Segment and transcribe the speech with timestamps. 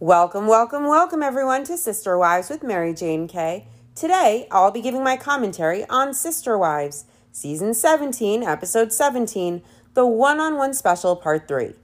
[0.00, 3.66] Welcome, welcome, welcome everyone to Sister Wives with Mary Jane Kay.
[3.96, 9.60] Today, I'll be giving my commentary on Sister Wives, Season 17, Episode 17,
[9.94, 11.74] the one on one special, Part 3.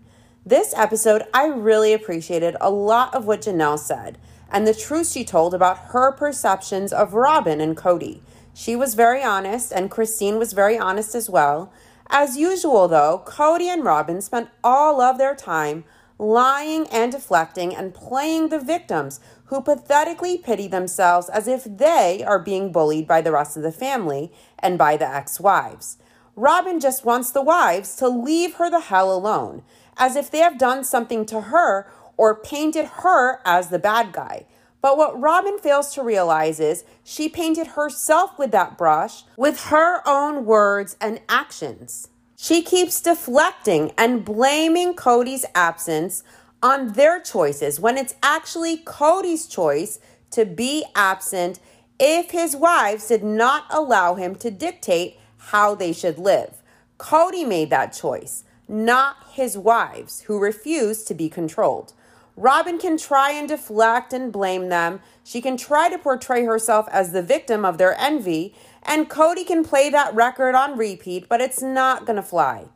[0.46, 4.16] This episode, I really appreciated a lot of what Janelle said
[4.48, 8.22] and the truth she told about her perceptions of Robin and Cody.
[8.54, 11.72] She was very honest, and Christine was very honest as well.
[12.08, 15.82] As usual, though, Cody and Robin spent all of their time
[16.24, 22.38] lying and deflecting and playing the victims who pathetically pity themselves as if they are
[22.38, 25.98] being bullied by the rest of the family and by the ex wives.
[26.34, 29.62] Robin just wants the wives to leave her the hell alone,
[29.96, 31.86] as if they have done something to her
[32.16, 34.46] or painted her as the bad guy.
[34.80, 40.06] But what Robin fails to realize is she painted herself with that brush with her
[40.06, 42.08] own words and actions.
[42.44, 46.22] She keeps deflecting and blaming Cody's absence
[46.62, 49.98] on their choices when it's actually Cody's choice
[50.32, 51.58] to be absent
[51.98, 56.60] if his wives did not allow him to dictate how they should live.
[56.98, 61.94] Cody made that choice, not his wives, who refused to be controlled.
[62.36, 65.00] Robin can try and deflect and blame them.
[65.22, 69.64] She can try to portray herself as the victim of their envy, and Cody can
[69.64, 72.66] play that record on repeat, but it's not going to fly.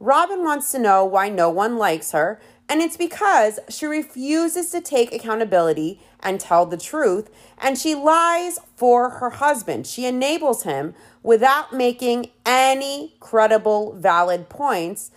[0.00, 4.80] Robin wants to know why no one likes her, and it's because she refuses to
[4.80, 9.86] take accountability and tell the truth, and she lies for her husband.
[9.86, 15.10] She enables him without making any credible, valid points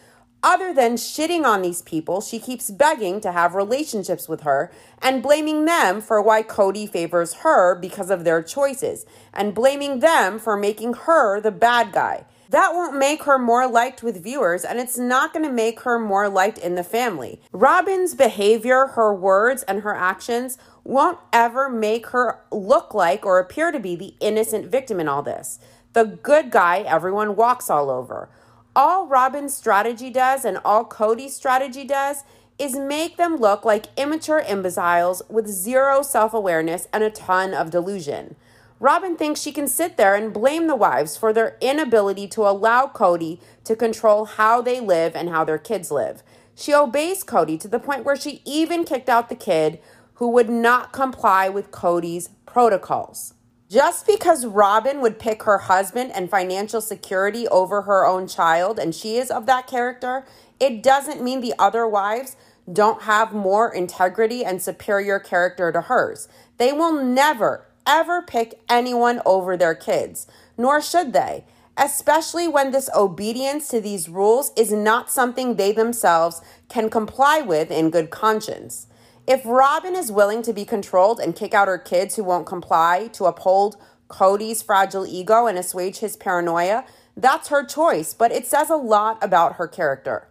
[0.45, 5.23] other than shitting on these people, she keeps begging to have relationships with her and
[5.23, 10.55] blaming them for why Cody favors her because of their choices and blaming them for
[10.55, 12.25] making her the bad guy.
[12.51, 15.97] That won't make her more liked with viewers, and it's not going to make her
[15.97, 17.41] more liked in the family.
[17.51, 23.71] Robin's behavior, her words, and her actions won't ever make her look like or appear
[23.71, 25.57] to be the innocent victim in all this.
[25.93, 28.29] The good guy everyone walks all over
[28.75, 32.23] all Robin's strategy does and all Cody's strategy does
[32.59, 37.69] is make them look like immature imbeciles with zero self awareness and a ton of
[37.69, 38.35] delusion.
[38.79, 42.87] Robin thinks she can sit there and blame the wives for their inability to allow
[42.87, 46.21] Cody to control how they live and how their kids live.
[46.55, 49.79] She obeys Cody to the point where she even kicked out the kid
[50.15, 53.34] who would not comply with Cody's protocols.
[53.69, 58.93] Just because Robin would pick her husband and financial security over her own child, and
[58.93, 60.25] she is of that character,
[60.59, 62.35] it doesn't mean the other wives
[62.71, 66.27] don't have more integrity and superior character to hers.
[66.57, 70.27] They will never, ever pick anyone over their kids,
[70.57, 71.45] nor should they,
[71.75, 77.71] especially when this obedience to these rules is not something they themselves can comply with
[77.71, 78.87] in good conscience.
[79.27, 83.09] If Robin is willing to be controlled and kick out her kids who won't comply
[83.13, 83.75] to uphold
[84.07, 86.85] Cody's fragile ego and assuage his paranoia,
[87.17, 90.27] that's her choice, but it says a lot about her character.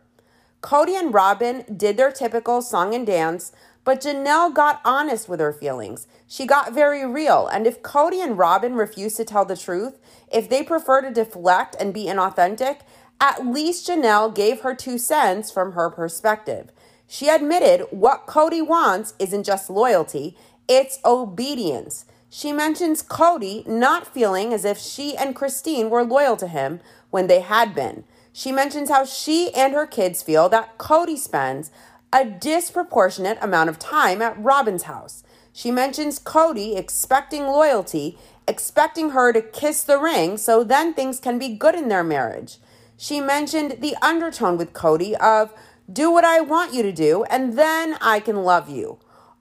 [0.61, 3.51] Cody and Robin did their typical song and dance,
[3.83, 6.07] but Janelle got honest with her feelings.
[6.29, 9.99] She got very real, and if Cody and Robin refuse to tell the truth,
[10.33, 12.81] if they prefer to deflect and be inauthentic,
[13.21, 16.71] at least Janelle gave her two cents from her perspective.
[17.07, 20.37] She admitted what Cody wants isn't just loyalty,
[20.69, 22.07] it's obedience.
[22.31, 27.29] She mentions Cody not feeling as if she and Christine were loyal to him when
[27.29, 28.05] they had been.
[28.33, 31.71] She mentions how she and her kids feel that Cody spends
[32.13, 35.23] a disproportionate amount of time at Robin's house.
[35.53, 41.39] She mentions Cody expecting loyalty, expecting her to kiss the ring so then things can
[41.39, 42.59] be good in their marriage.
[42.97, 45.53] She mentioned the undertone with Cody of
[45.93, 48.99] do what I want you to do, and then I can love you.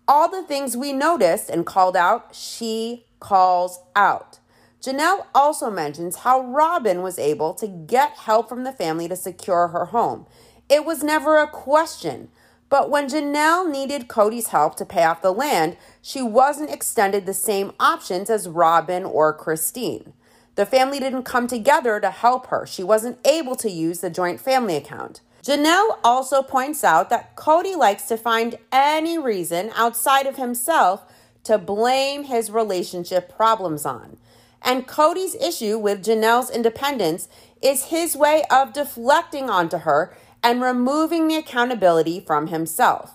[0.07, 4.39] All the things we noticed and called out, she calls out.
[4.81, 9.69] Janelle also mentions how Robin was able to get help from the family to secure
[9.69, 10.25] her home.
[10.67, 12.27] It was never a question.
[12.67, 17.33] But when Janelle needed Cody's help to pay off the land, she wasn't extended the
[17.33, 20.13] same options as Robin or Christine.
[20.55, 22.65] The family didn't come together to help her.
[22.65, 25.21] She wasn't able to use the joint family account.
[25.43, 31.03] Janelle also points out that Cody likes to find any reason outside of himself
[31.43, 34.15] to blame his relationship problems on.
[34.61, 37.27] And Cody's issue with Janelle's independence
[37.61, 43.11] is his way of deflecting onto her and removing the accountability from himself.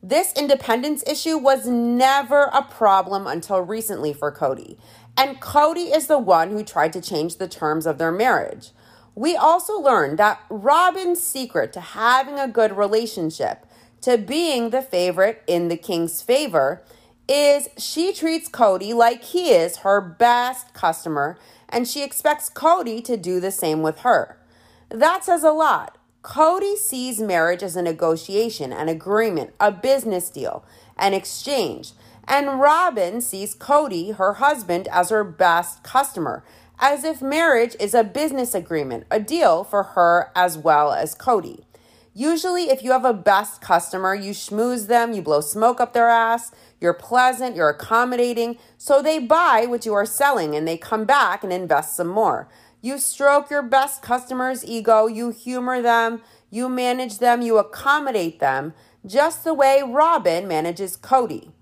[0.00, 4.78] This independence issue was never a problem until recently for Cody.
[5.16, 8.70] And Cody is the one who tried to change the terms of their marriage.
[9.14, 13.66] We also learned that Robin's secret to having a good relationship,
[14.00, 16.82] to being the favorite in the king's favor
[17.28, 21.38] is she treats Cody like he is her best customer
[21.68, 24.38] and she expects Cody to do the same with her.
[24.88, 25.96] That says a lot.
[26.22, 30.64] Cody sees marriage as a negotiation, an agreement, a business deal,
[30.96, 31.92] an exchange.
[32.28, 36.44] And Robin sees Cody, her husband, as her best customer,
[36.82, 41.64] as if marriage is a business agreement, a deal for her as well as Cody.
[42.12, 46.08] Usually, if you have a best customer, you schmooze them, you blow smoke up their
[46.08, 46.50] ass,
[46.80, 51.44] you're pleasant, you're accommodating, so they buy what you are selling and they come back
[51.44, 52.48] and invest some more.
[52.82, 56.20] You stroke your best customer's ego, you humor them,
[56.50, 58.74] you manage them, you accommodate them,
[59.06, 61.52] just the way Robin manages Cody.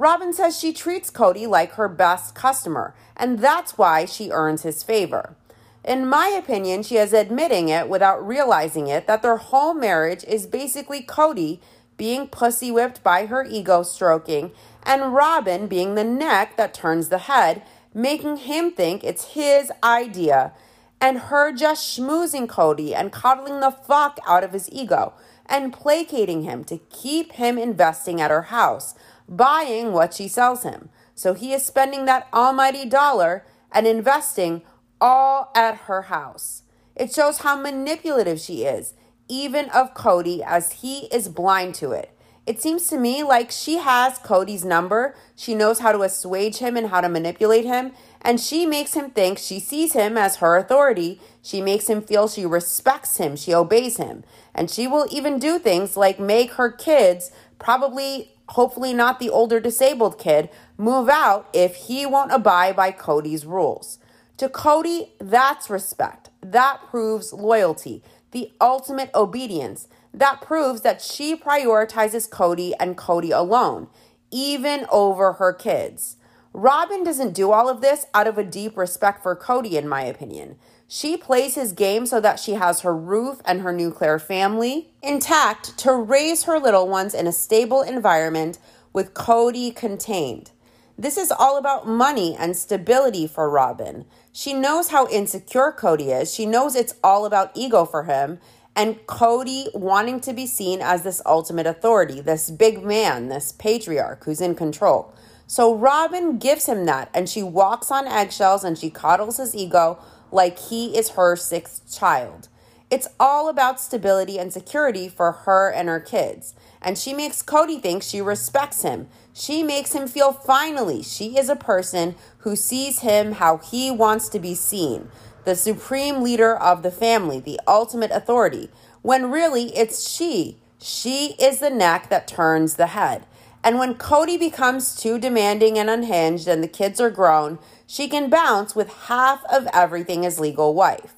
[0.00, 4.82] Robin says she treats Cody like her best customer, and that's why she earns his
[4.82, 5.36] favor.
[5.84, 10.46] In my opinion, she is admitting it without realizing it that their whole marriage is
[10.46, 11.60] basically Cody
[11.98, 14.52] being pussy whipped by her ego stroking
[14.84, 17.62] and Robin being the neck that turns the head,
[17.92, 20.52] making him think it's his idea,
[20.98, 25.12] and her just schmoozing Cody and coddling the fuck out of his ego
[25.44, 28.94] and placating him to keep him investing at her house,
[29.30, 30.90] buying what she sells him.
[31.14, 34.62] So he is spending that almighty dollar and investing
[35.00, 36.62] all at her house.
[36.96, 38.92] It shows how manipulative she is,
[39.28, 42.14] even of Cody, as he is blind to it.
[42.46, 45.14] It seems to me like she has Cody's number.
[45.36, 47.92] She knows how to assuage him and how to manipulate him.
[48.22, 51.20] And she makes him think she sees him as her authority.
[51.42, 54.24] She makes him feel she respects him, she obeys him.
[54.54, 59.60] And she will even do things like make her kids, probably, hopefully not the older
[59.60, 63.98] disabled kid, move out if he won't abide by Cody's rules.
[64.38, 66.30] To Cody, that's respect.
[66.42, 68.02] That proves loyalty,
[68.32, 69.86] the ultimate obedience.
[70.12, 73.88] That proves that she prioritizes Cody and Cody alone,
[74.30, 76.16] even over her kids.
[76.52, 80.02] Robin doesn't do all of this out of a deep respect for Cody, in my
[80.02, 80.56] opinion.
[80.92, 85.78] She plays his game so that she has her roof and her nuclear family intact
[85.78, 88.58] to raise her little ones in a stable environment
[88.92, 90.50] with Cody contained.
[90.98, 94.04] This is all about money and stability for Robin.
[94.32, 96.34] She knows how insecure Cody is.
[96.34, 98.40] She knows it's all about ego for him.
[98.74, 104.24] And Cody wanting to be seen as this ultimate authority, this big man, this patriarch
[104.24, 105.14] who's in control.
[105.46, 110.00] So Robin gives him that, and she walks on eggshells and she coddles his ego
[110.32, 112.48] like he is her sixth child.
[112.90, 116.54] It's all about stability and security for her and her kids.
[116.82, 119.08] And she makes Cody think she respects him.
[119.32, 124.28] She makes him feel finally she is a person who sees him how he wants
[124.30, 125.08] to be seen,
[125.44, 128.70] the supreme leader of the family, the ultimate authority,
[129.02, 130.58] when really it's she.
[130.82, 133.24] She is the neck that turns the head.
[133.62, 138.30] And when Cody becomes too demanding and unhinged and the kids are grown, she can
[138.30, 141.14] bounce with half of everything as legal wife.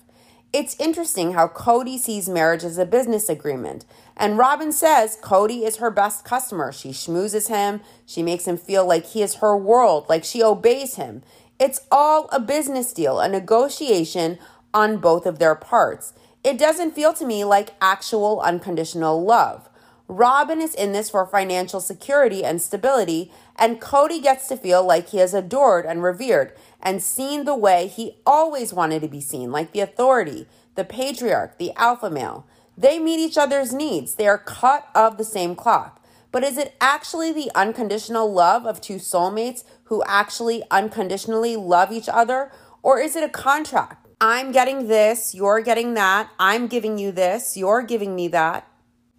[0.53, 3.87] It's interesting how Cody sees marriage as a business agreement.
[4.17, 6.73] And Robin says Cody is her best customer.
[6.73, 7.81] She schmoozes him.
[8.05, 11.23] She makes him feel like he is her world, like she obeys him.
[11.59, 14.39] It's all a business deal, a negotiation
[14.75, 16.13] on both of their parts.
[16.45, 19.71] It doesn't feel to me like actual unconditional love.
[20.13, 25.09] Robin is in this for financial security and stability, and Cody gets to feel like
[25.09, 29.51] he is adored and revered and seen the way he always wanted to be seen,
[29.51, 32.47] like the authority, the patriarch, the alpha male.
[32.77, 35.99] They meet each other's needs, they are cut of the same cloth.
[36.31, 42.09] But is it actually the unconditional love of two soulmates who actually unconditionally love each
[42.11, 42.53] other?
[42.83, 44.09] Or is it a contract?
[44.21, 48.69] I'm getting this, you're getting that, I'm giving you this, you're giving me that.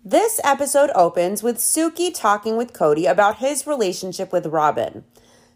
[0.05, 5.05] This episode opens with Suki talking with Cody about his relationship with Robin.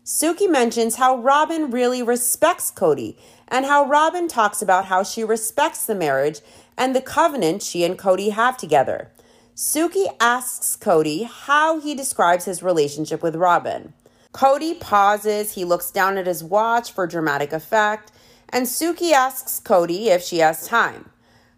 [0.06, 3.18] Suki mentions how Robin really respects Cody
[3.50, 6.40] and how Robin talks about how she respects the marriage
[6.78, 9.12] and the covenant she and Cody have together.
[9.54, 13.92] Suki asks Cody how he describes his relationship with Robin.
[14.32, 18.14] Cody pauses, he looks down at his watch for dramatic effect,
[18.48, 21.10] and Suki asks Cody if she has time.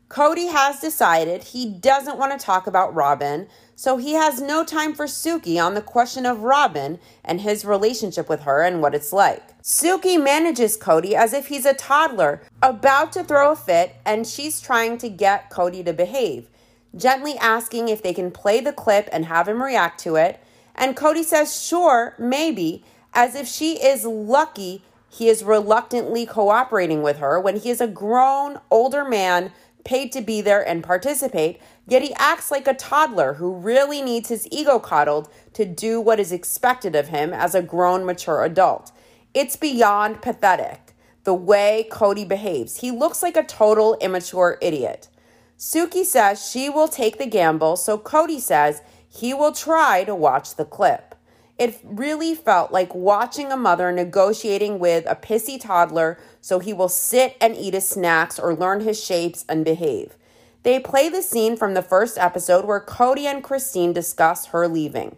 [0.09, 4.95] Cody has decided he doesn't want to talk about Robin, so he has no time
[4.95, 9.13] for Suki on the question of Robin and his relationship with her and what it's
[9.13, 9.61] like.
[9.61, 14.59] Suki manages Cody as if he's a toddler about to throw a fit, and she's
[14.59, 16.49] trying to get Cody to behave,
[16.95, 20.39] gently asking if they can play the clip and have him react to it.
[20.73, 27.17] And Cody says, sure, maybe, as if she is lucky he is reluctantly cooperating with
[27.17, 29.51] her when he is a grown, older man
[29.83, 34.29] paid to be there and participate, yet he acts like a toddler who really needs
[34.29, 38.91] his ego coddled to do what is expected of him as a grown, mature adult.
[39.33, 40.93] It's beyond pathetic
[41.23, 42.77] the way Cody behaves.
[42.77, 45.09] He looks like a total immature idiot.
[45.57, 50.55] Suki says she will take the gamble, so Cody says he will try to watch
[50.55, 51.15] the clip.
[51.57, 56.89] It really felt like watching a mother negotiating with a pissy toddler so he will
[56.89, 60.15] sit and eat his snacks or learn his shapes and behave.
[60.63, 65.15] They play the scene from the first episode where Cody and Christine discuss her leaving.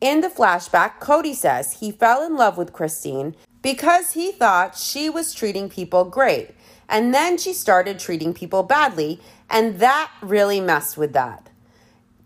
[0.00, 5.10] In the flashback, Cody says he fell in love with Christine because he thought she
[5.10, 6.54] was treating people great.
[6.88, 11.50] And then she started treating people badly, and that really messed with that.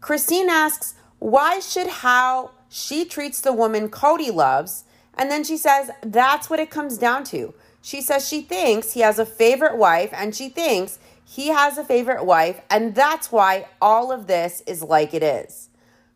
[0.00, 4.84] Christine asks, Why should how she treats the woman Cody loves?
[5.18, 7.52] And then she says, That's what it comes down to.
[7.84, 11.84] She says she thinks he has a favorite wife, and she thinks he has a
[11.84, 15.68] favorite wife, and that's why all of this is like it is.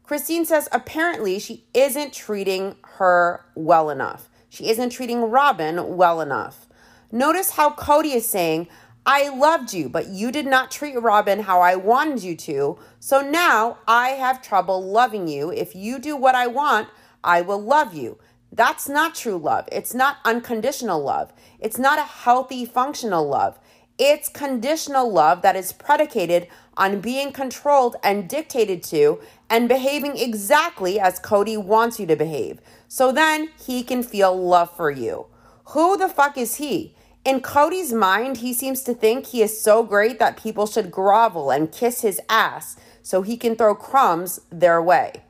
[0.03, 4.31] Christine says apparently she isn't treating her well enough.
[4.49, 6.67] She isn't treating Robin well enough.
[7.13, 8.69] Notice how Cody is saying,
[9.05, 12.79] I loved you, but you did not treat Robin how I wanted you to.
[12.99, 15.51] So now I have trouble loving you.
[15.51, 16.89] If you do what I want,
[17.23, 18.17] I will love you.
[18.53, 19.69] That's not true love.
[19.71, 21.33] It's not unconditional love.
[21.61, 23.59] It's not a healthy, functional love.
[23.99, 31.01] It's conditional love that is predicated on being controlled and dictated to and behaving exactly
[31.01, 32.61] as Cody wants you to behave.
[32.87, 35.27] So then he can feel love for you.
[35.71, 36.95] Who the fuck is he?
[37.25, 41.51] In Cody's mind, he seems to think he is so great that people should grovel
[41.51, 45.25] and kiss his ass so he can throw crumbs their way.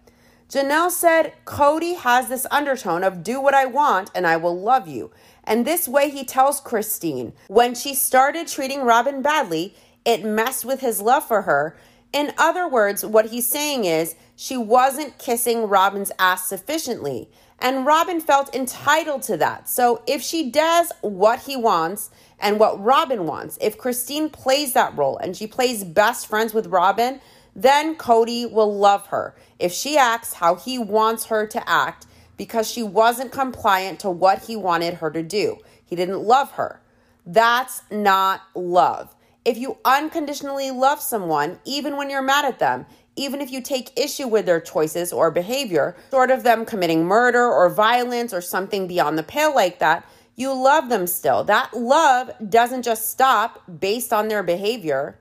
[0.49, 4.88] Janelle said, Cody has this undertone of do what I want and I will love
[4.88, 5.11] you.
[5.45, 9.75] And this way he tells Christine, when she started treating Robin badly,
[10.07, 11.76] it messed with his love for her.
[12.14, 17.28] In other words, what he's saying is she wasn't kissing Robin's ass sufficiently.
[17.59, 19.69] And Robin felt entitled to that.
[19.69, 24.97] So if she does what he wants and what Robin wants, if Christine plays that
[24.97, 27.21] role and she plays best friends with Robin,
[27.55, 29.35] then Cody will love her.
[29.59, 34.45] If she acts how he wants her to act because she wasn't compliant to what
[34.45, 36.81] he wanted her to do, he didn't love her.
[37.27, 39.15] That's not love.
[39.45, 42.87] If you unconditionally love someone, even when you're mad at them,
[43.17, 47.45] even if you take issue with their choices or behavior, short of them committing murder
[47.45, 51.43] or violence or something beyond the pale like that, you love them still.
[51.43, 55.19] That love doesn't just stop based on their behavior.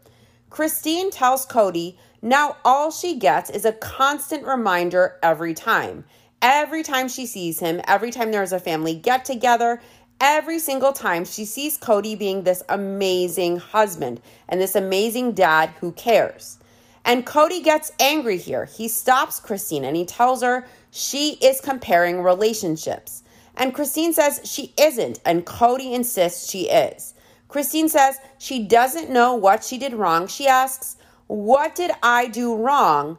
[0.51, 6.03] Christine tells Cody now all she gets is a constant reminder every time.
[6.41, 9.81] Every time she sees him, every time there's a family get together,
[10.19, 14.19] every single time she sees Cody being this amazing husband
[14.49, 16.59] and this amazing dad who cares.
[17.05, 18.65] And Cody gets angry here.
[18.65, 23.23] He stops Christine and he tells her she is comparing relationships.
[23.55, 27.13] And Christine says she isn't, and Cody insists she is.
[27.47, 30.27] Christine says she doesn't know what she did wrong.
[30.27, 30.96] She asks,
[31.27, 33.17] What did I do wrong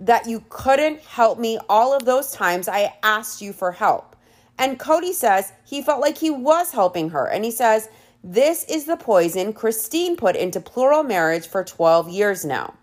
[0.00, 4.16] that you couldn't help me all of those times I asked you for help?
[4.58, 7.26] And Cody says he felt like he was helping her.
[7.26, 7.88] And he says,
[8.22, 12.74] This is the poison Christine put into plural marriage for 12 years now.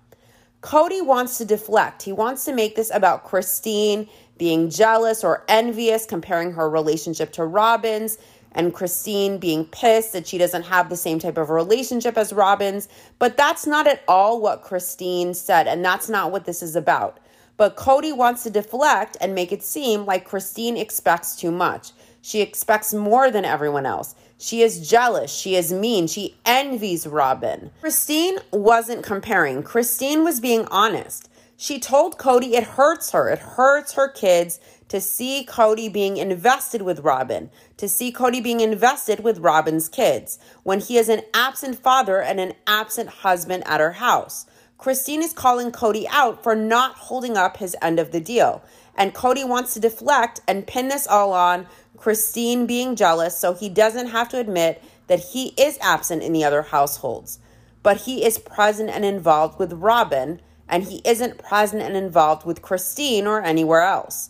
[0.62, 2.04] Cody wants to deflect.
[2.04, 7.46] He wants to make this about Christine being jealous or envious, comparing her relationship to
[7.46, 8.18] Robin's,
[8.52, 12.88] and Christine being pissed that she doesn't have the same type of relationship as Robin's.
[13.20, 17.20] But that's not at all what Christine said, and that's not what this is about.
[17.58, 21.92] But Cody wants to deflect and make it seem like Christine expects too much.
[22.22, 24.16] She expects more than everyone else.
[24.38, 25.34] She is jealous.
[25.34, 26.08] She is mean.
[26.08, 27.72] She envies Robin.
[27.82, 29.64] Christine wasn't comparing.
[29.64, 31.30] Christine was being honest.
[31.58, 33.30] She told Cody it hurts her.
[33.30, 38.60] It hurts her kids to see Cody being invested with Robin, to see Cody being
[38.60, 43.80] invested with Robin's kids when he is an absent father and an absent husband at
[43.80, 44.46] her house.
[44.78, 48.64] Christine is calling Cody out for not holding up his end of the deal.
[48.96, 51.68] And Cody wants to deflect and pin this all on
[51.98, 56.46] Christine being jealous so he doesn't have to admit that he is absent in the
[56.46, 57.40] other households.
[57.84, 62.62] But he is present and involved with Robin, and he isn't present and involved with
[62.62, 64.30] Christine or anywhere else.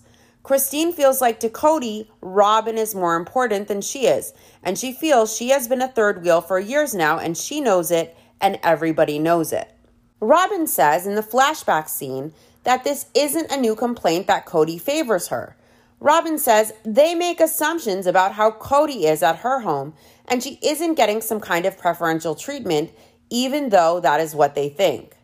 [0.50, 5.38] Christine feels like to Cody, Robin is more important than she is, and she feels
[5.38, 9.20] she has been a third wheel for years now, and she knows it, and everybody
[9.20, 9.72] knows it.
[10.20, 15.28] Robin says in the flashback scene that this isn't a new complaint that Cody favors
[15.28, 15.56] her.
[16.00, 19.94] Robin says they make assumptions about how Cody is at her home,
[20.28, 22.90] and she isn't getting some kind of preferential treatment,
[23.30, 25.16] even though that is what they think.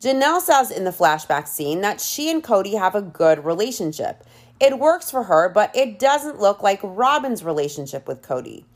[0.00, 4.24] Janelle says in the flashback scene that she and Cody have a good relationship.
[4.60, 8.66] It works for her, but it doesn't look like Robin's relationship with Cody.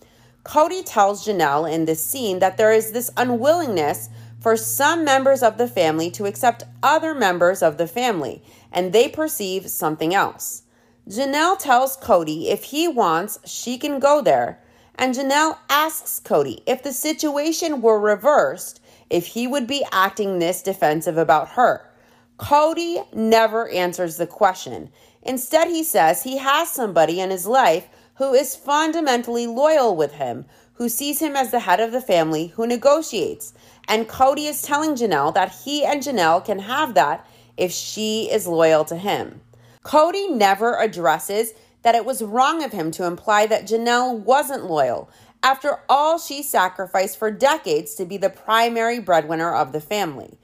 [0.42, 4.08] Cody tells Janelle in this scene that there is this unwillingness
[4.40, 9.08] for some members of the family to accept other members of the family, and they
[9.08, 10.62] perceive something else.
[11.08, 14.60] Janelle tells Cody if he wants, she can go there,
[14.96, 20.62] and Janelle asks Cody if the situation were reversed, if he would be acting this
[20.62, 21.90] defensive about her.
[22.36, 24.90] Cody never answers the question.
[25.24, 30.44] Instead, he says he has somebody in his life who is fundamentally loyal with him,
[30.74, 33.54] who sees him as the head of the family, who negotiates.
[33.88, 37.26] And Cody is telling Janelle that he and Janelle can have that
[37.56, 39.40] if she is loyal to him.
[39.82, 41.52] Cody never addresses
[41.82, 45.10] that it was wrong of him to imply that Janelle wasn't loyal.
[45.42, 50.38] After all, she sacrificed for decades to be the primary breadwinner of the family.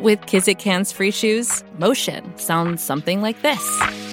[0.00, 4.12] With Kizik hands free shoes, motion sounds something like this.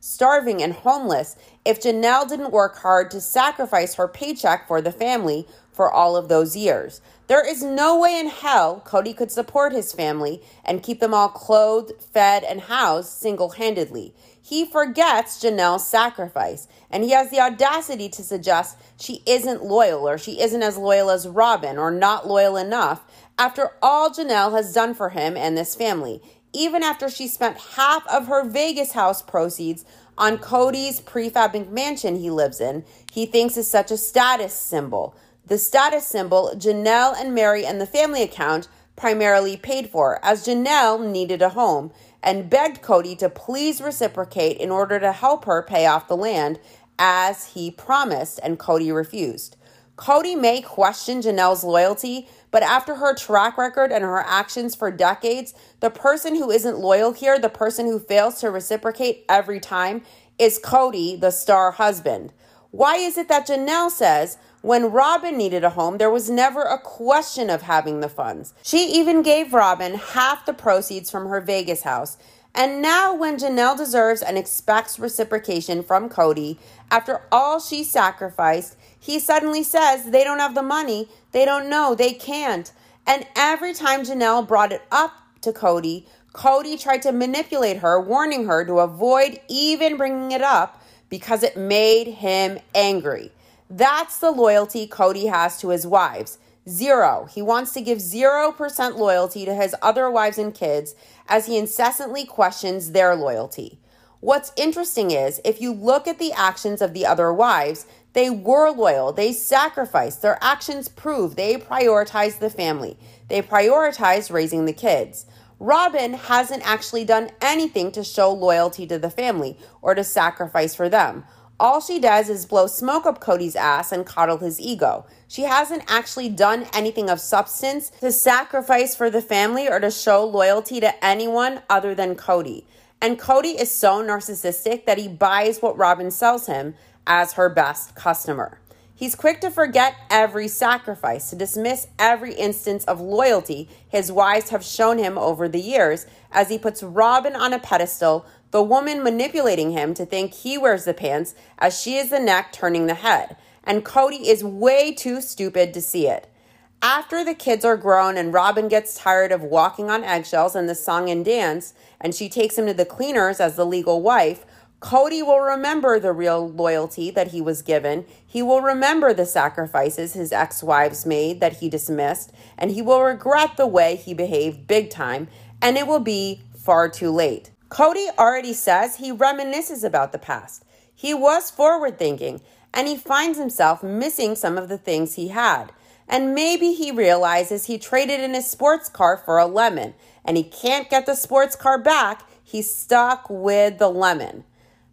[0.00, 5.46] starving, and homeless if Janelle didn't work hard to sacrifice her paycheck for the family
[5.72, 7.00] for all of those years.
[7.26, 11.28] There is no way in hell Cody could support his family and keep them all
[11.28, 14.14] clothed, fed, and housed single handedly.
[14.40, 20.18] He forgets Janelle's sacrifice, and he has the audacity to suggest she isn't loyal or
[20.18, 23.04] she isn't as loyal as Robin or not loyal enough
[23.38, 26.22] after all Janelle has done for him and this family,
[26.56, 29.84] even after she spent half of her Vegas house proceeds
[30.16, 35.14] on Cody's prefab mansion he lives in, he thinks is such a status symbol.
[35.46, 41.06] The status symbol Janelle and Meri and the family account primarily paid for, as Janelle
[41.06, 41.92] needed a home
[42.22, 46.58] and begged Cody to please reciprocate in order to help her pay off the land
[46.98, 49.56] as he promised, and Cody refused.
[49.96, 55.52] Cody may question Janelle's loyalty, but after her track record and her actions for decades,
[55.80, 60.00] the person who isn't loyal here, the person who fails to reciprocate every time,
[60.38, 62.32] is Cody, the star husband.
[62.70, 66.78] Why is it that Janelle says when Robin needed a home, there was never a
[66.78, 68.54] question of having the funds?
[68.62, 72.16] She even gave Robin half the proceeds from her Vegas house.
[72.54, 76.58] And now, when Janelle deserves and expects reciprocation from Cody,
[76.90, 81.94] after all she sacrificed, he suddenly says they don't have the money, they don't know,
[81.94, 82.72] they can't.
[83.06, 88.46] And every time Janelle brought it up to Cody, Cody tried to manipulate her, warning
[88.46, 93.32] her to avoid even bringing it up because it made him angry.
[93.70, 96.38] That's the loyalty Cody has to his wives.
[96.68, 97.28] Zero.
[97.30, 100.94] He wants to give 0% loyalty to his other wives and kids
[101.28, 103.78] as he incessantly questions their loyalty.
[104.20, 108.70] What's interesting is if you look at the actions of the other wives, they were
[108.70, 112.98] loyal, they sacrificed, their actions prove they prioritized the family,
[113.28, 115.26] they prioritized raising the kids.
[115.58, 120.88] Robin hasn't actually done anything to show loyalty to the family or to sacrifice for
[120.88, 121.24] them.
[121.60, 125.04] All she does is blow smoke up Cody's ass and coddle his ego.
[125.28, 130.24] She hasn't actually done anything of substance to sacrifice for the family or to show
[130.24, 132.66] loyalty to anyone other than Cody.
[133.02, 136.74] And Cody is so narcissistic that he buys what Robin sells him
[137.06, 138.58] as her best customer.
[138.94, 144.64] He's quick to forget every sacrifice, to dismiss every instance of loyalty his wives have
[144.64, 149.72] shown him over the years, as he puts Robin on a pedestal, the woman manipulating
[149.72, 153.36] him to think he wears the pants, as she is the neck turning the head.
[153.64, 156.32] And Cody is way too stupid to see it.
[156.80, 160.74] After the kids are grown and Robin gets tired of walking on eggshells in the
[160.74, 164.46] song and dance, and she takes him to the cleaners as the legal wife,
[164.80, 168.04] Cody will remember the real loyalty that he was given.
[168.26, 173.02] He will remember the sacrifices his ex wives made that he dismissed, and he will
[173.02, 175.28] regret the way he behaved big time,
[175.62, 177.50] and it will be far too late.
[177.70, 180.64] Cody already says he reminisces about the past.
[180.94, 182.42] He was forward thinking,
[182.74, 185.72] and he finds himself missing some of the things he had.
[186.08, 190.44] And maybe he realizes he traded in his sports car for a lemon, and he
[190.44, 192.28] can't get the sports car back.
[192.44, 194.44] He's stuck with the lemon.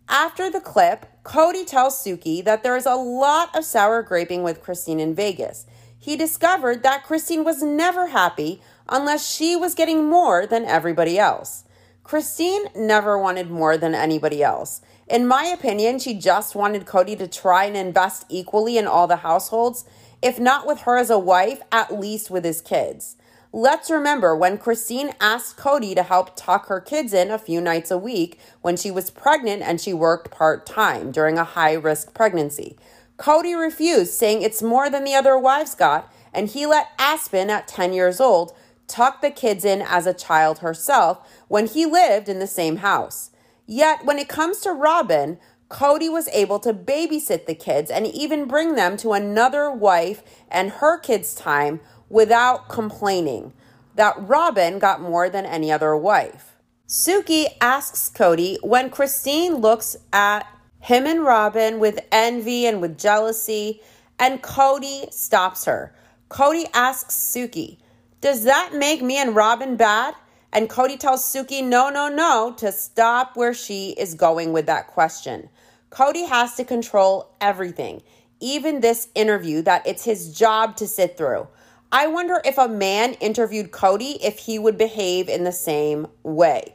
[0.10, 4.62] After the clip, Cody tells Suki that there is a lot of sour graping with
[4.62, 5.66] Christine in Vegas.
[5.98, 11.63] He discovered that Christine was never happy unless she was getting more than everybody else.
[12.04, 14.82] Christine never wanted more than anybody else.
[15.08, 19.18] In my opinion, she just wanted Cody to try and invest equally in all the
[19.18, 19.86] households,
[20.22, 23.16] if not with her as a wife, at least with his kids.
[23.56, 27.92] Let's remember when Christine asked Cody to help tuck her kids in a few nights
[27.92, 32.16] a week when she was pregnant and she worked part time during a high risk
[32.16, 32.76] pregnancy.
[33.18, 37.68] Cody refused, saying it's more than the other wives got, and he let Aspen, at
[37.68, 38.54] 10 years old,
[38.88, 43.30] tuck the kids in as a child herself when he lived in the same house.
[43.68, 45.38] Yet, when it comes to Robin,
[45.70, 50.72] Cody was able to babysit the kids and even bring them to another wife and
[50.72, 53.54] her kids' time without complaining
[53.96, 56.56] that Robin got more than any other wife.
[56.88, 60.48] Suki asks Cody when Christine looks at
[60.80, 63.82] him and Robin with envy and with jealousy,
[64.20, 65.96] and Cody stops her.
[66.28, 67.78] Cody asks Suki,
[68.20, 70.13] Does that make me and Robin bad?
[70.52, 74.88] And Cody tells Suki, No, no, no, to stop where she is going with that
[74.88, 75.50] question.
[75.89, 78.04] Cody has to control everything,
[78.39, 81.48] even this interview that it's his job to sit through.
[81.95, 86.73] I wonder if a man interviewed Cody if he would behave in the same way.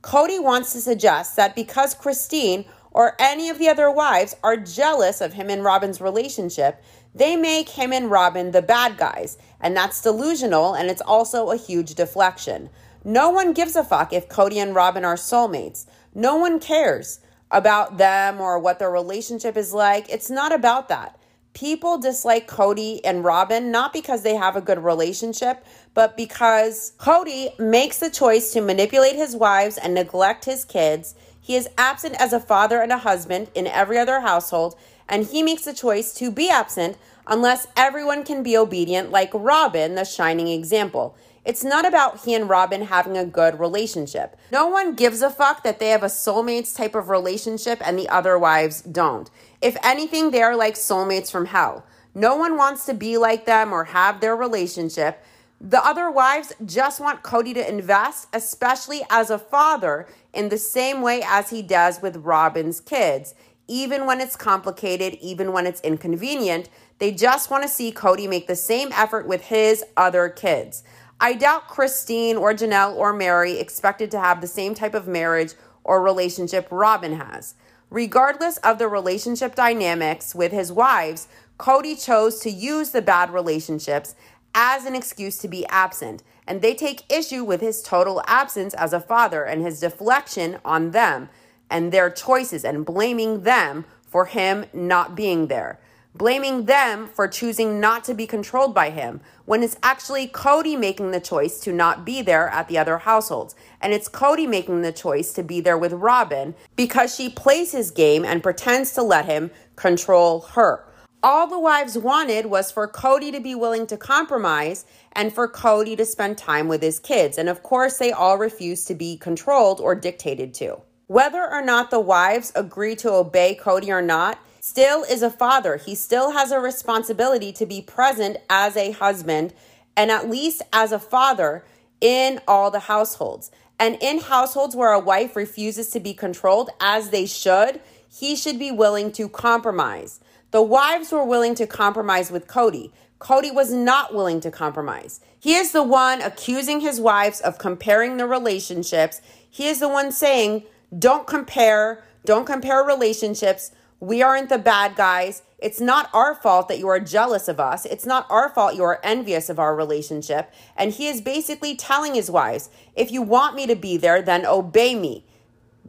[0.00, 5.20] Cody wants to suggest that because Christine or any of the other wives are jealous
[5.20, 6.80] of him and Robin's relationship,
[7.12, 9.38] they make him and Robin the bad guys.
[9.60, 12.70] And that's delusional and it's also a huge deflection.
[13.02, 15.86] No one gives a fuck if Cody and Robin are soulmates.
[16.14, 17.18] No one cares
[17.50, 20.08] about them or what their relationship is like.
[20.08, 21.19] It's not about that.
[21.52, 27.50] People dislike Cody and Robin not because they have a good relationship, but because Cody
[27.58, 31.14] makes the choice to manipulate his wives and neglect his kids.
[31.40, 34.76] He is absent as a father and a husband in every other household,
[35.08, 39.96] and he makes the choice to be absent unless everyone can be obedient, like Robin,
[39.96, 41.16] the shining example.
[41.44, 44.36] It's not about he and Robin having a good relationship.
[44.52, 48.08] No one gives a fuck that they have a soulmates type of relationship and the
[48.08, 49.30] other wives don't.
[49.62, 51.86] If anything, they are like soulmates from hell.
[52.14, 55.22] No one wants to be like them or have their relationship.
[55.60, 61.02] The other wives just want Cody to invest, especially as a father, in the same
[61.02, 63.34] way as he does with Robin's kids.
[63.68, 68.46] Even when it's complicated, even when it's inconvenient, they just want to see Cody make
[68.46, 70.82] the same effort with his other kids.
[71.22, 75.52] I doubt Christine or Janelle or Meri expected to have the same type of marriage
[75.84, 77.54] or relationship Robin has.
[77.90, 81.28] Regardless of the relationship dynamics with his wives,
[81.58, 84.14] Cody chose to use the bad relationships
[84.54, 88.94] as an excuse to be absent, and they take issue with his total absence as
[88.94, 91.28] a father and his deflection on them
[91.68, 95.78] and their choices and blaming them for him not being there
[96.14, 101.10] blaming them for choosing not to be controlled by him when it's actually Cody making
[101.10, 103.54] the choice to not be there at the other households.
[103.80, 107.90] And it's Cody making the choice to be there with Robin because she plays his
[107.90, 110.84] game and pretends to let him control her.
[111.22, 115.94] All the wives wanted was for Cody to be willing to compromise and for Cody
[115.96, 117.36] to spend time with his kids.
[117.36, 120.80] And of course, they all refused to be controlled or dictated to.
[121.08, 124.38] Whether or not the wives agree to obey Cody or not,
[124.70, 125.78] still is a father.
[125.78, 129.52] He still has a responsibility to be present as a husband
[129.96, 131.64] and at least as a father
[132.00, 133.50] in all the households.
[133.80, 138.60] And in households where a wife refuses to be controlled as they should, he should
[138.60, 140.20] be willing to compromise.
[140.52, 142.92] The wives were willing to compromise with Cody.
[143.18, 145.20] Cody was not willing to compromise.
[145.40, 149.20] He is the one accusing his wives of comparing the relationships.
[149.50, 150.62] He is the one saying,
[150.96, 153.72] don't compare, don't compare relationships.
[154.00, 155.42] We aren't the bad guys.
[155.58, 157.84] It's not our fault that you are jealous of us.
[157.84, 160.50] It's not our fault you are envious of our relationship.
[160.74, 164.46] And he is basically telling his wives, if you want me to be there, then
[164.46, 165.26] obey me.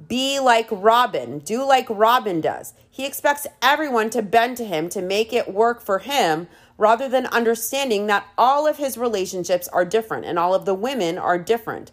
[0.10, 1.40] Be like Robin.
[1.40, 2.74] Do like Robin does.
[2.90, 7.28] He expects everyone to bend to him to make it work for him rather than
[7.28, 11.92] understanding that all of his relationships are different and all of the women are different.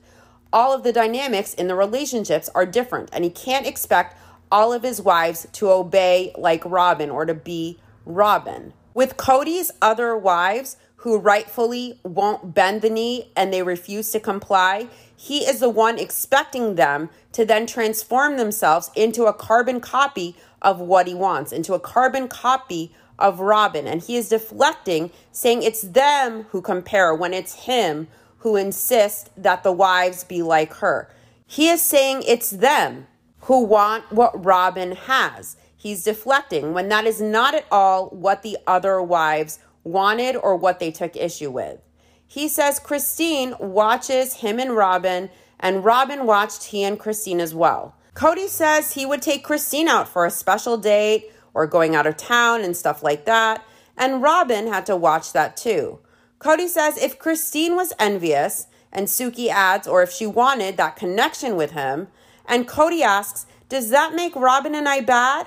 [0.53, 3.11] All of the dynamics in the relationships are different.
[3.13, 4.17] And he can't expect
[4.51, 8.73] all of his wives to obey like Robin or to be Robin.
[8.95, 14.89] With Cody's other wives, who rightfully won't bend the knee and they refuse to comply,
[15.17, 20.81] he is the one expecting them to then transform themselves into a carbon copy of
[20.81, 23.87] what he wants, into a carbon copy of Robin.
[23.87, 28.09] And he is deflecting, saying it's them who compare when it's him
[28.39, 31.09] who insists that the wives be like her.
[31.47, 33.07] He is saying it's them
[33.49, 35.57] who want what Robin has.
[35.75, 40.81] He's deflecting when that is not at all what the other wives wanted or what
[40.81, 41.81] they took issue with.
[42.27, 47.97] He says Christine watches him and Robin, and Robin watched he and Christine as well.
[48.13, 52.19] Cody says he would take Christine out for a special date or going out of
[52.19, 53.65] town and stuff like that,
[53.97, 56.01] and Robin had to watch that too.
[56.39, 61.57] Cody says if Christine was envious, and Suki adds, or if she wanted that connection
[61.57, 62.09] with him,
[62.49, 65.47] and Cody asks, Does that make Robin and I bad?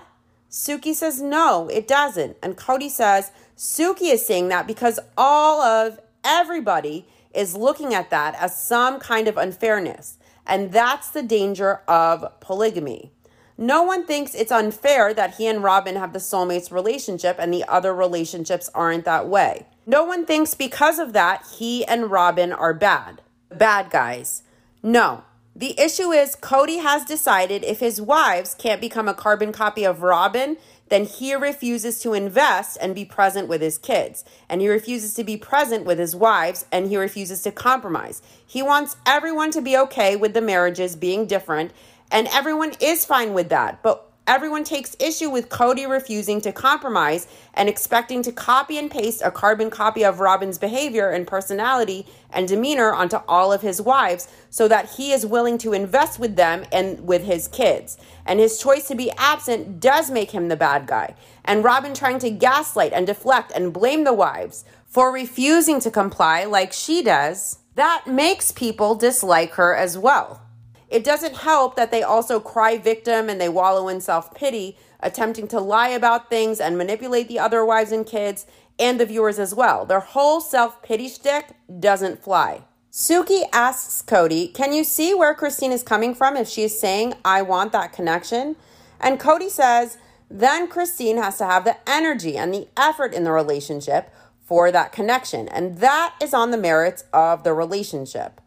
[0.50, 2.38] Suki says, No, it doesn't.
[2.44, 8.36] And Cody says, Suki is saying that because all of everybody is looking at that
[8.36, 10.18] as some kind of unfairness.
[10.46, 13.12] And that's the danger of polygamy.
[13.58, 17.64] No one thinks it's unfair that he and Robin have the soulmates relationship and the
[17.68, 19.68] other relationships aren't that way.
[19.86, 23.22] No one thinks because of that he and Robin are bad.
[23.50, 24.44] Bad guys.
[24.82, 25.24] No.
[25.56, 30.02] The issue is Cody has decided if his wives can't become a carbon copy of
[30.02, 30.56] Robin,
[30.88, 34.24] then he refuses to invest and be present with his kids.
[34.50, 38.22] And he refuses to be present with his wives and he refuses to compromise.
[38.46, 41.72] He wants everyone to be okay with the marriages being different,
[42.12, 43.82] and everyone is fine with that.
[43.84, 49.24] But Everyone takes issue with Cody refusing to compromise and expecting to copy and paste
[49.26, 54.28] a carbon copy of Robin's behavior and personality and demeanor onto all of his wives
[54.52, 57.98] so that he is willing to invest with them and with his kids.
[58.24, 61.16] And his choice to be absent does make him the bad guy.
[61.44, 66.46] And Robin trying to gaslight and deflect and blame the wives for refusing to comply
[66.46, 70.42] like she does, that makes people dislike her as well.
[70.91, 75.47] It doesn't help that they also cry victim and they wallow in self pity, attempting
[75.47, 78.45] to lie about things and manipulate the other wives and kids
[78.77, 79.86] and the viewers as well.
[79.86, 82.63] Their whole self pity shtick doesn't fly.
[82.91, 87.13] Suki asks Cody, Can you see where Christine is coming from if she is saying,
[87.23, 88.58] I want that connection?
[88.99, 89.97] And Cody says,
[90.30, 94.91] Then Christine has to have the energy and the effort in the relationship for that
[94.91, 95.47] connection.
[95.47, 98.40] And that is on the merits of the relationship.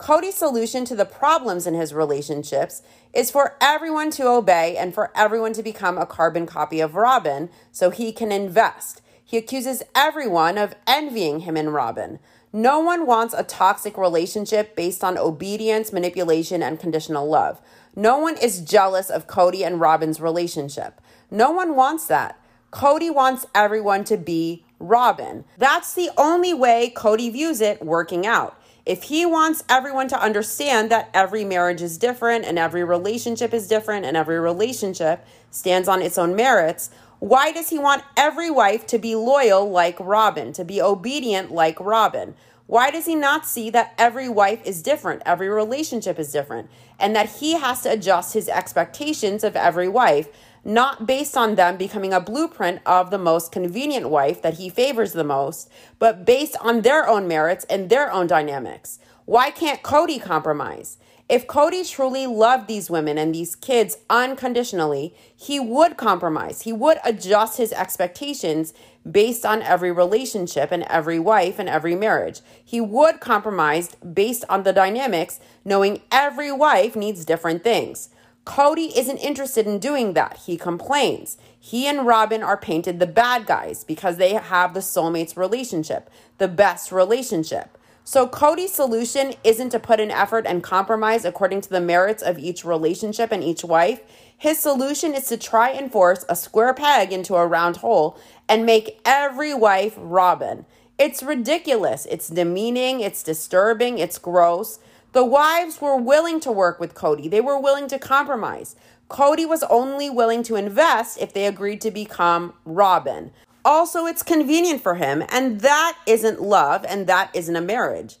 [0.00, 2.80] Cody's solution to the problems in his relationships
[3.12, 7.50] is for everyone to obey and for everyone to become a carbon copy of Robin
[7.70, 9.02] so he can invest.
[9.22, 12.18] He accuses everyone of envying him and Robin.
[12.50, 17.60] No one wants a toxic relationship based on obedience, manipulation, and conditional love.
[17.94, 20.98] No one is jealous of Cody and Robin's relationship.
[21.30, 22.40] No one wants that.
[22.70, 25.44] Cody wants everyone to be Robin.
[25.58, 28.56] That's the only way Cody views it working out.
[28.90, 33.68] If he wants everyone to understand that every marriage is different and every relationship is
[33.68, 38.88] different and every relationship stands on its own merits, why does he want every wife
[38.88, 42.34] to be loyal like Robin, to be obedient like Robin?
[42.66, 47.14] Why does he not see that every wife is different, every relationship is different, and
[47.14, 50.26] that he has to adjust his expectations of every wife
[50.64, 55.12] not based on them becoming a blueprint of the most convenient wife that he favors
[55.12, 58.98] the most, but based on their own merits and their own dynamics.
[59.24, 60.98] Why can't Cody compromise?
[61.28, 66.62] If Cody truly loved these women and these kids unconditionally, he would compromise.
[66.62, 68.74] He would adjust his expectations
[69.08, 72.40] based on every relationship and every wife and every marriage.
[72.64, 78.08] He would compromise based on the dynamics, knowing every wife needs different things.
[78.50, 80.38] Cody isn't interested in doing that.
[80.38, 81.38] He complains.
[81.56, 86.48] He and Robin are painted the bad guys because they have the soulmates relationship, the
[86.48, 87.78] best relationship.
[88.02, 92.40] So Cody's solution isn't to put in effort and compromise according to the merits of
[92.40, 94.00] each relationship and each wife.
[94.36, 98.66] His solution is to try and force a square peg into a round hole and
[98.66, 100.66] make every wife Robin.
[100.98, 102.04] It's ridiculous.
[102.10, 104.80] It's demeaning, it's disturbing, it's gross.
[105.12, 108.76] The wives were willing to work with Cody, they were willing to compromise.
[109.08, 113.32] Cody was only willing to invest if they agreed to become Robin.
[113.64, 118.16] Also, it's convenient for him, and that isn't love, and that isn't a marriage.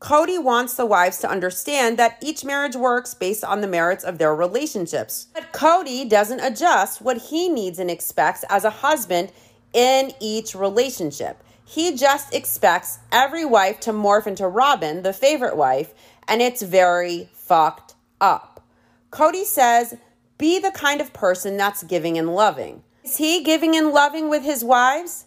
[0.00, 4.18] Cody wants the wives to understand that each marriage works based on the merits of
[4.18, 5.28] their relationships.
[5.32, 9.32] But Cody doesn't adjust what he needs and expects as a husband
[9.72, 11.42] in each relationship.
[11.64, 15.94] He just expects every wife to morph into Robin, the favorite wife,
[16.28, 18.62] and it's very fucked up.
[19.10, 19.94] Cody says
[20.36, 22.82] be the kind of person that's giving and loving.
[23.04, 25.26] Is he giving and loving with his wives?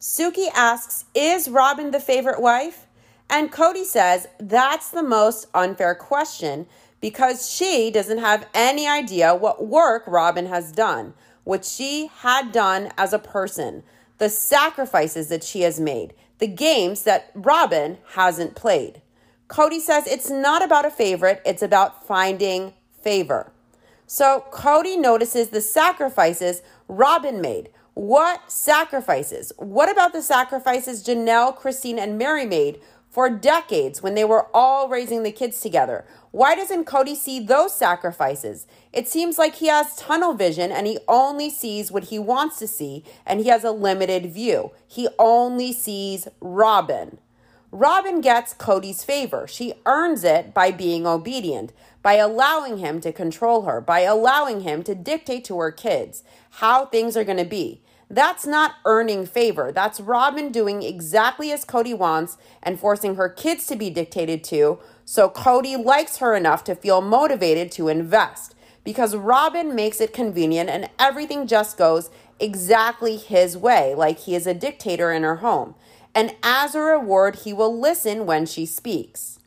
[0.00, 2.86] Suki asks, Is Robin the favorite wife?
[3.30, 6.66] And Cody says, That's the most unfair question
[7.00, 12.90] because she doesn't have any idea what work Robin has done, what she had done
[12.98, 13.82] as a person,
[14.18, 19.00] the sacrifices that she has made, the games that Robin hasn't played.
[19.48, 23.50] Kody says it's not about a favorite, it's about finding favor.
[24.06, 27.70] So Kody notices the sacrifices Robyn made.
[27.94, 29.52] What sacrifices?
[29.56, 32.80] What about the sacrifices Janelle, Christine, and Meri made
[33.10, 36.04] for decades when they were all raising the kids together?
[36.30, 38.66] Why doesn't Kody see those sacrifices?
[38.92, 42.68] It seems like he has tunnel vision and he only sees what he wants to
[42.68, 44.72] see and he has a limited view.
[44.86, 47.18] He only sees Robyn.
[47.70, 49.46] Robyn gets Kody's favor.
[49.46, 54.82] She earns it by being obedient, by allowing him to control her, by allowing him
[54.84, 57.82] to dictate to her kids how things are going to be.
[58.10, 59.70] That's not earning favor.
[59.70, 64.78] That's Robyn doing exactly as Kody wants and forcing her kids to be dictated to.
[65.04, 70.70] So Kody likes her enough to feel motivated to invest because Robyn makes it convenient
[70.70, 72.08] and everything just goes
[72.40, 75.74] exactly his way, like he is a dictator in her home.
[76.18, 79.38] And as a reward, he will listen when she speaks.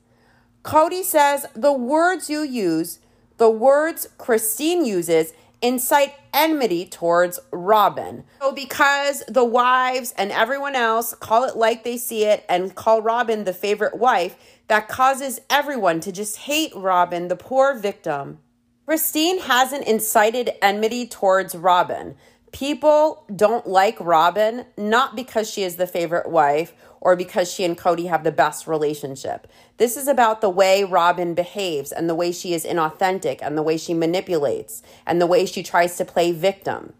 [0.63, 2.99] Kody says the words you use,
[3.35, 8.23] the words Christine uses, incite enmity towards Robyn.
[8.39, 13.01] So, because the wives and everyone else call it like they see it and call
[13.01, 14.37] Robyn the favorite wife,
[14.69, 18.39] that causes everyone to just hate Robyn, the poor victim.
[18.85, 22.15] Christine hasn't incited enmity towards Robyn.
[22.51, 27.77] People don't like Robyn not because she is the favorite wife or because she and
[27.77, 29.47] Kody have the best relationship.
[29.77, 33.63] This is about the way Robyn behaves and the way she is inauthentic and the
[33.63, 36.93] way she manipulates and the way she tries to play victim.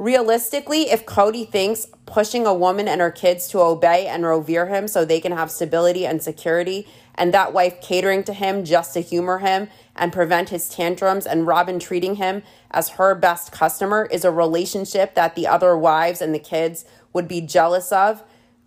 [0.00, 4.88] Realistically, if Kody thinks pushing a woman and her kids to obey and revere him
[4.88, 9.00] so they can have stability and security, and that wife catering to him just to
[9.00, 14.24] humor him and prevent his tantrums, and Robyn treating him as her best customer is
[14.24, 18.22] a relationship that the other wives and the kids would be jealous of,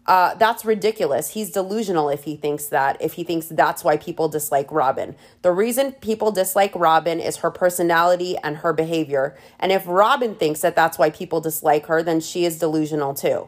[0.06, 1.30] uh, that's ridiculous.
[1.30, 5.16] He's delusional if he thinks that, if he thinks that's why people dislike Robyn.
[5.42, 9.38] The reason people dislike Robyn is her personality and her behavior.
[9.60, 13.48] And if Robyn thinks that that's why people dislike her, then she is delusional too.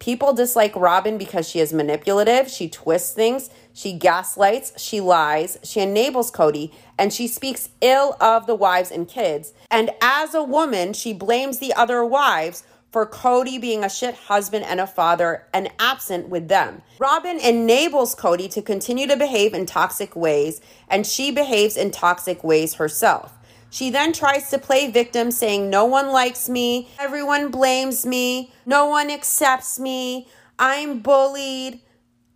[0.00, 5.80] People dislike Robyn because she is manipulative, she twists things, she gaslights, she lies, she
[5.80, 9.52] enables Kody, and she speaks ill of the wives and kids.
[9.70, 14.64] And as a woman, she blames the other wives for Kody being a shit husband
[14.64, 16.80] and a father and absent with them.
[16.98, 22.42] Robyn enables Kody to continue to behave in toxic ways, and she behaves in toxic
[22.42, 23.34] ways herself.
[23.70, 28.86] She then tries to play victim, saying, No one likes me, everyone blames me, no
[28.86, 30.28] one accepts me,
[30.58, 31.80] I'm bullied,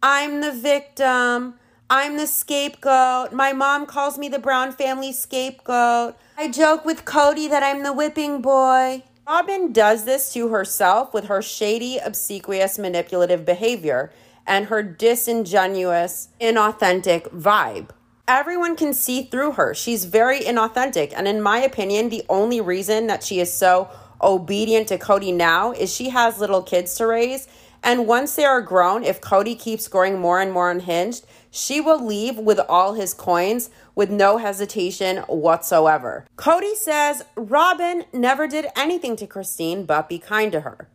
[0.03, 1.55] I'm the victim,
[1.91, 3.33] I'm the scapegoat.
[3.33, 6.17] My mom calls me the Brown family scapegoat.
[6.39, 9.03] I joke with Kody that I'm the whipping boy.
[9.27, 14.13] Robyn does this to herself with her shady, obsequious, manipulative behavior
[14.47, 17.91] and her disingenuous, inauthentic vibe
[18.27, 19.75] everyone can see through her.
[19.75, 21.13] She's very inauthentic.
[21.15, 23.91] And in my opinion, the only reason that she is so
[24.23, 27.47] obedient to Kody now is she has little kids to raise.
[27.83, 32.03] And once they are grown, if Kody keeps growing more and more unhinged, she will
[32.03, 36.27] leave with all his coins with no hesitation whatsoever.
[36.37, 40.89] Kody says Robyn never did anything to Christine but be kind to her.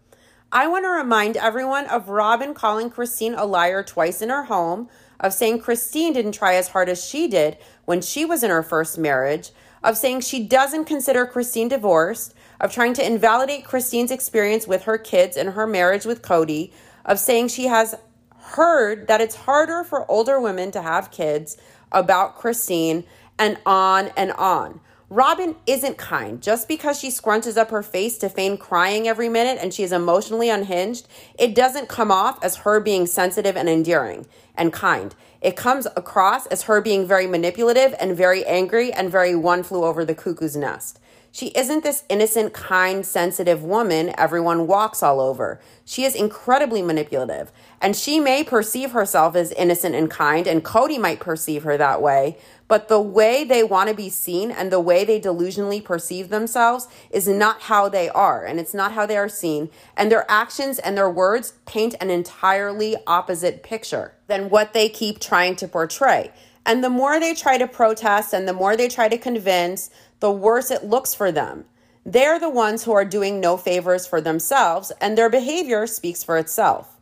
[0.52, 4.89] I want to remind everyone of Robyn calling Christine a liar twice in her home,
[5.20, 8.63] of saying Christine didn't try as hard as she did when she was in her
[8.63, 9.52] first marriage,
[9.84, 14.98] of saying she doesn't consider Christine divorced, of trying to invalidate Christine's experience with her
[14.98, 16.72] kids and her marriage with Kody,
[17.06, 17.96] of saying she has
[18.38, 21.58] heard that it's harder for older women to have kids
[21.92, 23.04] about Christine,
[23.38, 24.82] and on and on.
[25.12, 26.40] Robyn isn't kind.
[26.40, 29.92] Just because she scrunches up her face to feign crying every minute and she is
[29.92, 31.08] emotionally unhinged,
[31.38, 35.16] it doesn't come off as her being sensitive and endearing and kind.
[35.42, 39.84] It comes across as her being very manipulative and very angry and very one flew
[39.84, 41.00] over the cuckoo's nest.
[41.32, 45.60] She isn't this innocent, kind, sensitive woman everyone walks all over.
[45.86, 51.00] She is incredibly manipulative, and she may perceive herself as innocent and kind, and Kody
[51.00, 52.38] might perceive her that way,
[52.70, 56.88] but the way they want to be seen and the way they delusionally perceive themselves
[57.10, 60.80] is not how they are, and it's not how they are seen, and their actions
[60.80, 66.32] and their words paint an entirely opposite picture than what they keep trying to portray.
[66.63, 69.90] And the more they try to protest and the more they try to convince,
[70.20, 71.65] the worse it looks for them.
[72.06, 76.38] They're the ones who are doing no favors for themselves, and their behavior speaks for
[76.38, 76.98] itself.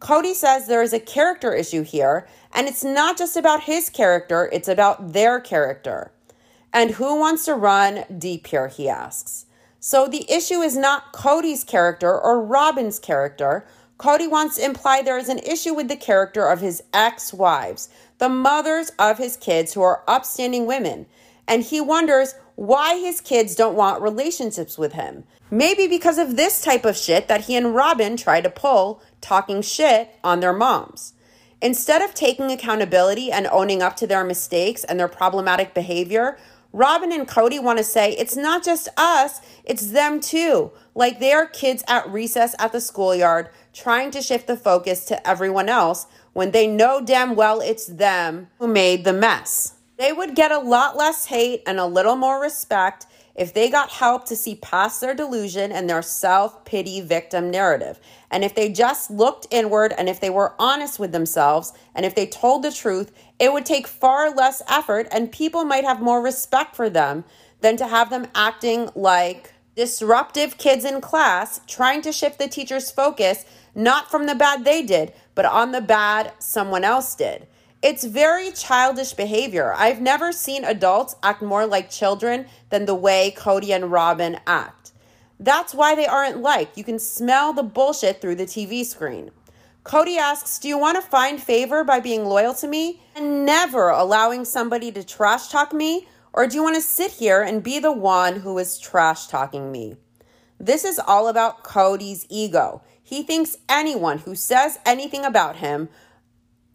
[0.00, 4.48] Kody says there is a character issue here, and it's not just about his character,
[4.52, 6.12] it's about their character.
[6.72, 9.46] And who wants to run deep here, he asks.
[9.80, 13.66] So the issue is not Kody's character or Robyn's character.
[13.98, 17.88] Kody wants to imply there is an issue with the character of his ex wives,
[18.18, 21.06] the mothers of his kids who are upstanding women.
[21.48, 25.24] And he wonders why his kids don't want relationships with him.
[25.50, 29.62] Maybe because of this type of shit that he and Robyn try to pull, talking
[29.62, 31.14] shit on their moms.
[31.62, 36.36] Instead of taking accountability and owning up to their mistakes and their problematic behavior,
[36.72, 40.70] Robyn and Kody want to say it's not just us, it's them too.
[40.94, 45.28] Like they are kids at recess at the schoolyard trying to shift the focus to
[45.28, 49.74] everyone else when they know damn well it's them who made the mess.
[49.96, 53.06] They would get a lot less hate and a little more respect
[53.36, 58.00] if they got help to see past their delusion and their self pity victim narrative.
[58.30, 62.14] And if they just looked inward and if they were honest with themselves and if
[62.14, 66.22] they told the truth, it would take far less effort and people might have more
[66.22, 67.24] respect for them
[67.60, 72.90] than to have them acting like disruptive kids in class trying to shift the teacher's
[72.90, 77.46] focus not from the bad they did, but on the bad someone else did.
[77.88, 79.72] It's very childish behavior.
[79.72, 84.90] I've never seen adults act more like children than the way Kody and Robyn act.
[85.38, 86.76] That's why they aren't liked.
[86.76, 89.30] You can smell the bullshit through the TV screen.
[89.84, 93.90] Kody asks, Do you want to find favor by being loyal to me and never
[93.90, 96.08] allowing somebody to trash talk me?
[96.32, 99.70] Or do you want to sit here and be the one who is trash talking
[99.70, 99.94] me?
[100.58, 102.82] This is all about Kody's ego.
[103.00, 105.88] He thinks anyone who says anything about him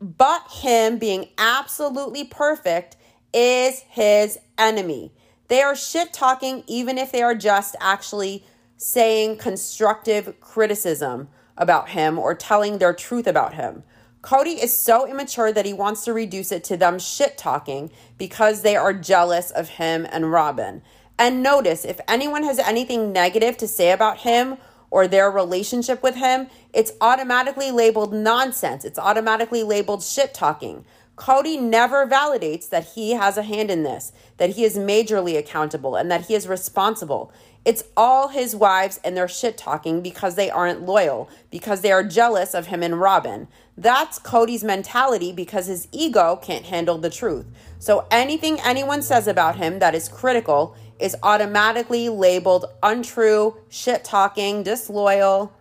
[0.01, 2.97] but him being absolutely perfect
[3.33, 5.13] is his enemy.
[5.47, 8.43] They are shit talking, even if they are just actually
[8.77, 13.83] saying constructive criticism about him or telling their truth about him.
[14.21, 18.61] Kody is so immature that he wants to reduce it to them shit talking because
[18.61, 20.81] they are jealous of him and Robyn.
[21.17, 24.57] And notice if anyone has anything negative to say about him
[24.91, 28.85] or their relationship with him, it's automatically labeled nonsense.
[28.85, 30.85] It's automatically labeled shit talking.
[31.15, 35.95] Kody never validates that he has a hand in this, that he is majorly accountable,
[35.95, 37.31] and that he is responsible.
[37.63, 42.03] It's all his wives and their shit talking because they aren't loyal, because they are
[42.03, 43.47] jealous of him and Robyn.
[43.77, 47.45] That's Kody's mentality because his ego can't handle the truth.
[47.77, 54.63] So anything anyone says about him that is critical is automatically labeled untrue, shit talking,
[54.63, 55.51] disloyal.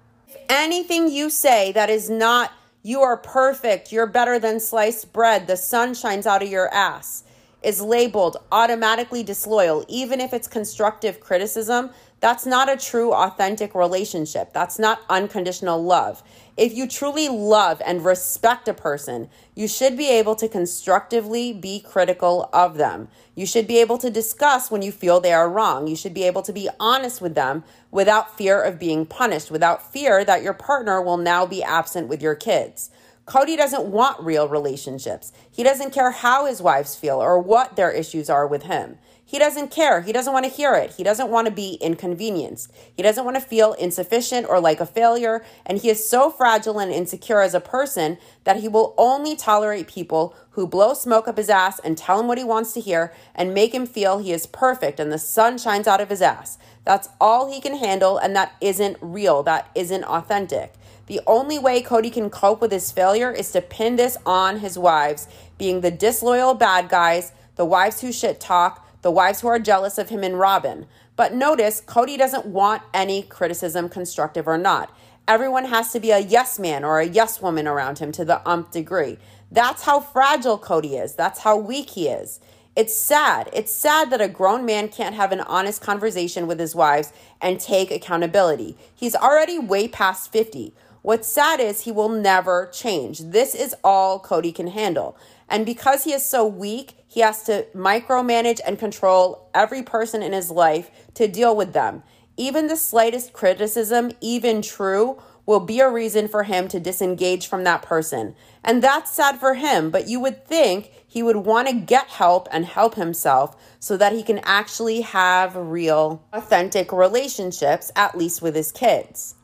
[0.48, 5.56] Anything you say that is not, you are perfect, you're better than sliced bread, the
[5.56, 7.24] sun shines out of your ass,
[7.62, 14.52] is labeled automatically disloyal, even if it's constructive criticism, that's not a true, authentic relationship.
[14.52, 16.22] That's not unconditional love.
[16.60, 21.80] If you truly love and respect a person, you should be able to constructively be
[21.80, 23.08] critical of them.
[23.34, 25.86] You should be able to discuss when you feel they are wrong.
[25.86, 29.90] You should be able to be honest with them without fear of being punished, without
[29.90, 32.90] fear that your partner will now be absent with your kids.
[33.24, 35.32] Kody doesn't want real relationships.
[35.50, 38.98] He doesn't care how his wives feel or what their issues are with him.
[39.30, 40.00] He doesn't care.
[40.00, 40.94] He doesn't want to hear it.
[40.96, 42.72] He doesn't want to be inconvenienced.
[42.92, 45.44] He doesn't want to feel insufficient or like a failure.
[45.64, 49.86] And he is so fragile and insecure as a person that he will only tolerate
[49.86, 53.12] people who blow smoke up his ass and tell him what he wants to hear
[53.32, 56.58] and make him feel he is perfect and the sun shines out of his ass.
[56.84, 59.44] That's all he can handle, and that isn't real.
[59.44, 60.72] That isn't authentic.
[61.06, 64.76] The only way Kody can cope with his failure is to pin this on his
[64.76, 69.58] wives, being the disloyal bad guys, the wives who shit talk the wives who are
[69.58, 70.86] jealous of him and Robyn.
[71.16, 74.94] But notice, Kody doesn't want any criticism, constructive or not.
[75.28, 78.46] Everyone has to be a yes man or a yes woman around him to the
[78.48, 79.18] umph degree.
[79.50, 81.14] That's how fragile Kody is.
[81.14, 82.40] That's how weak he is.
[82.76, 83.50] It's sad.
[83.52, 87.60] It's sad that a grown man can't have an honest conversation with his wives and
[87.60, 88.76] take accountability.
[88.94, 90.72] He's already way past 50.
[91.02, 93.18] What's sad is he will never change.
[93.18, 95.16] This is all Kody can handle.
[95.48, 100.32] And because he is so weak, he has to micromanage and control every person in
[100.32, 102.04] his life to deal with them.
[102.36, 107.64] Even the slightest criticism, even true, will be a reason for him to disengage from
[107.64, 108.36] that person.
[108.62, 112.46] And that's sad for him, but you would think he would want to get help
[112.52, 118.54] and help himself so that he can actually have real, authentic relationships, at least with
[118.54, 119.34] his kids.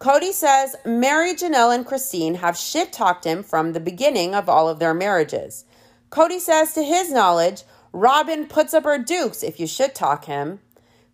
[0.00, 4.68] Kody says Meri, Janelle, and Christine have shit talked him from the beginning of all
[4.68, 5.64] of their marriages.
[6.12, 10.60] Kody says, to his knowledge, Robyn puts up her dukes if you should talk him.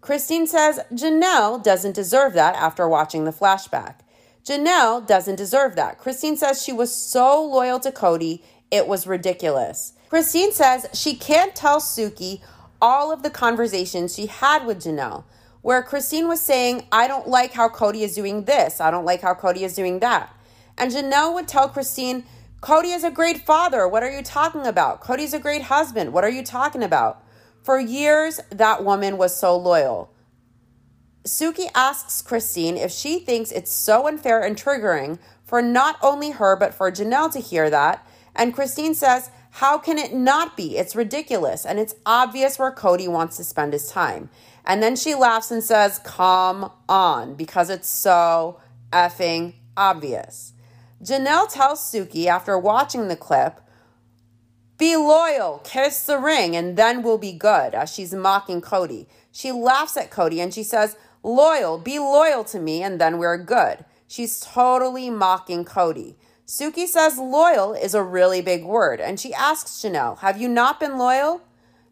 [0.01, 4.01] Christine says Janelle doesn't deserve that after watching the flashback.
[4.45, 5.99] Janelle doesn't deserve that.
[5.99, 8.43] Christine says she was so loyal to Kody,
[8.73, 9.93] it was ridiculous.
[10.09, 12.41] Christine says she can't tell Suki
[12.83, 15.25] all of the conversations she had with Janelle,
[15.63, 18.81] where Christine was saying, I don't like how Kody is doing this.
[18.81, 20.35] I don't like how Kody is doing that.
[20.77, 22.25] And Janelle would tell Christine,
[22.61, 23.87] Kody is a great father.
[23.87, 25.01] What are you talking about?
[25.01, 26.13] Kody's a great husband.
[26.13, 27.23] What are you talking about?
[27.63, 30.13] For years, that woman was so loyal.
[31.25, 36.57] Suki asks Christine if she thinks it's so unfair and triggering for not only her,
[36.57, 38.05] but for Janelle to hear that.
[38.35, 40.79] And Christine says, How can it not be?
[40.79, 41.65] It's ridiculous.
[41.65, 44.31] And it's obvious where Kody wants to spend his time.
[44.65, 48.61] And then she laughs and says, Come on, because it's so
[48.93, 50.55] effing obvious.
[51.03, 53.61] Janelle tells Suki after watching the clip,
[54.79, 59.07] Be loyal, kiss the ring, and then we'll be good, as she's mocking Kody.
[59.31, 63.39] She laughs at Kody and she says, Loyal, be loyal to me, and then we're
[63.39, 63.85] good.
[64.07, 66.17] She's totally mocking Kody.
[66.47, 70.81] Suki says loyal is a really big word, and she asks Janelle, Have you not
[70.81, 71.43] been loyal?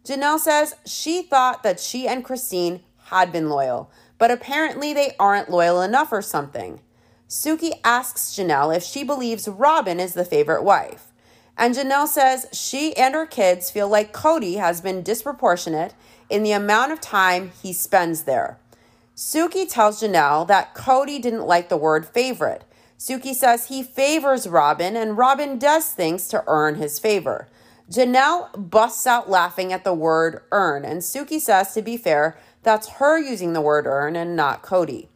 [0.02, 5.50] Janelle says she thought that she and Christine had been loyal, but apparently they aren't
[5.50, 6.80] loyal enough or something.
[7.29, 11.12] Suki asks Janelle if she believes Robyn is the favorite wife.
[11.57, 15.95] And Janelle says she and her kids feel like Kody has been disproportionate
[16.31, 18.59] in the amount of time he spends there.
[19.16, 22.64] Suki tells Janelle that Kody didn't like the word favorite.
[22.99, 27.49] Suki says he favors Robyn and Robyn does things to earn his favor.
[27.91, 32.89] Janelle busts out laughing at the word earn, and Suki says, to be fair, that's
[32.89, 35.07] her using the word earn and not Kody.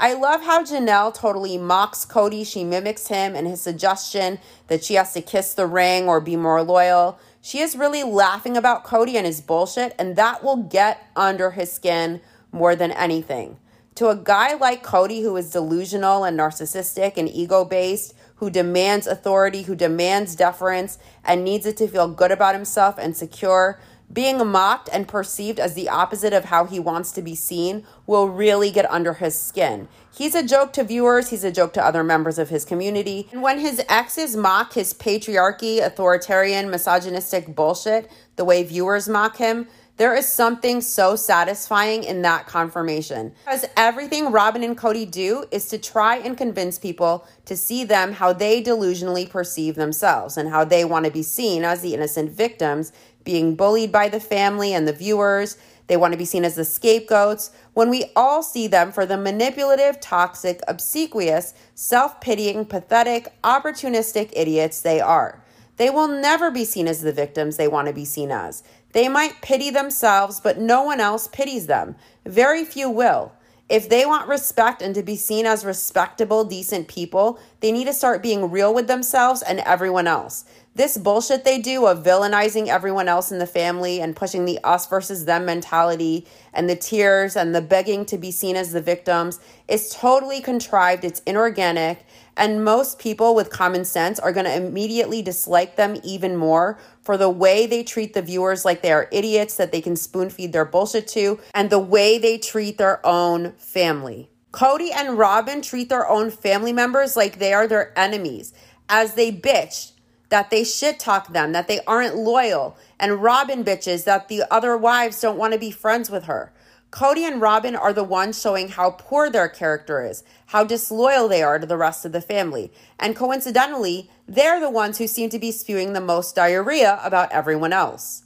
[0.00, 2.46] I love how Janelle totally mocks Kody.
[2.46, 4.38] She mimics him and his suggestion
[4.68, 7.18] that she has to kiss the ring or be more loyal.
[7.40, 11.72] She is really laughing about Kody and his bullshit, and that will get under his
[11.72, 12.20] skin
[12.52, 13.56] more than anything.
[13.96, 19.08] To a guy like Kody, who is delusional and narcissistic and ego based, who demands
[19.08, 23.80] authority, who demands deference, and needs it to feel good about himself and secure,
[24.12, 28.28] being mocked and perceived as the opposite of how he wants to be seen will
[28.28, 29.88] really get under his skin.
[30.10, 33.28] He's a joke to viewers, he's a joke to other members of his community.
[33.32, 39.68] And when his exes mock his patriarchy, authoritarian, misogynistic bullshit, the way viewers mock him,
[39.98, 43.32] there is something so satisfying in that confirmation.
[43.44, 48.12] Because everything Robyn and Kody do is to try and convince people to see them
[48.12, 52.30] how they delusionally perceive themselves and how they want to be seen as the innocent
[52.30, 52.92] victims
[53.28, 55.58] being bullied by the family and the viewers.
[55.86, 59.18] They want to be seen as the scapegoats when we all see them for the
[59.18, 65.44] manipulative, toxic, obsequious, self pitying, pathetic, opportunistic idiots they are.
[65.76, 68.62] They will never be seen as the victims they want to be seen as.
[68.92, 71.96] They might pity themselves, but no one else pities them.
[72.24, 73.32] Very few will.
[73.68, 77.92] If they want respect and to be seen as respectable, decent people, they need to
[77.92, 80.46] start being real with themselves and everyone else.
[80.78, 84.86] This bullshit they do of villainizing everyone else in the family and pushing the us
[84.86, 89.40] versus them mentality and the tears and the begging to be seen as the victims
[89.66, 91.04] is totally contrived.
[91.04, 92.06] It's inorganic.
[92.36, 97.16] And most people with common sense are going to immediately dislike them even more for
[97.16, 100.52] the way they treat the viewers like they are idiots that they can spoon feed
[100.52, 104.30] their bullshit to, and the way they treat their own family.
[104.52, 108.54] Kody and Robyn treat their own family members like they are their enemies,
[108.88, 109.90] as they bitch
[110.28, 114.76] that they shit talk them, that they aren't loyal, and Robyn bitches that the other
[114.76, 116.52] wives don't want to be friends with her.
[116.90, 121.42] Kody and Robyn are the ones showing how poor their character is, how disloyal they
[121.42, 122.72] are to the rest of the family.
[122.98, 127.74] And coincidentally, they're the ones who seem to be spewing the most diarrhea about everyone
[127.74, 128.24] else.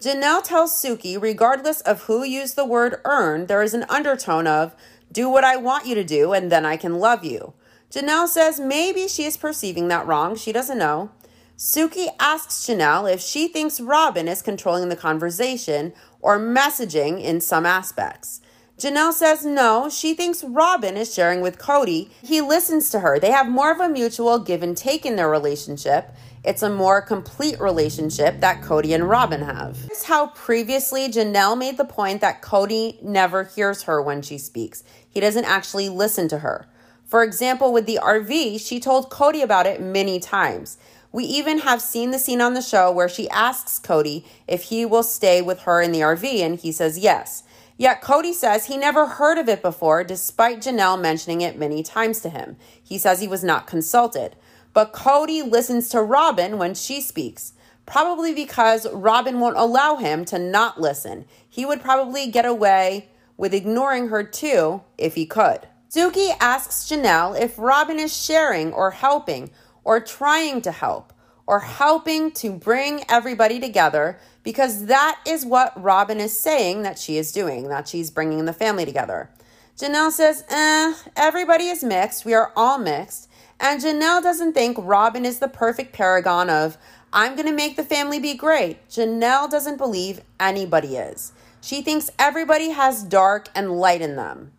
[0.00, 4.76] Janelle tells Suki, regardless of who used the word earn, there is an undertone of,
[5.10, 7.54] do what I want you to do, and then I can love you.
[7.90, 10.36] Janelle says maybe she is perceiving that wrong.
[10.36, 11.10] She doesn't know.
[11.56, 17.64] Suki asks Janelle if she thinks Robyn is controlling the conversation or messaging in some
[17.64, 18.40] aspects.
[18.76, 22.10] Janelle says no, she thinks Robyn is sharing with Kody.
[22.22, 23.20] He listens to her.
[23.20, 26.12] They have more of a mutual give and take in their relationship.
[26.42, 29.80] It's a more complete relationship that Kody and Robyn have.
[29.88, 34.38] This is how previously Janelle made the point that Kody never hears her when she
[34.38, 34.82] speaks.
[35.08, 36.66] He doesn't actually listen to her.
[37.04, 40.78] For example, with the RV, she told Kody about it many times.
[41.14, 44.84] We even have seen the scene on the show where she asks Kody if he
[44.84, 47.44] will stay with her in the RV, and he says yes.
[47.76, 52.18] Yet Kody says he never heard of it before, despite Janelle mentioning it many times
[52.22, 52.56] to him.
[52.82, 54.34] He says he was not consulted.
[54.72, 57.52] But Kody listens to Robyn when she speaks,
[57.86, 61.26] probably because Robyn won't allow him to not listen.
[61.48, 65.68] He would probably get away with ignoring her too if he could.
[65.88, 69.50] Suki asks Janelle if Robyn is sharing or helping
[69.84, 71.12] or trying to help
[71.46, 77.16] or helping to bring everybody together because that is what Robyn is saying that she
[77.16, 79.30] is doing, that she's bringing the family together.
[79.76, 82.24] Janelle says, eh, everybody is mixed.
[82.24, 83.28] We are all mixed.
[83.60, 86.76] And Janelle doesn't think Robyn is the perfect paragon of,
[87.12, 88.88] I'm going to make the family be great.
[88.88, 91.32] Janelle doesn't believe anybody is.
[91.60, 94.52] She thinks everybody has dark and light in them.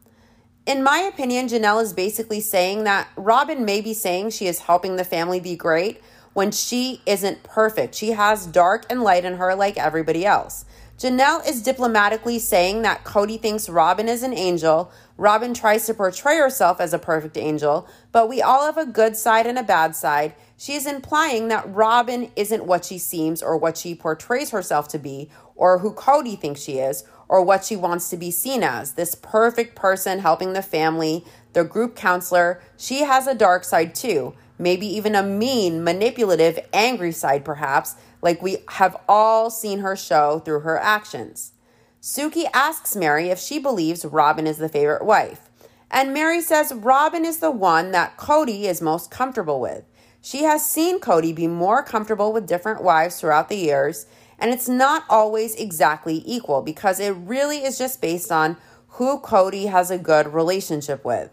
[0.66, 4.96] In my opinion, Janelle is basically saying that Robyn may be saying she is helping
[4.96, 6.02] the family be great
[6.34, 7.94] when she isn't perfect.
[7.94, 10.66] She has dark and light in her like everybody else.
[10.98, 14.92] Janelle is diplomatically saying that Kody thinks Robyn is an angel.
[15.18, 19.16] Robyn tries to portray herself as a perfect angel, but we all have a good
[19.16, 20.34] side and a bad side.
[20.58, 24.98] She is implying that Robyn isn't what she seems or what she portrays herself to
[24.98, 28.94] be or who Kody thinks she is or what she wants to be seen as
[28.94, 32.62] this perfect person helping the family, the group counselor.
[32.78, 38.42] She has a dark side too, maybe even a mean, manipulative, angry side, perhaps like
[38.42, 41.54] we have all seen her show through her actions.
[42.02, 45.50] Suki asks Meri if she believes Robyn is the favorite wife,
[45.90, 49.84] and Meri says Robyn is the one that Kody is most comfortable with.
[50.22, 54.08] She has seen Kody be more comfortable with different wives throughout the years,
[54.40, 58.58] and it's not always exactly equal because it really is just based on
[58.90, 61.30] who Kody has a good relationship with.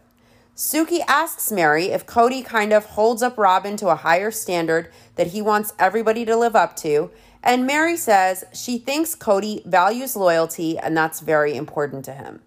[0.57, 5.29] Suki asks Meri if Kody kind of holds up Robyn to a higher standard that
[5.29, 7.11] he wants everybody to live up to,
[7.43, 12.43] and Meri says she thinks Kody values loyalty and that's very important to him.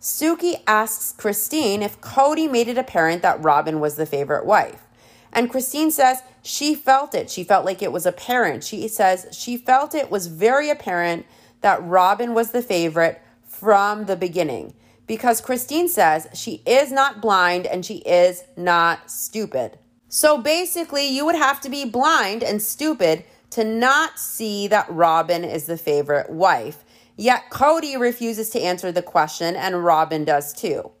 [0.00, 4.87] Suki asks Christine if Kody made it apparent that Robyn was the favorite wife.
[5.32, 7.30] And Christine says she felt it.
[7.30, 8.64] She felt like it was apparent.
[8.64, 11.26] She says she felt it was very apparent
[11.60, 14.74] that Robyn was the favorite from the beginning
[15.06, 19.78] because Christine says she is not blind and she is not stupid.
[20.08, 25.44] So basically, you would have to be blind and stupid to not see that Robyn
[25.44, 26.84] is the favorite wife.
[27.16, 30.92] Yet Kody refuses to answer the question, and Robyn does too.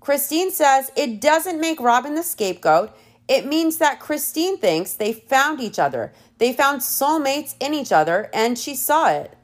[0.00, 2.96] Christine says it doesn't make Robyn the scapegoat.
[3.28, 6.12] It means that Christine thinks they found each other.
[6.38, 9.36] They found soulmates in each other, and she saw it.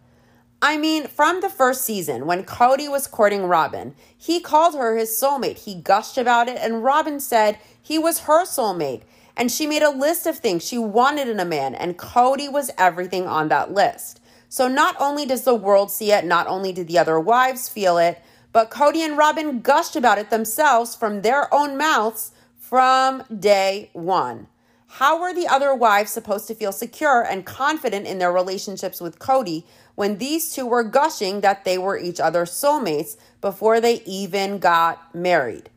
[0.65, 5.11] I mean, from the first season, when Kody was courting Robyn, he called her his
[5.11, 5.59] soulmate.
[5.59, 9.03] He gushed about it, and Robyn said he was her soulmate.
[9.37, 12.71] And she made a list of things she wanted in a man, and Kody was
[12.79, 14.21] everything on that list.
[14.49, 17.99] So not only does the world see it, not only do the other wives feel
[17.99, 18.23] it,
[18.53, 22.31] but Kody and Robyn gushed about it themselves from their own mouths
[22.73, 24.47] from day one.
[24.87, 29.19] How were the other wives supposed to feel secure and confident in their relationships with
[29.19, 29.65] Kody
[29.95, 35.15] when these two were gushing that they were each other's soulmates before they even got
[35.15, 35.69] married?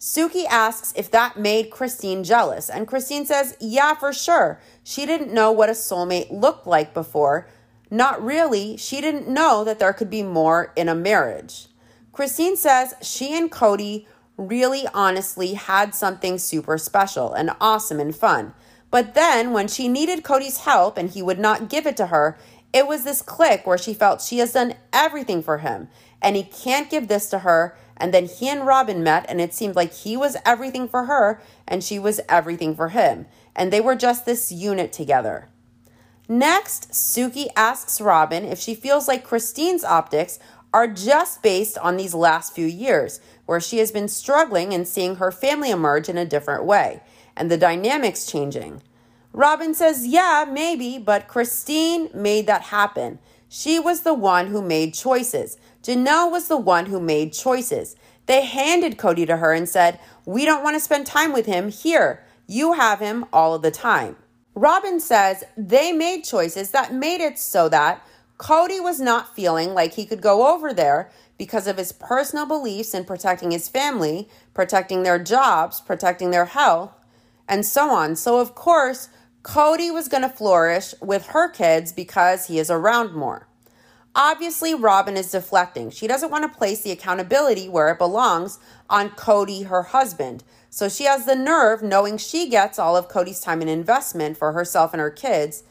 [0.00, 4.58] Suki asks if that made Christine jealous, and Christine says, Yeah, for sure.
[4.82, 7.46] She didn't know what a soulmate looked like before.
[7.88, 8.76] Not really.
[8.76, 11.68] She didn't know that there could be more in a marriage.
[12.10, 14.06] Christine says she and Kody
[14.48, 18.54] really honestly had something super special and awesome and fun.
[18.90, 22.36] But then when she needed Kody's help and he would not give it to her,
[22.72, 25.88] it was this click where she felt she has done everything for him
[26.20, 27.76] and he can't give this to her.
[27.96, 31.40] And then he and Robyn met and it seemed like he was everything for her
[31.66, 33.26] and she was everything for him.
[33.54, 35.48] And they were just this unit together.
[36.28, 40.38] Next, Suki asks Robyn if she feels like Christine's optics
[40.72, 45.16] are just based on these last few years, where she has been struggling and seeing
[45.16, 47.02] her family emerge in a different way,
[47.36, 48.82] and the dynamics changing.
[49.32, 53.18] Robyn says, Yeah, maybe, but Christine made that happen.
[53.48, 55.58] She was the one who made choices.
[55.82, 57.96] Janelle was the one who made choices.
[58.26, 61.70] They handed Kody to her and said, We don't want to spend time with him.
[61.70, 64.16] Here, you have him all of the time.
[64.54, 68.06] Robyn says they made choices that made it so that
[68.38, 71.10] Kody was not feeling like he could go over there
[71.42, 76.92] because of his personal beliefs in protecting his family, protecting their jobs, protecting their health,
[77.48, 78.14] and so on.
[78.14, 79.08] So, of course,
[79.42, 83.48] Kody was going to flourish with her kids because he is around more.
[84.14, 85.90] Obviously, Robyn is deflecting.
[85.90, 90.44] She doesn't want to place the accountability where it belongs on Kody, her husband.
[90.70, 94.52] So she has the nerve, knowing she gets all of Kody's time and investment for
[94.52, 95.64] herself and her kids,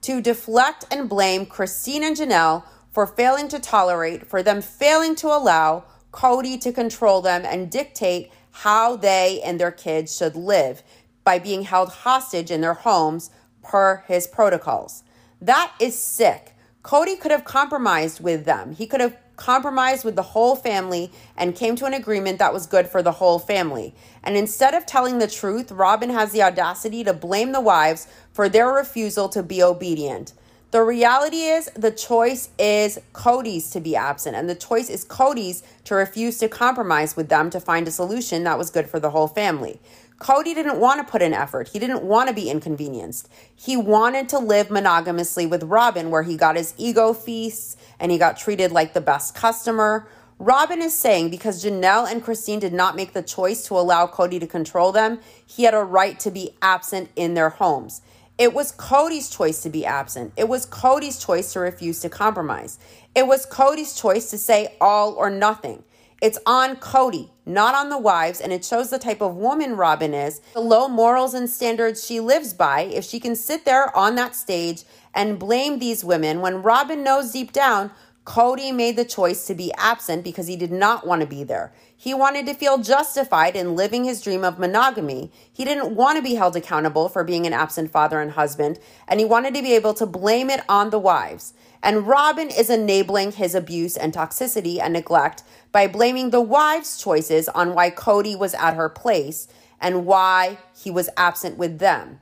[0.00, 5.26] to deflect and blame Christine and Janelle for failing to tolerate, for them failing to
[5.28, 10.82] allow Kody to control them and dictate how they and their kids should live
[11.24, 13.30] by being held hostage in their homes
[13.62, 15.04] per his protocols.
[15.40, 16.54] That is sick.
[16.82, 18.74] Kody could have compromised with them.
[18.74, 22.66] He could have compromised with the whole family and came to an agreement that was
[22.66, 23.94] good for the whole family.
[24.22, 28.48] And instead of telling the truth, Robyn has the audacity to blame the wives for
[28.48, 30.34] their refusal to be obedient.
[30.72, 35.62] The reality is, the choice is Kody's to be absent, and the choice is Kody's
[35.84, 39.10] to refuse to compromise with them to find a solution that was good for the
[39.10, 39.82] whole family.
[40.18, 41.68] Kody didn't want to put in effort.
[41.68, 43.28] He didn't want to be inconvenienced.
[43.54, 48.16] He wanted to live monogamously with Robyn, where he got his ego feasts and he
[48.16, 50.08] got treated like the best customer.
[50.38, 54.40] Robyn is saying because Janelle and Christine did not make the choice to allow Kody
[54.40, 58.00] to control them, he had a right to be absent in their homes.
[58.42, 60.32] It was Kody's choice to be absent.
[60.36, 62.76] It was Kody's choice to refuse to compromise.
[63.14, 65.84] It was Kody's choice to say all or nothing.
[66.20, 70.12] It's on Kody, not on the wives, and it shows the type of woman Robyn
[70.12, 72.80] is, the low morals and standards she lives by.
[72.80, 74.82] If she can sit there on that stage
[75.14, 77.92] and blame these women when Robyn knows deep down
[78.24, 81.72] Kody made the choice to be absent because he did not want to be there.
[82.02, 85.30] He wanted to feel justified in living his dream of monogamy.
[85.52, 89.20] He didn't want to be held accountable for being an absent father and husband, and
[89.20, 91.54] he wanted to be able to blame it on the wives.
[91.80, 97.48] And Robyn is enabling his abuse and toxicity and neglect by blaming the wives' choices
[97.50, 99.46] on why Kody was at her place
[99.80, 102.18] and why he was absent with them.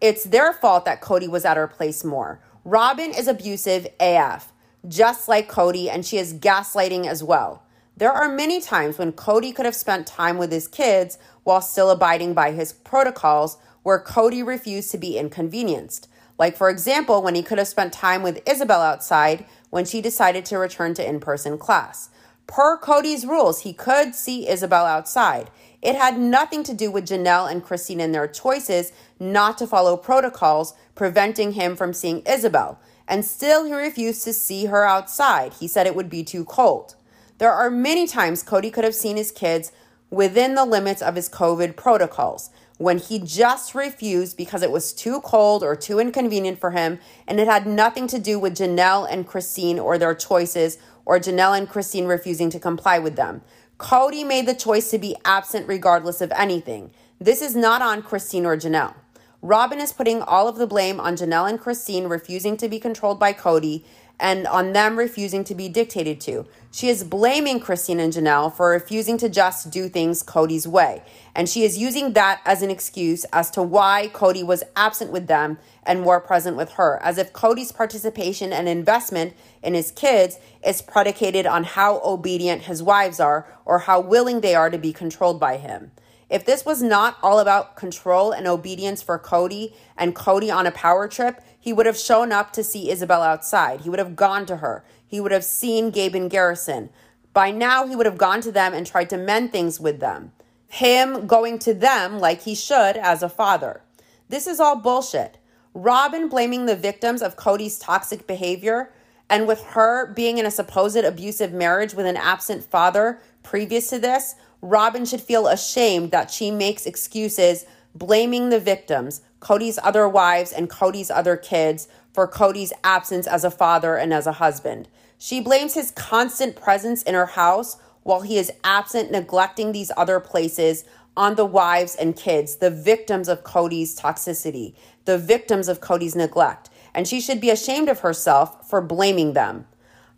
[0.00, 2.40] It's their fault that Kody was at her place more.
[2.64, 4.52] Robyn is abusive AF,
[4.88, 7.63] just like Kody, and she is gaslighting as well.
[7.96, 11.90] There are many times when Kody could have spent time with his kids while still
[11.90, 16.08] abiding by his protocols where Kody refused to be inconvenienced.
[16.36, 20.44] Like, for example, when he could have spent time with Ysabel outside when she decided
[20.46, 22.10] to return to in person class.
[22.48, 25.50] Per Cody's rules, he could see Ysabel outside.
[25.80, 29.96] It had nothing to do with Janelle and Christine and their choices not to follow
[29.96, 32.76] protocols, preventing him from seeing Ysabel.
[33.06, 35.54] And still, he refused to see her outside.
[35.54, 36.96] He said it would be too cold.
[37.38, 39.72] There are many times Kody could have seen his kids
[40.10, 45.20] within the limits of his COVID protocols when he just refused because it was too
[45.20, 49.26] cold or too inconvenient for him, and it had nothing to do with Janelle and
[49.26, 53.42] Christine or their choices, or Janelle and Christine refusing to comply with them.
[53.78, 56.90] Kody made the choice to be absent regardless of anything.
[57.20, 58.94] This is not on Christine or Janelle.
[59.42, 63.20] Robyn is putting all of the blame on Janelle and Christine refusing to be controlled
[63.20, 63.84] by Kody
[64.18, 66.46] and on them refusing to be dictated to.
[66.74, 71.04] She is blaming Christine and Janelle for refusing to just do things Kody's way.
[71.32, 75.28] And she is using that as an excuse as to why Kody was absent with
[75.28, 80.40] them and more present with her, as if Kody's participation and investment in his kids
[80.66, 84.92] is predicated on how obedient his wives are or how willing they are to be
[84.92, 85.92] controlled by him.
[86.28, 90.72] If this was not all about control and obedience for Kody and Kody on a
[90.72, 93.82] power trip, he would have shown up to see Ysabel outside.
[93.82, 94.84] He would have gone to her.
[95.14, 96.90] He would have seen Gabe and Garrison.
[97.32, 100.32] By now, he would have gone to them and tried to mend things with them.
[100.66, 103.82] Him going to them like he should as a father.
[104.28, 105.38] This is all bullshit.
[105.72, 108.92] Robyn blaming the victims of Kody's toxic behavior,
[109.30, 114.00] and with her being in a supposed abusive marriage with an absent father previous to
[114.00, 120.50] this, Robyn should feel ashamed that she makes excuses blaming the victims, Kody's other wives
[120.50, 124.88] and Kody's other kids, for Kody's absence as a father and as a husband.
[125.24, 130.20] She blames his constant presence in her house while he is absent, neglecting these other
[130.20, 130.84] places
[131.16, 134.74] on the wives and kids, the victims of Kody's toxicity,
[135.06, 136.68] the victims of Kody's neglect.
[136.94, 139.64] And she should be ashamed of herself for blaming them.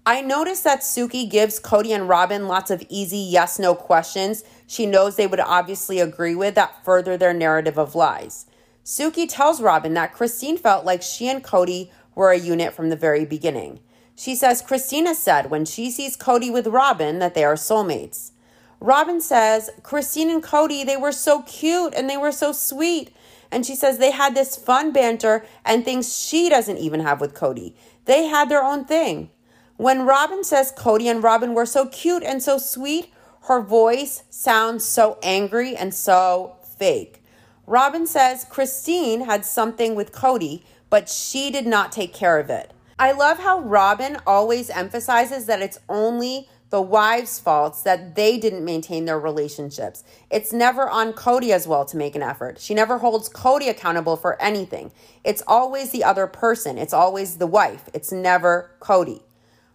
[0.04, 4.86] I noticed that Suki gives Kody and Robyn lots of easy yes no questions she
[4.86, 8.46] knows they would obviously agree with that further their narrative of lies.
[8.84, 12.96] Suki tells Robyn that Christine felt like she and Kody were a unit from the
[12.96, 13.78] very beginning.
[14.16, 18.32] She says Christina said when she sees Kody with Robyn that they are soulmates.
[18.80, 23.14] Robyn says Christine and Kody, they were so cute and they were so sweet.
[23.50, 27.34] And she says they had this fun banter and things she doesn't even have with
[27.34, 27.74] Kody.
[28.06, 29.30] They had their own thing.
[29.76, 33.12] When Robyn says Kody and Robyn were so cute and so sweet,
[33.42, 37.22] her voice sounds so angry and so fake.
[37.66, 42.72] Robyn says Christine had something with Kody, but she did not take care of it.
[42.98, 48.64] I love how Robyn always emphasizes that it's only the wives' faults that they didn't
[48.64, 50.02] maintain their relationships.
[50.30, 52.58] It's never on Kody as well to make an effort.
[52.58, 54.92] She never holds Kody accountable for anything.
[55.24, 59.22] It's always the other person, it's always the wife, it's never Kody.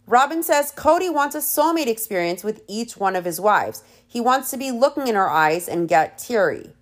[0.07, 3.84] Robyn says Kody wants a soulmate experience with each one of his wives.
[4.05, 6.74] He wants to be looking in her eyes and get teary.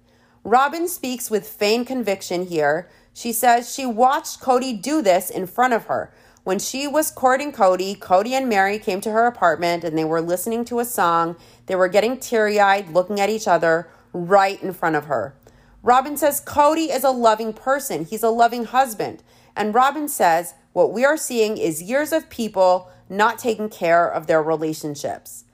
[0.46, 2.90] Robyn speaks with feigned conviction here.
[3.14, 6.14] She says she watched Kody do this in front of her.
[6.50, 10.20] When she was courting Kody, Kody and Meri came to her apartment and they were
[10.20, 11.36] listening to a song.
[11.68, 15.36] They were getting teary eyed, looking at each other right in front of her.
[15.84, 19.22] Robyn says Kody is a loving person, he's a loving husband.
[19.56, 24.26] And Robyn says what we are seeing is years of people not taking care of
[24.26, 25.46] their relationships.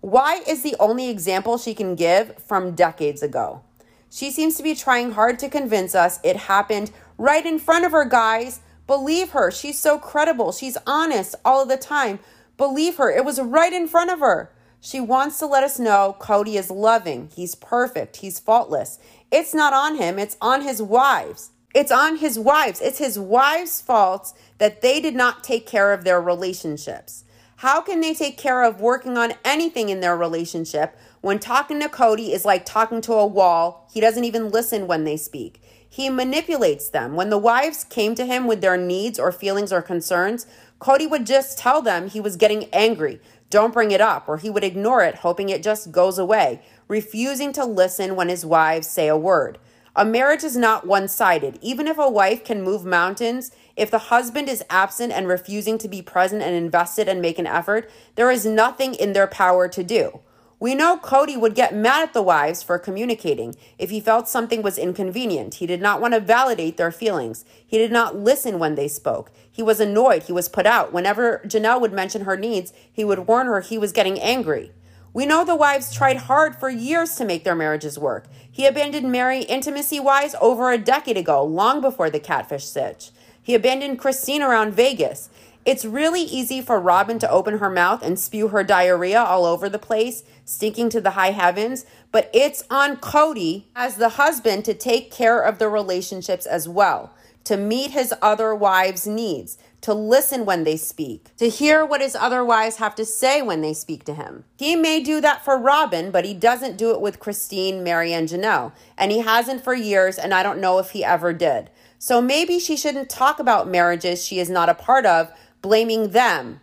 [0.00, 3.62] Why is the only example she can give from decades ago?
[4.10, 7.92] She seems to be trying hard to convince us it happened right in front of
[7.92, 8.62] her, guys.
[8.90, 9.52] Believe her.
[9.52, 10.50] She's so credible.
[10.50, 12.18] She's honest all of the time.
[12.56, 13.08] Believe her.
[13.08, 14.50] It was right in front of her.
[14.80, 17.30] She wants to let us know Kody is loving.
[17.32, 18.16] He's perfect.
[18.16, 18.98] He's faultless.
[19.30, 21.50] It's not on him, it's on his wives.
[21.72, 22.80] It's on his wives.
[22.80, 27.22] It's his wives' faults that they did not take care of their relationships.
[27.58, 31.88] How can they take care of working on anything in their relationship when talking to
[31.88, 33.88] Kody is like talking to a wall?
[33.94, 35.62] He doesn't even listen when they speak.
[35.92, 37.16] He manipulates them.
[37.16, 40.46] When the wives came to him with their needs or feelings or concerns,
[40.80, 43.20] Kody would just tell them he was getting angry.
[43.50, 47.52] Don't bring it up, or he would ignore it, hoping it just goes away, refusing
[47.54, 49.58] to listen when his wives say a word.
[49.96, 51.58] A marriage is not one sided.
[51.60, 55.88] Even if a wife can move mountains, if the husband is absent and refusing to
[55.88, 59.82] be present and invested and make an effort, there is nothing in their power to
[59.82, 60.20] do.
[60.60, 64.60] We know Kody would get mad at the wives for communicating if he felt something
[64.60, 65.54] was inconvenient.
[65.54, 67.46] He did not want to validate their feelings.
[67.66, 69.32] He did not listen when they spoke.
[69.50, 70.24] He was annoyed.
[70.24, 70.92] He was put out.
[70.92, 74.70] Whenever Janelle would mention her needs, he would warn her he was getting angry.
[75.14, 78.26] We know the wives tried hard for years to make their marriages work.
[78.52, 83.12] He abandoned Meri intimacy wise over a decade ago, long before the catfish sitch.
[83.42, 85.30] He abandoned Christine around Vegas.
[85.66, 89.68] It's really easy for Robyn to open her mouth and spew her diarrhea all over
[89.68, 94.74] the place, stinking to the high heavens, but it's on Kody as the husband to
[94.74, 97.12] take care of the relationships as well,
[97.44, 102.16] to meet his other wives' needs, to listen when they speak, to hear what his
[102.16, 104.44] other wives have to say when they speak to him.
[104.56, 108.28] He may do that for Robyn, but he doesn't do it with Christine, Meri, and
[108.28, 111.68] Janelle, and he hasn't for years, and I don't know if he ever did.
[111.98, 115.30] So maybe she shouldn't talk about marriages she is not a part of
[115.62, 116.60] blaming them.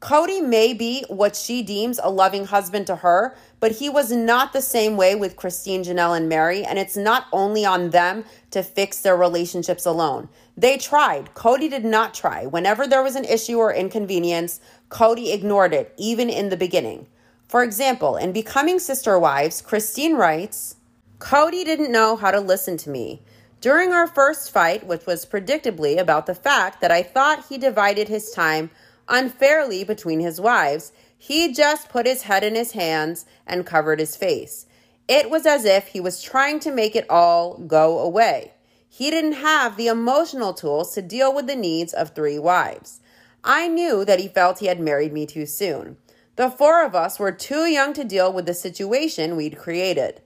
[0.00, 4.52] Kody may be what she deems a loving husband to her, but he was not
[4.52, 8.62] the same way with Christine, Janelle, and Meri, and it's not only on them to
[8.62, 10.28] fix their relationships alone.
[10.58, 11.32] They tried.
[11.34, 12.44] Kody did not try.
[12.44, 14.60] Whenever there was an issue or inconvenience,
[14.90, 17.06] Kody ignored it, even in the beginning.
[17.48, 20.76] For example, in Becoming Sister Wives, Christine writes
[21.18, 23.22] Kody didn't know how to listen to me.
[23.64, 28.08] During our first fight, which was predictably about the fact that I thought he divided
[28.08, 28.70] his time
[29.08, 34.16] unfairly between his wives, he just put his head in his hands and covered his
[34.16, 34.66] face.
[35.08, 38.52] It was as if he was trying to make it all go away.
[38.86, 43.00] He didn't have the emotional tools to deal with the needs of three wives.
[43.42, 45.96] I knew that he felt he had married me too soon.
[46.36, 50.20] The four of us were too young to deal with the situation we'd created.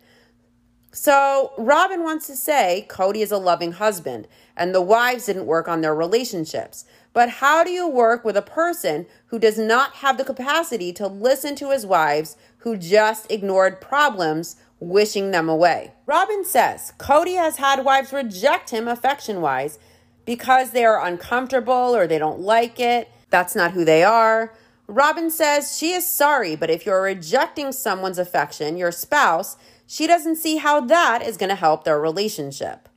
[0.91, 4.27] So, Robyn wants to say Kody is a loving husband
[4.57, 6.85] and the wives didn't work on their relationships.
[7.13, 11.07] But how do you work with a person who does not have the capacity to
[11.07, 15.93] listen to his wives who just ignored problems, wishing them away?
[16.07, 19.79] Robyn says Kody has had wives reject him affection wise
[20.25, 23.11] because they are uncomfortable or they don't like it.
[23.31, 24.55] That's not who they are.
[24.87, 29.57] Robyn says she is sorry, but if you're rejecting someone's affection, your spouse,
[29.89, 32.89] she doesn't see how that is going to help their relationship.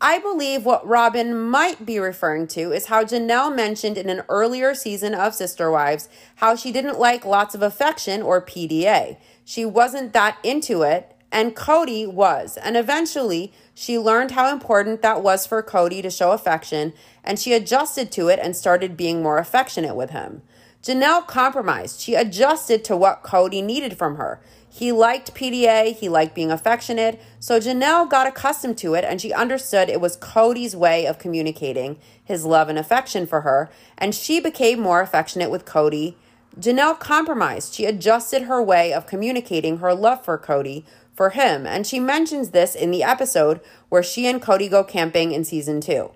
[0.00, 4.74] I believe what Robyn might be referring to is how Janelle mentioned in an earlier
[4.74, 9.18] season of Sister Wives how she didn't like lots of affection or PDA.
[9.44, 12.56] She wasn't that into it, and Kody was.
[12.56, 17.52] And eventually, she learned how important that was for Kody to show affection, and she
[17.52, 20.42] adjusted to it and started being more affectionate with him.
[20.82, 22.00] Janelle compromised.
[22.00, 24.40] She adjusted to what Kody needed from her.
[24.76, 29.32] He liked PDA, he liked being affectionate, so Janelle got accustomed to it and she
[29.32, 34.40] understood it was Kody's way of communicating his love and affection for her, and she
[34.40, 36.16] became more affectionate with Kody.
[36.58, 37.72] Janelle compromised.
[37.72, 42.50] She adjusted her way of communicating her love for Kody for him, and she mentions
[42.50, 43.60] this in the episode
[43.90, 46.10] where she and Kody go camping in season two.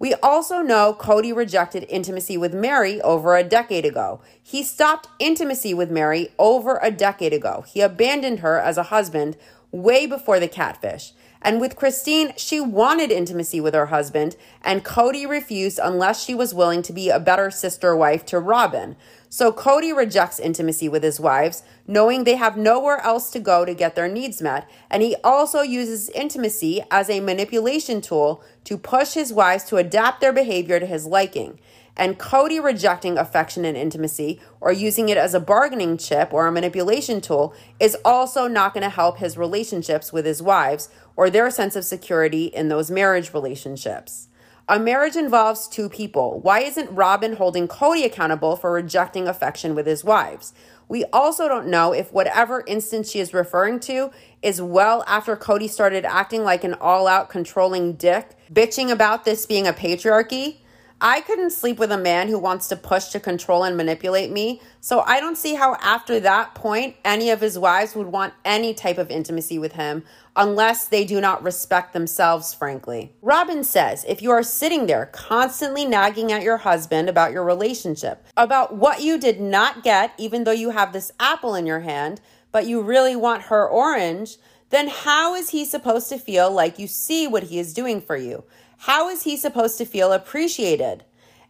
[0.00, 4.22] We also know Kody rejected intimacy with Meri over a decade ago.
[4.42, 7.66] He stopped intimacy with Meri over a decade ago.
[7.68, 9.36] He abandoned her as a husband
[9.70, 11.12] way before the catfish.
[11.42, 16.54] And with Christine, she wanted intimacy with her husband, and Kody refused unless she was
[16.54, 18.96] willing to be a better sister wife to Robyn.
[19.32, 23.74] So Kody rejects intimacy with his wives, knowing they have nowhere else to go to
[23.74, 29.14] get their needs met, and he also uses intimacy as a manipulation tool to push
[29.14, 31.60] his wives to adapt their behavior to his liking.
[31.96, 36.52] And Kody rejecting affection and intimacy or using it as a bargaining chip or a
[36.52, 41.50] manipulation tool is also not going to help his relationships with his wives or their
[41.50, 44.26] sense of security in those marriage relationships.
[44.70, 46.38] A marriage involves two people.
[46.38, 50.54] Why isn't Robyn holding Kody accountable for rejecting affection with his wives?
[50.86, 54.12] We also don't know if whatever instance she is referring to
[54.42, 59.44] is well after Kody started acting like an all out controlling dick, bitching about this
[59.44, 60.58] being a patriarchy.
[61.00, 64.62] I couldn't sleep with a man who wants to push to control and manipulate me,
[64.80, 68.72] so I don't see how after that point any of his wives would want any
[68.74, 70.04] type of intimacy with him
[70.36, 73.12] unless they do not respect themselves, frankly.
[73.22, 78.24] Robyn says if you are sitting there constantly nagging at your husband about your relationship,
[78.36, 82.20] about what you did not get, even though you have this apple in your hand,
[82.52, 84.36] but you really want her orange,
[84.70, 88.16] then how is he supposed to feel like you see what he is doing for
[88.16, 88.44] you?
[88.78, 91.04] How is he supposed to feel appreciated?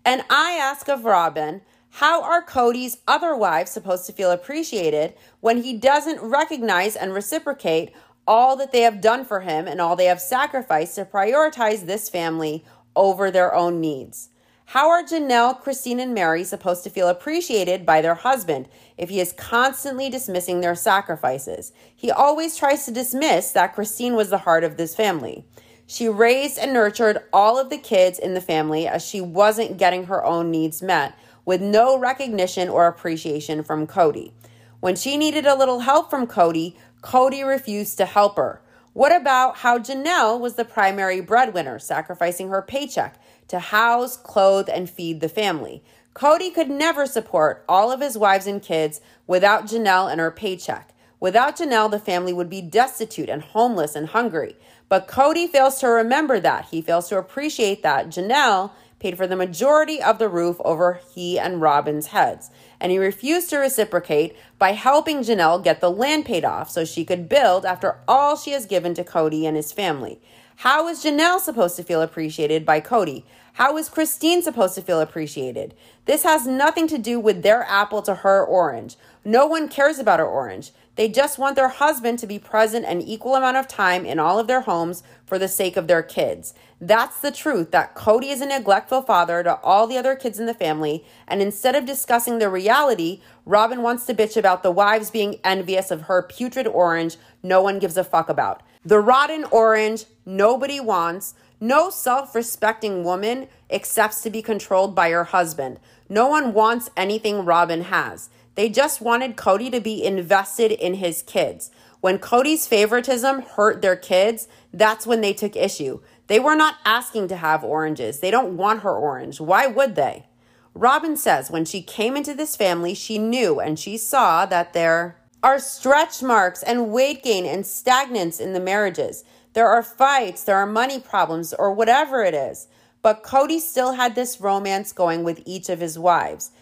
[0.05, 1.61] And I ask of Robyn,
[1.95, 7.93] how are Kody's other wives supposed to feel appreciated when he doesn't recognize and reciprocate
[8.27, 12.09] all that they have done for him and all they have sacrificed to prioritize this
[12.09, 12.64] family
[12.95, 14.31] over their own needs?
[14.66, 19.18] How are Janelle, Christine, and Meri supposed to feel appreciated by their husband if he
[19.18, 21.73] is constantly dismissing their sacrifices?
[21.97, 25.45] He always tries to dismiss that Christine was the heart of this family.
[25.89, 30.05] She raised and nurtured all of the kids in the family as she wasn't getting
[30.05, 34.31] her own needs met, with no recognition or appreciation from Kody.
[34.79, 38.61] When she needed a little help from Kody, Kody refused to help her.
[38.92, 44.90] What about how Janelle was the primary breadwinner, sacrificing her paycheck to house, clothe, and
[44.90, 45.82] feed the family?
[46.14, 50.92] Kody could never support all of his wives and kids without Janelle and her paycheck.
[51.20, 54.57] Without Janelle, the family would be destitute and homeless and hungry.
[54.88, 56.66] But Kody fails to remember that.
[56.70, 61.38] He fails to appreciate that Janelle paid for the majority of the roof over he
[61.38, 62.51] and Robyn's heads.
[62.81, 67.05] And he refused to reciprocate by helping Janelle get the land paid off so she
[67.05, 70.20] could build after all she has given to Kody and his family.
[70.57, 73.24] How is Janelle supposed to feel appreciated by Kody?
[73.55, 75.74] How is Christine supposed to feel appreciated?
[76.05, 78.97] This has nothing to do with their apple to her orange.
[79.24, 80.72] No one cares about her orange.
[80.97, 84.39] They just want their husband to be present an equal amount of time in all
[84.39, 86.53] of their homes for the sake of their kids.
[86.83, 90.47] That's the truth that Kody is a neglectful father to all the other kids in
[90.47, 95.11] the family, and instead of discussing the reality, Robyn wants to bitch about the wives
[95.11, 98.62] being envious of her putrid orange no one gives a fuck about.
[98.83, 101.35] The rotten orange nobody wants.
[101.61, 105.78] No self respecting woman accepts to be controlled by her husband.
[106.09, 108.31] No one wants anything Robyn has.
[108.55, 111.70] They just wanted Kody to be invested in his kids.
[112.01, 116.01] When Kody's favoritism hurt their kids, that's when they took issue.
[116.31, 118.20] They were not asking to have oranges.
[118.20, 119.41] They don't want her orange.
[119.41, 120.26] Why would they?
[120.74, 125.16] Robyn says when she came into this family, she knew and she saw that there
[125.43, 129.24] are stretch marks and weight gain and stagnance in the marriages.
[129.55, 132.68] There are fights, there are money problems, or whatever it is.
[133.03, 136.53] But Kody still had this romance going with each of his wives.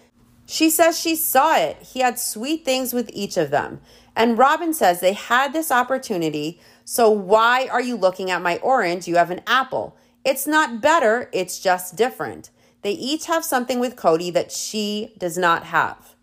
[0.47, 1.77] She says she saw it.
[1.83, 3.83] He had sweet things with each of them.
[4.17, 6.59] And Robyn says they had this opportunity.
[6.91, 9.07] So why are you looking at my orange?
[9.07, 9.95] You have an apple.
[10.25, 12.49] It's not better, it's just different.
[12.81, 16.15] They each have something with Kody that she does not have.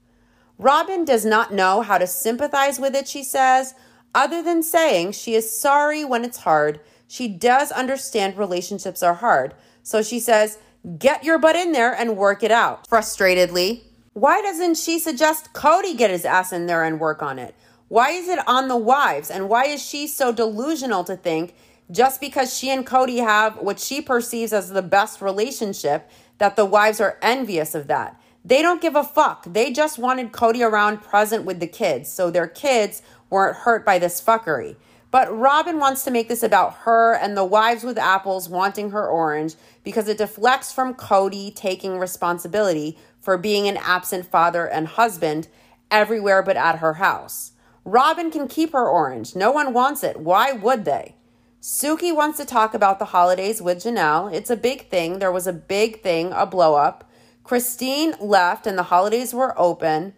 [0.57, 3.75] Robyn does not know how to sympathize with it, she says,
[4.15, 6.79] other than saying she is sorry when it's hard.
[7.07, 9.53] She does understand relationships are hard.
[9.83, 10.57] So she says,
[10.97, 12.89] Get your butt in there and work it out.
[12.89, 17.53] Frustratedly, why doesn't she suggest Kody get his ass in there and work on it?
[17.87, 19.29] Why is it on the wives?
[19.29, 21.53] And why is she so delusional to think
[21.91, 26.09] just because she and Kody have what she perceives as the best relationship
[26.39, 28.19] that the wives are envious of that?
[28.43, 29.45] They don't give a fuck.
[29.45, 33.99] They just wanted Kody around present with the kids so their kids weren't hurt by
[33.99, 34.77] this fuckery.
[35.11, 39.07] But Robyn wants to make this about her and the wives with apples wanting her
[39.07, 45.47] orange because it deflects from Kody taking responsibility for being an absent father and husband
[45.89, 47.53] everywhere but at her house.
[47.85, 49.35] Robyn can keep her orange.
[49.35, 50.19] No one wants it.
[50.19, 51.15] Why would they?
[51.61, 54.33] Suki wants to talk about the holidays with Janelle.
[54.33, 55.19] It's a big thing.
[55.19, 57.09] There was a big thing, a blow up.
[57.43, 60.13] Christine left and the holidays were open.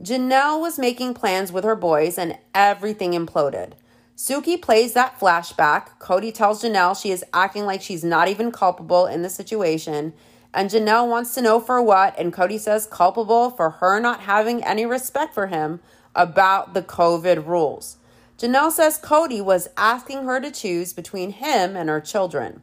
[0.00, 3.72] Janelle was making plans with her boys and everything imploded.
[4.14, 5.98] Suki plays that flashback.
[5.98, 10.12] Kody tells Janelle she is acting like she's not even culpable in the situation.
[10.52, 12.18] And Janelle wants to know for what.
[12.18, 15.80] And Kody says culpable for her not having any respect for him
[16.16, 17.98] about the COVID rules.
[18.38, 22.62] Janelle says Kody was asking her to choose between him and her children.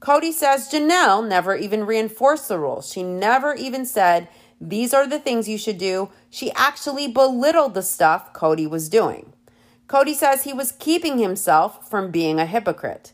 [0.00, 2.92] Kody says Janelle never even reinforced the rules.
[2.92, 4.28] She never even said,
[4.60, 6.10] These are the things you should do.
[6.30, 9.32] She actually belittled the stuff Kody was doing.
[9.88, 13.12] Kody says he was keeping himself from being a hypocrite.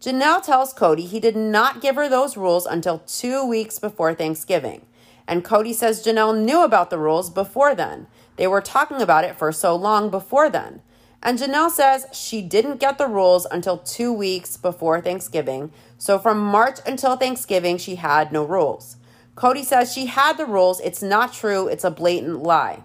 [0.00, 4.82] Janelle tells Kody he did not give her those rules until two weeks before Thanksgiving.
[5.26, 8.06] And Kody says Janelle knew about the rules before then.
[8.40, 10.80] They were talking about it for so long before then.
[11.22, 15.72] And Janelle says she didn't get the rules until two weeks before Thanksgiving.
[15.98, 18.96] So from March until Thanksgiving, she had no rules.
[19.34, 20.80] Kody says she had the rules.
[20.80, 21.68] It's not true.
[21.68, 22.82] It's a blatant lie.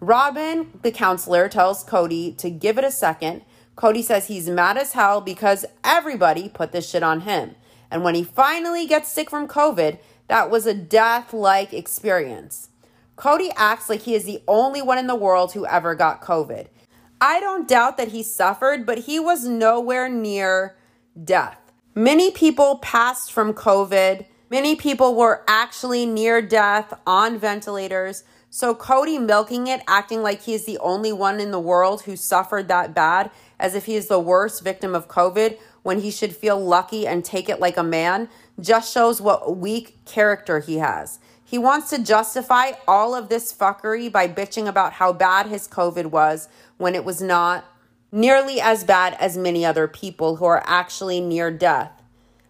[0.00, 3.40] Robin, the counselor, tells Kody to give it a second.
[3.78, 7.54] Kody says he's mad as hell because everybody put this shit on him.
[7.90, 9.96] And when he finally gets sick from COVID,
[10.28, 12.68] that was a death like experience.
[13.16, 16.66] Kody acts like he is the only one in the world who ever got COVID.
[17.20, 20.76] I don't doubt that he suffered, but he was nowhere near
[21.22, 21.58] death.
[21.94, 24.26] Many people passed from COVID.
[24.50, 28.24] Many people were actually near death on ventilators.
[28.50, 32.16] So Kody milking it, acting like he is the only one in the world who
[32.16, 36.34] suffered that bad, as if he is the worst victim of COVID, when he should
[36.34, 38.28] feel lucky and take it like a man,
[38.60, 41.18] just shows what weak character he has.
[41.44, 46.06] He wants to justify all of this fuckery by bitching about how bad his COVID
[46.06, 47.64] was when it was not
[48.10, 52.02] nearly as bad as many other people who are actually near death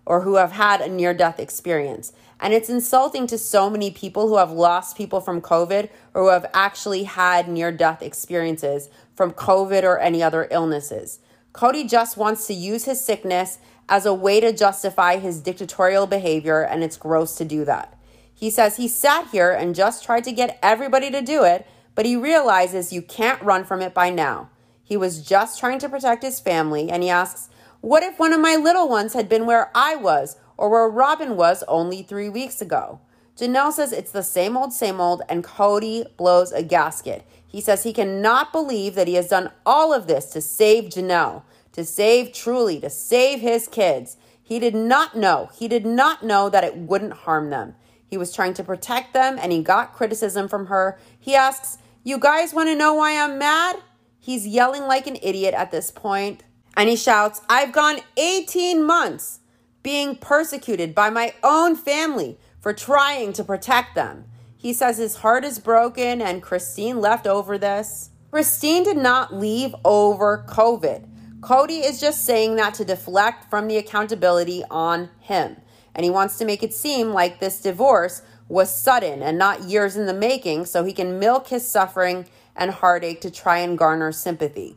[0.06, 2.12] or who have had a near death experience.
[2.38, 6.28] And it's insulting to so many people who have lost people from COVID or who
[6.28, 11.20] have actually had near death experiences from COVID or any other illnesses.
[11.52, 16.62] Kody just wants to use his sickness as a way to justify his dictatorial behavior,
[16.62, 17.98] and it's gross to do that.
[18.44, 22.04] He says he sat here and just tried to get everybody to do it, but
[22.04, 24.50] he realizes you can't run from it by now.
[24.82, 27.48] He was just trying to protect his family, and he asks,
[27.80, 31.36] What if one of my little ones had been where I was or where Robyn
[31.36, 33.00] was only three weeks ago?
[33.34, 37.26] Janelle says it's the same old, same old, and Kody blows a gasket.
[37.48, 41.44] He says he cannot believe that he has done all of this to save Janelle,
[41.72, 44.18] to save Truly, to save his kids.
[44.42, 47.76] He did not know, he did not know that it wouldn't harm them.
[48.06, 50.98] He was trying to protect them and he got criticism from her.
[51.18, 53.76] He asks, You guys want to know why I'm mad?
[54.18, 56.44] He's yelling like an idiot at this point,
[56.76, 59.40] and he shouts, I've gone 18 months
[59.82, 64.24] being persecuted by my own family for trying to protect them.
[64.56, 68.08] He says his heart is broken and Christine left over this.
[68.30, 71.06] Christine did not leave over COVID.
[71.40, 75.56] Kody is just saying that to deflect from the accountability on him
[75.94, 79.96] and he wants to make it seem like this divorce was sudden and not years
[79.96, 82.26] in the making so he can milk his suffering
[82.56, 84.76] and heartache to try and garner sympathy.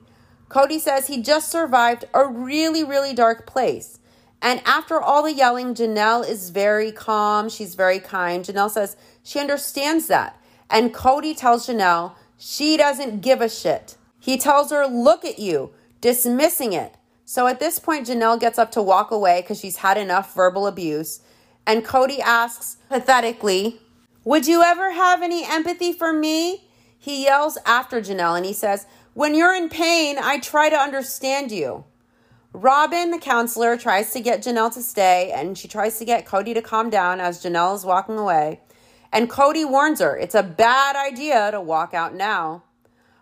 [0.50, 4.00] Kody says he just survived a really, really dark place.
[4.42, 7.50] And after all the yelling, Janelle is very calm.
[7.50, 8.46] She's very kind.
[8.46, 10.40] Janelle says she understands that.
[10.70, 13.98] And Kody tells Janelle she doesn't give a shit.
[14.20, 16.96] He tells her, Look at you, dismissing it.
[17.30, 20.66] So at this point, Janelle gets up to walk away because she's had enough verbal
[20.66, 21.20] abuse.
[21.66, 23.82] And Kody asks pathetically,
[24.24, 26.70] Would you ever have any empathy for me?
[26.98, 31.52] He yells after Janelle and he says, When you're in pain, I try to understand
[31.52, 31.84] you.
[32.54, 36.54] Robin, the counselor, tries to get Janelle to stay and she tries to get Kody
[36.54, 38.62] to calm down as Janelle is walking away.
[39.12, 42.64] And Kody warns her it's a bad idea to walk out now.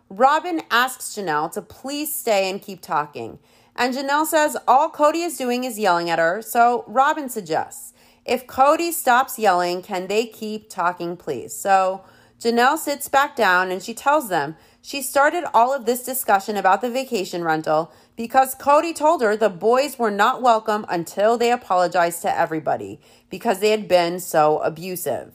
[0.10, 3.40] Robin asks Janelle to please stay and keep talking.
[3.76, 7.94] And Janelle says all Kody is doing is yelling at her, so Robin suggests
[8.26, 11.54] if Kody stops yelling, can they keep talking, please?
[11.54, 12.04] So
[12.40, 16.82] Janelle sits back down and she tells them she started all of this discussion about
[16.82, 22.22] the vacation rental because Kody told her the boys were not welcome until they apologized
[22.22, 23.00] to everybody
[23.30, 25.34] because they had been so abusive.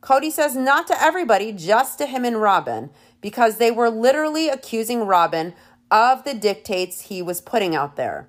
[0.00, 2.90] Kody says not to everybody, just to him and Robyn,
[3.20, 5.54] because they were literally accusing Robyn
[5.94, 8.28] of the dictates he was putting out there.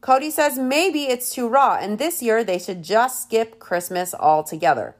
[0.00, 4.96] Kody says maybe it's too raw, and this year they should just skip Christmas altogether.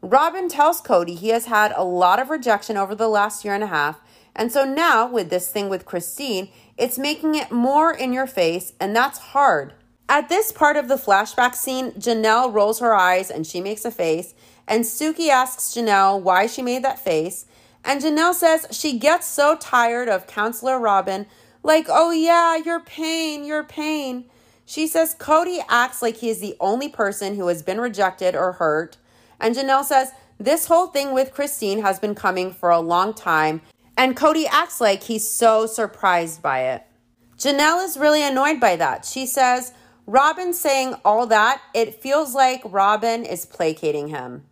[0.00, 3.64] Robin tells Kody he has had a lot of rejection over the last year and
[3.64, 4.00] a half,
[4.34, 6.48] And so now, with this thing with Christine,
[6.78, 9.74] it's making it more in your face, and that's hard.
[10.08, 13.90] At this part of the flashback scene, Janelle rolls her eyes and she makes a
[13.90, 14.32] face,
[14.66, 17.44] and Suki asks Janelle why she made that face.
[17.84, 21.26] And Janelle says she gets so tired of Counselor Robin,
[21.62, 24.24] like, oh yeah, your pain, your pain.
[24.64, 28.52] She says Kody acts like he is the only person who has been rejected or
[28.52, 28.96] hurt.
[29.40, 33.60] And Janelle says this whole thing with Christine has been coming for a long time,
[33.96, 36.86] and Kody acts like he's so surprised by it.
[37.36, 39.04] Janelle is really annoyed by that.
[39.04, 39.72] She says,
[40.06, 44.44] Robin saying all that, it feels like Robin is placating him.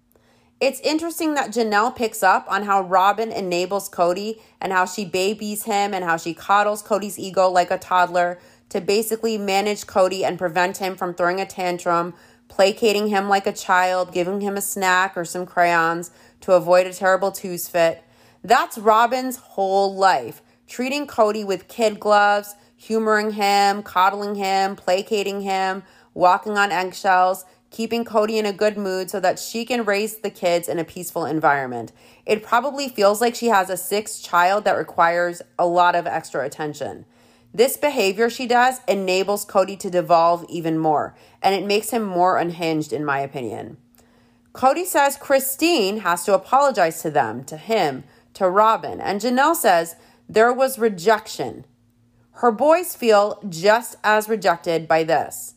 [0.61, 5.65] It's interesting that Janelle picks up on how Robin enables Kody and how she babies
[5.65, 8.39] him and how she coddles Kody's ego like a toddler
[8.69, 12.13] to basically manage Kody and prevent him from throwing a tantrum,
[12.49, 16.11] placating him like a child, giving him a snack or some crayons
[16.43, 18.05] to avoid a terrible twos fit.
[18.45, 25.85] That's Robyn's whole life, treating Kody with kid gloves, humoring him, coddling him, placating him,
[26.13, 30.31] walking on eggshells, keeping Kody in a good mood so that she can raise the
[30.31, 31.93] kids in a peaceful environment.
[32.27, 36.45] It probably feels like she has a sixth child that requires a lot of extra
[36.45, 37.07] attention.
[37.53, 42.39] This behavior she does enables Kody to devolve even more, and it makes him more
[42.39, 43.77] unhinged, in my opinion.
[44.53, 49.97] Kody says Christine has to apologize to them, to him, to Robyn, and Janelle says
[50.29, 51.65] there was rejection.
[52.35, 55.55] Her boys feel just as rejected by this.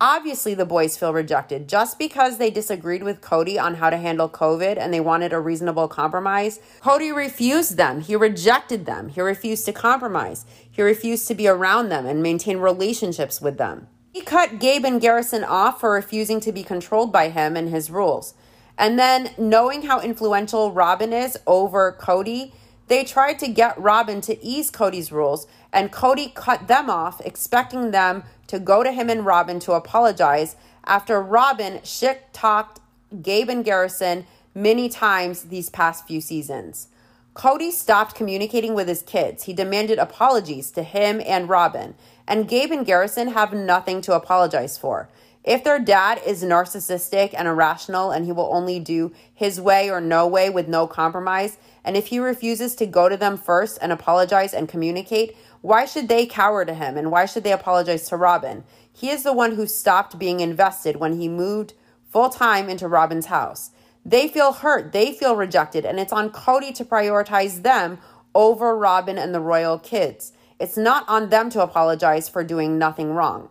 [0.00, 4.28] Obviously, the boys feel rejected just because they disagreed with Kody on how to handle
[4.28, 6.60] COVID and they wanted a reasonable compromise.
[6.82, 8.02] Kody refused them.
[8.02, 9.08] He rejected them.
[9.08, 10.44] He refused to compromise.
[10.70, 13.88] He refused to be around them and maintain relationships with them.
[14.12, 17.90] He cut Gabe and Garrison off for refusing to be controlled by him and his
[17.90, 18.34] rules.
[18.76, 22.52] And then, knowing how influential Robyn is over Kody,
[22.88, 27.90] they tried to get Robyn to ease Kody's rules, and Kody cut them off, expecting
[27.90, 32.80] them to go to him and Robyn to apologize after Robyn shit talked
[33.22, 36.88] Gabe and Garrison many times these past few seasons.
[37.34, 39.44] Kody stopped communicating with his kids.
[39.44, 41.94] He demanded apologies to him and Robyn,
[42.26, 45.10] and Gabe and Garrison have nothing to apologize for.
[45.44, 50.00] If their dad is narcissistic and irrational and he will only do his way or
[50.00, 53.92] no way with no compromise, and if he refuses to go to them first and
[53.92, 55.36] apologize and communicate,
[55.66, 58.62] why should they cower to him and why should they apologize to Robyn?
[58.92, 61.74] He is the one who stopped being invested when he moved
[62.08, 63.72] full time into Robyn's house.
[64.04, 67.98] They feel hurt, they feel rejected, and it's on Kody to prioritize them
[68.32, 70.30] over Robyn and the royal kids.
[70.60, 73.48] It's not on them to apologize for doing nothing wrong.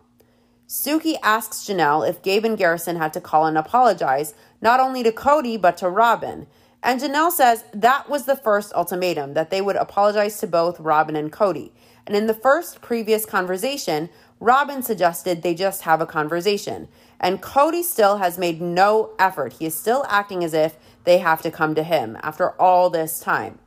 [0.66, 4.32] Suki asks Janelle if Gabe and Garrison had to call and apologize,
[4.62, 6.46] not only to Kody, but to Robyn.
[6.82, 11.14] And Janelle says that was the first ultimatum, that they would apologize to both Robyn
[11.14, 11.72] and Kody.
[12.06, 14.08] And in the first previous conversation,
[14.38, 16.88] Robin suggested they just have a conversation.
[17.18, 19.54] And Kody still has made no effort.
[19.54, 23.18] He is still acting as if they have to come to him after all this
[23.18, 23.58] time.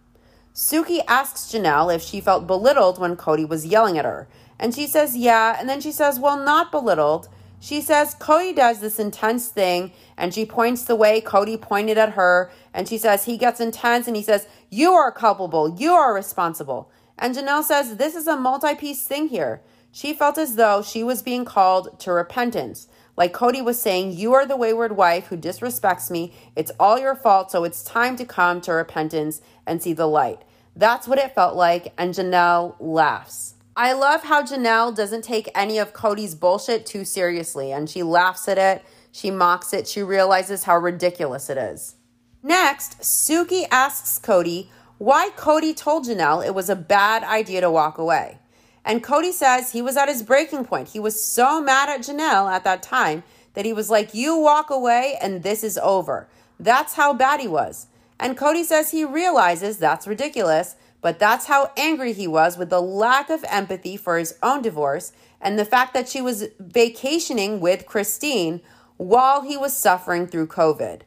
[0.54, 4.28] Suki asks Janelle if she felt belittled when Kody was yelling at her.
[4.60, 5.56] And she says, yeah.
[5.60, 7.30] And then she says, well, not belittled.
[7.62, 9.92] She says, Kody does this intense thing.
[10.18, 12.52] And she points the way Kody pointed at her.
[12.74, 15.76] And she says, he gets intense and he says, you are culpable.
[15.78, 16.92] You are responsible.
[17.20, 19.62] And Janelle says, this is a multi piece thing here.
[19.92, 22.88] She felt as though she was being called to repentance.
[23.18, 26.34] Like Kody was saying, You are the wayward wife who disrespects me.
[26.56, 30.44] It's all your fault, so it's time to come to repentance and see the light.
[30.76, 33.56] That's what it felt like, and Janelle laughs.
[33.76, 38.48] I love how Janelle doesn't take any of Kody's bullshit too seriously and she laughs
[38.50, 41.96] at it, she mocks it, she realizes how ridiculous it is.
[42.44, 44.68] Next, Suki asks Kody
[45.00, 48.38] why Kody told Janelle it was a bad idea to walk away.
[48.86, 50.90] And Kody says he was at his breaking point.
[50.90, 53.24] He was so mad at Janelle at that time
[53.56, 56.30] that he was like, You walk away and this is over.
[56.60, 57.88] That's how bad he was.
[58.20, 62.82] And Kody says he realizes that's ridiculous but that's how angry he was with the
[62.82, 67.86] lack of empathy for his own divorce and the fact that she was vacationing with
[67.86, 68.62] Christine
[68.98, 71.02] while he was suffering through COVID.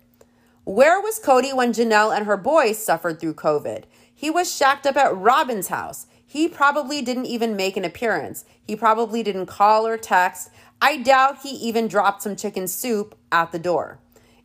[0.64, 3.82] Where was Kody when Janelle and her boys suffered through COVID?
[4.14, 6.06] He was shacked up at Robyn's house.
[6.24, 8.44] He probably didn't even make an appearance.
[8.64, 10.50] He probably didn't call or text.
[10.80, 13.98] I doubt he even dropped some chicken soup at the door.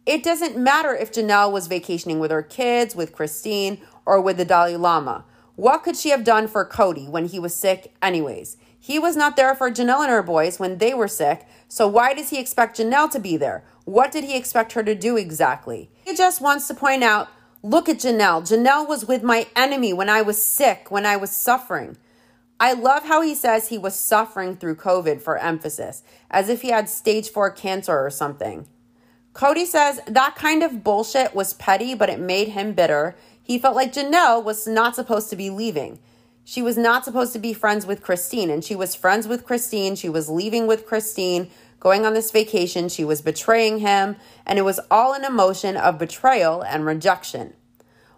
[0.08, 4.46] It doesn't matter if Janelle was vacationing with her kids, with Christine, or with the
[4.46, 5.24] Dalai Lama.
[5.56, 8.58] What could she have done for Kody when he was sick, anyways?
[8.80, 12.16] He was not there for Janelle and her boys when they were sick, so why
[12.16, 13.64] does he expect Janelle to be there?
[13.86, 15.92] What did he expect her to do exactly?
[16.08, 17.28] He just wants to point out
[17.62, 18.44] Look at Janelle.
[18.44, 21.98] Janelle was with my enemy when I was sick, when I was suffering.
[22.62, 26.70] I love how he says he was suffering through COVID for emphasis, as if he
[26.70, 28.68] had stage four cancer or something.
[29.34, 33.18] Kody says that kind of bullshit was petty, but it made him bitter.
[33.44, 36.00] He felt like Janelle was not supposed to be leaving.
[36.46, 39.98] She was not supposed to be friends with Christine, and she was friends with Christine.
[39.98, 41.50] She was leaving with Christine,
[41.88, 42.90] going on this vacation.
[42.90, 47.54] She was betraying him, and it was all an emotion of betrayal and rejection.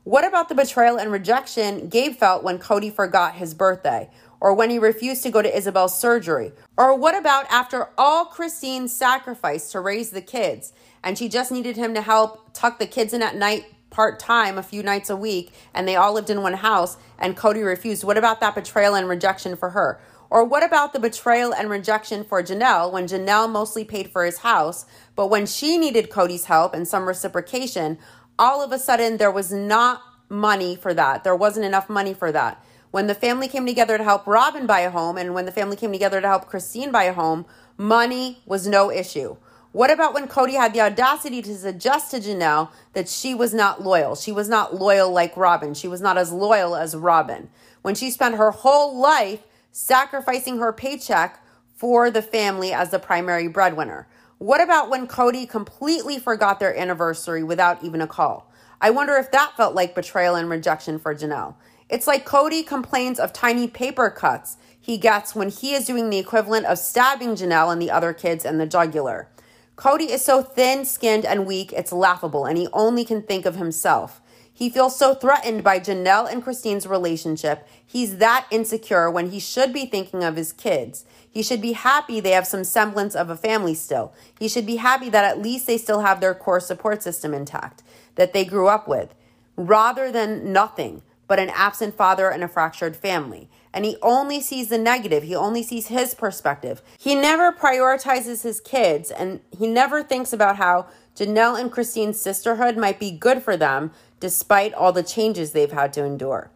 [0.04, 4.10] What about the betrayal and rejection Gabe felt when Kody forgot his birthday?
[4.42, 6.54] or when he refused to go to Ysabel's surgery?
[6.78, 10.72] Or what about after all Christine sacrificed to raise the kids
[11.04, 14.58] and she just needed him to help tuck the kids in at night part time
[14.58, 18.06] a few nights a week and they all lived in one house and Kody refused?
[18.06, 20.00] What about that betrayal and rejection for her?
[20.30, 24.40] Or what about the betrayal and rejection for Janelle when Janelle mostly paid for his
[24.40, 24.86] house,
[25.16, 27.98] but when she needed Kody's help and some reciprocation,
[28.38, 31.24] all of a sudden there was not money for that.
[31.24, 32.64] There wasn't enough money for that.
[32.92, 35.76] When the family came together to help Robyn buy a home and when the family
[35.76, 37.46] came together to help Christine buy a home,
[37.78, 39.38] money was no issue.
[39.72, 43.84] What about when Kody had the audacity to suggest to Janelle that she was not
[43.84, 44.16] loyal?
[44.16, 45.76] She was not loyal like Robyn.
[45.76, 47.50] She was not as loyal as Robyn.
[47.84, 51.44] When she spent her whole life sacrificing her paycheck
[51.76, 54.08] for the family as the primary breadwinner.
[54.38, 58.52] What about when Kody completely forgot their anniversary without even a call?
[58.82, 61.56] I wonder if that felt like betrayal and rejection for Janelle.
[61.90, 66.20] It's like Kody complains of tiny paper cuts he gets when he is doing the
[66.20, 69.28] equivalent of stabbing Janelle and the other kids in the jugular.
[69.76, 73.56] Kody is so thin skinned and weak, it's laughable, and he only can think of
[73.56, 74.22] himself.
[74.60, 77.66] He feels so threatened by Janelle and Christine's relationship.
[77.86, 81.06] He's that insecure when he should be thinking of his kids.
[81.32, 84.14] He should be happy they have some semblance of a family still.
[84.38, 87.84] He should be happy that at least they still have their core support system intact
[88.16, 89.16] that they grew up with,
[89.56, 93.48] rather than nothing but an absent father and a fractured family.
[93.74, 95.24] And he only sees the negative.
[95.24, 96.82] He only sees his perspective.
[96.98, 102.78] He never prioritizes his kids and he never thinks about how Janelle and Christine's sisterhood
[102.78, 106.52] might be good for them despite all the changes they've had to endure.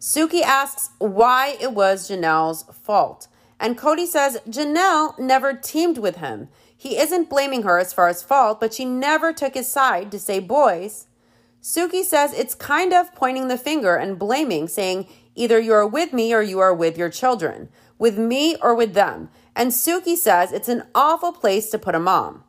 [0.00, 3.28] Suki asks why it was Janelle's fault.
[3.60, 6.48] And Kody says Janelle never teamed with him.
[6.76, 10.18] He isn't blaming her as far as fault, but she never took his side to
[10.18, 11.06] say, boys,
[11.62, 15.06] Suki says it's kind of pointing the finger and blaming, saying
[15.36, 17.68] either you are with me or you are with your children,
[18.00, 19.28] with me or with them.
[19.54, 22.42] And Suki says it's an awful place to put a mom.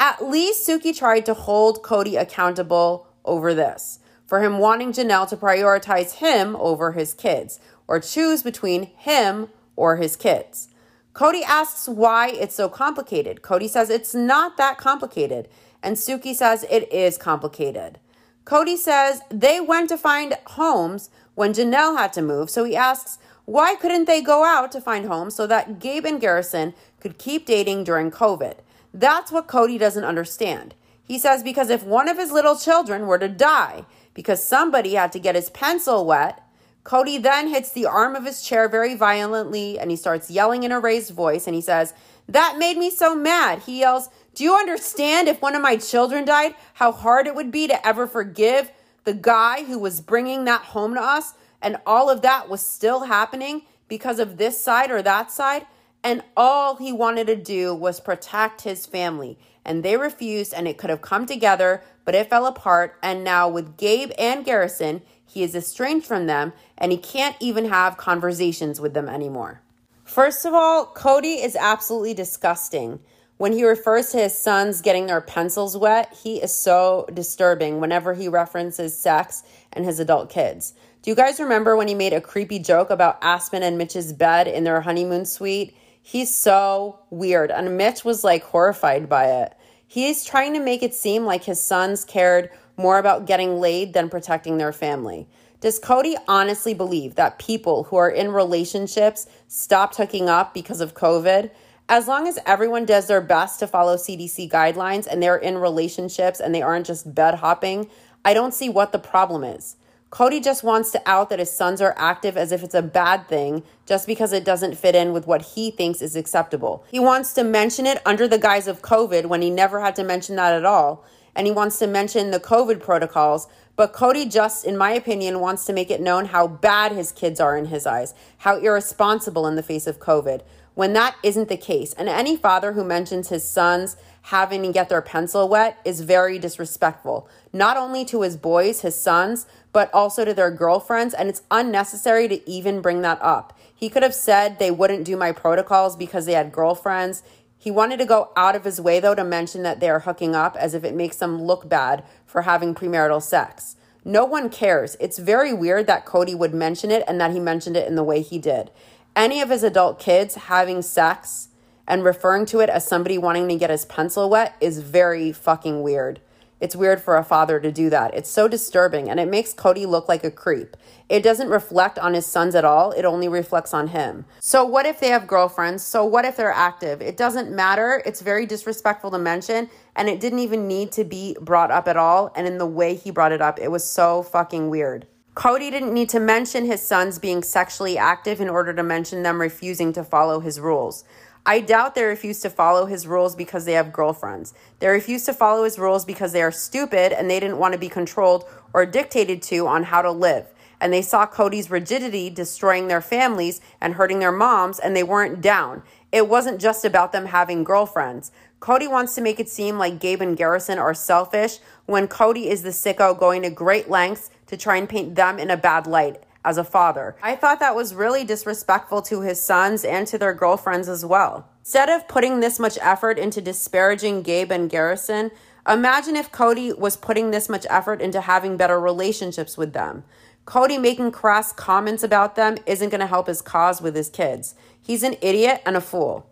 [0.00, 5.36] At least Suki tried to hold Kody accountable over this, for him wanting Janelle to
[5.36, 10.68] prioritize him over his kids, or choose between him or his kids.
[11.12, 13.40] Kody asks why it's so complicated.
[13.42, 15.48] Kody says it's not that complicated,
[15.82, 17.98] and Suki says it is complicated.
[18.44, 23.18] Kody says they went to find homes when Janelle had to move, so he asks,
[23.44, 27.46] why couldn't they go out to find homes so that Gabe and Garrison could keep
[27.46, 28.56] dating during COVID?
[28.92, 30.74] That's what Kody doesn't understand.
[31.04, 35.12] He says because if one of his little children were to die because somebody had
[35.12, 36.40] to get his pencil wet,
[36.82, 40.72] Kody then hits the arm of his chair very violently and he starts yelling in
[40.72, 41.94] a raised voice and he says,
[42.28, 43.60] That made me so mad.
[43.60, 47.52] He yells, do you understand if one of my children died, how hard it would
[47.52, 48.72] be to ever forgive
[49.04, 51.34] the guy who was bringing that home to us?
[51.62, 55.66] And all of that was still happening because of this side or that side.
[56.02, 59.38] And all he wanted to do was protect his family.
[59.64, 62.96] And they refused, and it could have come together, but it fell apart.
[63.02, 67.66] And now, with Gabe and Garrison, he is estranged from them, and he can't even
[67.66, 69.62] have conversations with them anymore.
[70.04, 73.00] First of all, Kody is absolutely disgusting.
[73.36, 78.14] When he refers to his sons getting their pencils wet, he is so disturbing whenever
[78.14, 79.42] he references sex
[79.72, 80.74] and his adult kids.
[81.02, 84.46] Do you guys remember when he made a creepy joke about Aspen and Mitch's bed
[84.46, 85.76] in their honeymoon suite?
[86.06, 87.50] He's so weird.
[87.50, 89.54] And Mitch was like horrified by it.
[89.86, 94.10] He's trying to make it seem like his sons cared more about getting laid than
[94.10, 95.26] protecting their family.
[95.60, 100.94] Does Kody honestly believe that people who are in relationships stopped hooking up because of
[100.94, 101.50] COVID?
[101.88, 106.40] as long as everyone does their best to follow CDC guidelines and they're in relationships
[106.40, 107.88] and they aren't just bed hopping,
[108.24, 109.76] I don't see what the problem is.
[110.14, 113.26] Kody just wants to out that his sons are active as if it's a bad
[113.26, 116.84] thing just because it doesn't fit in with what he thinks is acceptable.
[116.88, 120.04] He wants to mention it under the guise of COVID when he never had to
[120.04, 121.04] mention that at all.
[121.34, 123.48] And he wants to mention the COVID protocols.
[123.74, 127.40] But Kody just, in my opinion, wants to make it known how bad his kids
[127.40, 130.42] are in his eyes, how irresponsible in the face of COVID
[130.74, 131.92] when that isn't the case.
[131.94, 136.38] And any father who mentions his sons having to get their pencil wet is very
[136.38, 141.42] disrespectful, not only to his boys, his sons, but also to their girlfriends, and it's
[141.50, 143.58] unnecessary to even bring that up.
[143.74, 147.24] He could have said they wouldn't do my protocols because they had girlfriends.
[147.58, 150.36] He wanted to go out of his way, though, to mention that they are hooking
[150.36, 153.74] up as if it makes them look bad for having premarital sex.
[154.04, 154.96] No one cares.
[155.00, 158.04] It's very weird that Kody would mention it and that he mentioned it in the
[158.04, 158.70] way he did.
[159.16, 161.48] Any of his adult kids having sex
[161.88, 165.82] and referring to it as somebody wanting to get his pencil wet is very fucking
[165.82, 166.20] weird.
[166.64, 168.14] It's weird for a father to do that.
[168.14, 170.78] It's so disturbing and it makes Kody look like a creep.
[171.10, 174.24] It doesn't reflect on his sons at all, it only reflects on him.
[174.40, 175.82] So, what if they have girlfriends?
[175.82, 177.02] So, what if they're active?
[177.02, 178.02] It doesn't matter.
[178.06, 181.98] It's very disrespectful to mention and it didn't even need to be brought up at
[181.98, 182.32] all.
[182.34, 185.06] And in the way he brought it up, it was so fucking weird.
[185.34, 189.38] Kody didn't need to mention his sons being sexually active in order to mention them
[189.38, 191.04] refusing to follow his rules.
[191.46, 194.54] I doubt they refuse to follow his rules because they have girlfriends.
[194.78, 197.78] They refuse to follow his rules because they are stupid and they didn't want to
[197.78, 200.46] be controlled or dictated to on how to live.
[200.80, 205.40] And they saw Kody's rigidity destroying their families and hurting their moms, and they weren't
[205.40, 205.82] down.
[206.12, 208.32] It wasn't just about them having girlfriends.
[208.60, 212.62] Kody wants to make it seem like Gabe and Garrison are selfish when Cody is
[212.62, 216.22] the sicko going to great lengths to try and paint them in a bad light
[216.44, 217.16] as a father.
[217.22, 221.48] I thought that was really disrespectful to his sons and to their girlfriends as well.
[221.60, 225.30] Instead of putting this much effort into disparaging Gabe and Garrison,
[225.68, 230.04] imagine if Kody was putting this much effort into having better relationships with them.
[230.46, 234.54] Kody making crass comments about them isn't going to help his cause with his kids.
[234.80, 236.28] He's an idiot and a fool.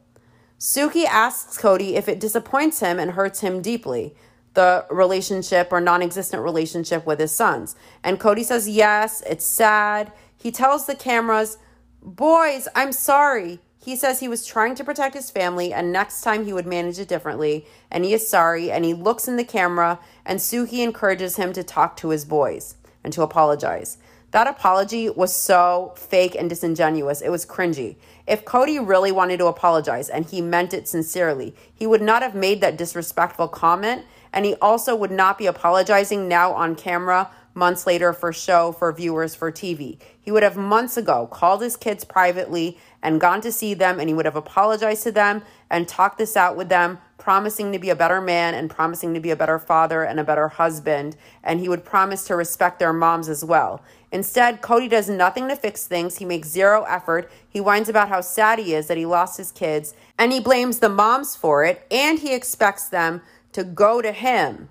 [0.58, 4.14] Suki asks Kody if it disappoints him and hurts him deeply
[4.54, 7.74] the relationship or non existent relationship with his sons.
[8.02, 10.12] And Kody says, Yes, it's sad.
[10.36, 11.58] He tells the cameras,
[12.02, 13.60] Boys, I'm sorry.
[13.84, 17.00] He says he was trying to protect his family and next time he would manage
[17.00, 17.66] it differently.
[17.90, 18.70] And he is sorry.
[18.70, 22.76] And he looks in the camera, and Suki encourages him to talk to his boys
[23.02, 23.98] and to apologize.
[24.30, 27.20] That apology was so fake and disingenuous.
[27.20, 27.96] It was cringy.
[28.26, 32.34] If Kody really wanted to apologize and he meant it sincerely, he would not have
[32.34, 37.86] made that disrespectful comment and he also would not be apologizing now on camera months
[37.86, 39.98] later for show for viewers for TV.
[40.20, 44.08] He would have months ago called his kids privately and gone to see them and
[44.08, 47.90] he would have apologized to them and talked this out with them, promising to be
[47.90, 51.16] a better man and promising to be a better father and a better husband.
[51.42, 53.82] And he would promise to respect their moms as well.
[54.10, 56.18] Instead, Kody does nothing to fix things.
[56.18, 57.30] He makes zero effort.
[57.48, 60.78] He whines about how sad he is that he lost his kids and he blames
[60.78, 63.22] the moms for it and he expects them
[63.52, 64.68] to go to him.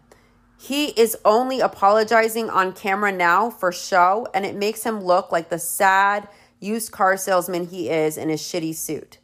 [0.60, 5.50] He is only apologizing on camera now for show, and it makes him look like
[5.50, 6.28] the sad
[6.60, 9.18] used car salesman he is in his shitty suit.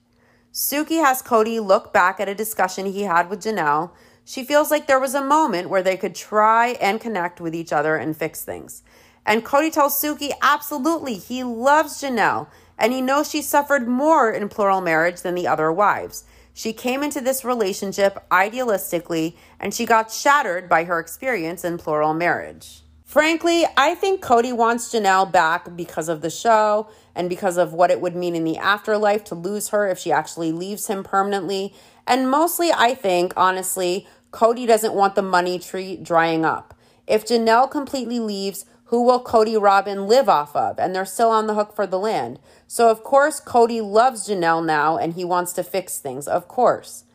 [0.51, 3.91] Suki has Kody look back at a discussion he had with Janelle.
[4.25, 7.71] She feels like there was a moment where they could try and connect with each
[7.71, 8.81] other and fix things.
[9.23, 12.47] And Kody tells Suki absolutely he loves Janelle
[12.79, 16.23] and he knows she suffered more in plural marriage than the other wives.
[16.57, 22.15] She came into this relationship idealistically and she got shattered by her experience in plural
[22.15, 22.81] marriage.
[23.05, 27.91] Frankly, I think Kody wants Janelle back because of the show and because of what
[27.91, 31.75] it would mean in the afterlife to lose her if she actually leaves him permanently.
[32.07, 36.73] And mostly, I think, honestly, Kody doesn't want the money tree drying up.
[37.05, 40.79] If Janelle completely leaves, who will Kody Robyn live off of?
[40.79, 42.39] And they're still on the hook for the land.
[42.67, 47.05] So, of course, Kody loves Janelle now and he wants to fix things, of course,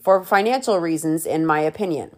[0.00, 2.14] for financial reasons, in my opinion.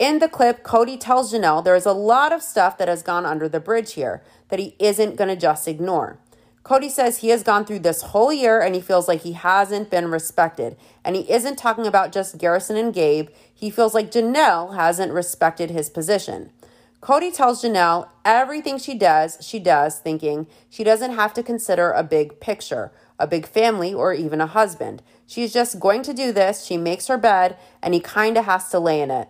[0.00, 3.24] In the clip, Kody tells Janelle there is a lot of stuff that has gone
[3.24, 6.18] under the bridge here that he isn't going to just ignore.
[6.64, 9.90] Kody says he has gone through this whole year and he feels like he hasn't
[9.90, 10.76] been respected.
[11.04, 13.30] And he isn't talking about just Garrison and Gabe.
[13.54, 16.50] He feels like Janelle hasn't respected his position.
[17.00, 22.02] Kody tells Janelle everything she does, she does, thinking she doesn't have to consider a
[22.02, 25.02] big picture, a big family, or even a husband.
[25.26, 26.64] She's just going to do this.
[26.64, 29.28] She makes her bed, and he kind of has to lay in it.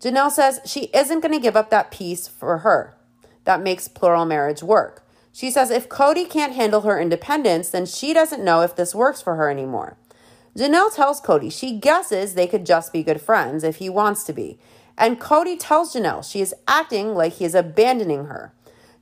[0.00, 2.96] Janelle says she isn't going to give up that piece for her.
[3.44, 5.06] That makes plural marriage work.
[5.32, 9.22] She says if Kody can't handle her independence, then she doesn't know if this works
[9.22, 9.96] for her anymore.
[10.56, 14.32] Janelle tells Kody she guesses they could just be good friends if he wants to
[14.32, 14.58] be.
[14.98, 18.52] And Kody tells Janelle she is acting like he is abandoning her.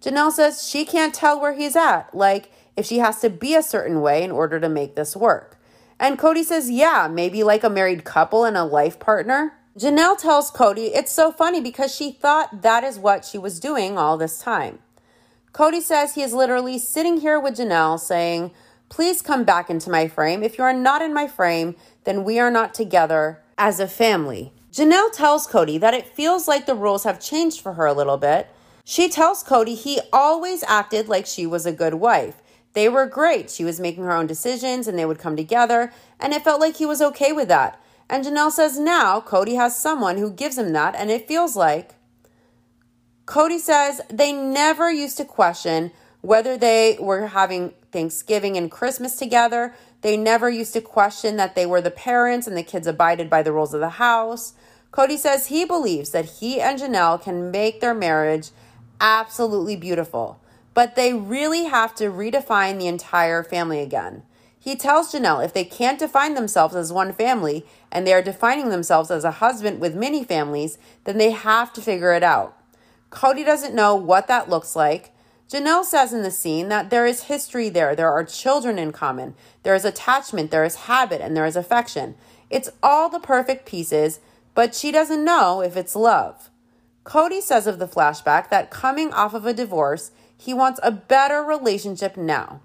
[0.01, 3.62] Janelle says she can't tell where he's at, like if she has to be a
[3.62, 5.59] certain way in order to make this work.
[5.99, 9.55] And Kody says, yeah, maybe like a married couple and a life partner.
[9.79, 13.97] Janelle tells Kody it's so funny because she thought that is what she was doing
[13.97, 14.81] all this time.
[15.53, 18.51] Kody says he is literally sitting here with Janelle saying,
[18.89, 20.43] Please come back into my frame.
[20.43, 24.53] If you are not in my frame, then we are not together as a family.
[24.75, 28.17] Janelle tells Kody that it feels like the rules have changed for her a little
[28.17, 28.49] bit.
[28.85, 32.43] She tells Kody he always acted like she was a good wife.
[32.73, 33.51] They were great.
[33.51, 36.79] She was making her own decisions and they would come together, and it felt like
[36.79, 37.81] he was okay with that.
[38.11, 41.95] And Janelle says now Kody has someone who gives him that, and it feels like.
[43.27, 49.73] Kody says they never used to question whether they were having Thanksgiving and Christmas together.
[50.01, 53.45] They never used to question that they were the parents and the kids abided by
[53.45, 54.55] the rules of the house.
[54.95, 58.51] Kody says he believes that he and Janelle can make their marriage
[59.01, 60.41] absolutely beautiful,
[60.73, 64.23] but they really have to redefine the entire family again.
[64.57, 68.69] He tells Janelle if they can't define themselves as one family and they are defining
[68.69, 72.57] themselves as a husband with many families, then they have to figure it out.
[73.11, 75.11] Kody doesn't know what that looks like.
[75.51, 77.97] Janelle says in the scene that there is history there.
[77.97, 79.35] There are children in common.
[79.65, 82.15] There is attachment, there is habit, and there is affection.
[82.49, 84.21] It's all the perfect pieces,
[84.55, 86.51] but she doesn't know if it's love.
[87.05, 91.43] Kody says of the flashback that coming off of a divorce, he wants a better
[91.43, 92.60] relationship now.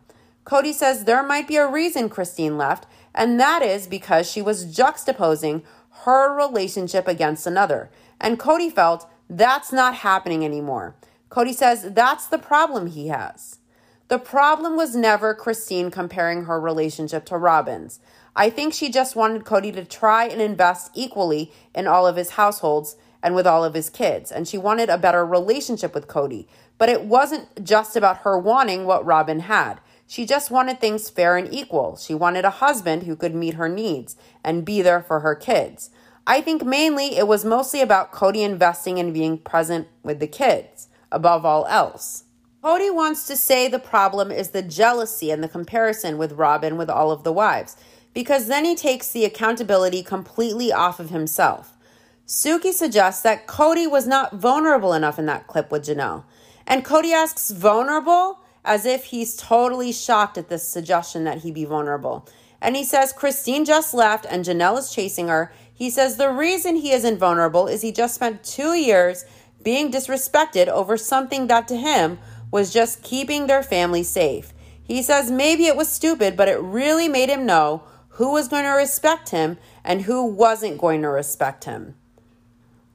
[0.46, 4.66] Kody says there might be a reason Christine left, and that is because she was
[4.66, 5.64] juxtaposing
[6.06, 7.90] her relationship against another.
[8.20, 10.96] And Kody felt that's not happening anymore.
[11.30, 13.60] Kody says that's the problem he has.
[14.08, 18.00] The problem was never Christine comparing her relationship to Robyn's.
[18.36, 22.32] I think she just wanted Kody to try and invest equally in all of his
[22.32, 24.32] households and with all of his kids.
[24.32, 26.48] And she wanted a better relationship with Kody.
[26.78, 29.82] But it wasn't just about her wanting what Robyn had.
[30.08, 31.98] She just wanted things fair and equal.
[31.98, 35.92] She wanted a husband who could meet her needs and be there for her kids.
[36.26, 40.88] I think mainly it was mostly about Kody investing and being present with the kids,
[41.12, 42.24] above all else.
[42.64, 46.90] Kody wants to say the problem is the jealousy and the comparison with Robyn with
[46.90, 47.78] all of the wives,
[48.14, 51.78] because then he takes the accountability completely off of himself.
[52.26, 56.24] Suki suggests that Kody was not vulnerable enough in that clip with Janelle.
[56.68, 58.40] And Kody asks, vulnerable?
[58.64, 62.28] As if he's totally shocked at this suggestion that he be vulnerable.
[62.62, 65.52] And he says, Christine just left and Janelle is chasing her.
[65.74, 69.26] He says the reason he is invulnerable is he just spent two years
[69.64, 72.20] being disrespected over something that to him
[72.52, 74.54] was just keeping their family safe.
[74.84, 77.84] He says maybe it was stupid, but it really made him know
[78.20, 81.96] who was going to respect him and who wasn't going to respect him.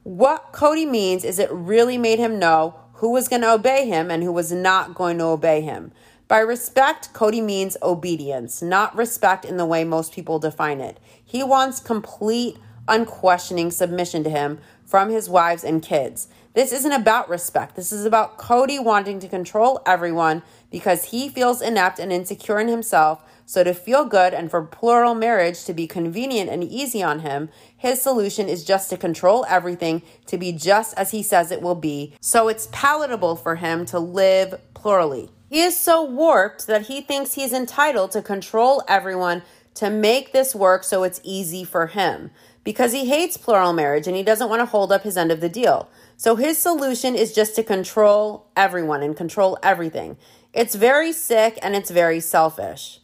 [0.03, 4.11] What Kody means is it really made him know who was going to obey him
[4.11, 5.91] and who was not going to obey him.
[6.27, 10.99] By respect, Kody means obedience, not respect in the way most people define it.
[11.25, 12.57] He wants complete,
[12.87, 16.27] unquestioning submission to him from his wives and kids.
[16.53, 17.75] This isn't about respect.
[17.75, 22.67] This is about Kody wanting to control everyone because he feels inept and insecure in
[22.67, 27.19] himself so, to feel good and for plural marriage to be convenient and easy on
[27.19, 31.61] him, his solution is just to control everything to be just as he says it
[31.61, 35.29] will be, so it's palatable for him to live plurally.
[35.47, 39.43] He is so warped that he thinks he is entitled to control everyone
[39.75, 42.31] to make this work so it's easy for him
[42.63, 45.39] because he hates plural marriage and he doesn't want to hold up his end of
[45.39, 45.87] the deal.
[46.17, 50.17] So his solution is just to control everyone and control everything.
[50.51, 53.01] It's very sick and it's very selfish.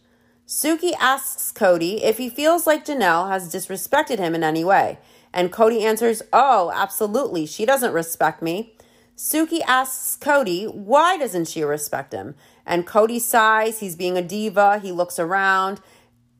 [0.51, 4.99] Suki asks Kody if he feels like Janelle has disrespected him in any way.
[5.33, 7.45] And Kody answers, Oh, absolutely.
[7.45, 8.75] She doesn't respect me.
[9.15, 12.35] Suki asks Kody, Why doesn't she respect him?
[12.65, 13.79] And Kody sighs.
[13.79, 14.79] He's being a diva.
[14.79, 15.79] He looks around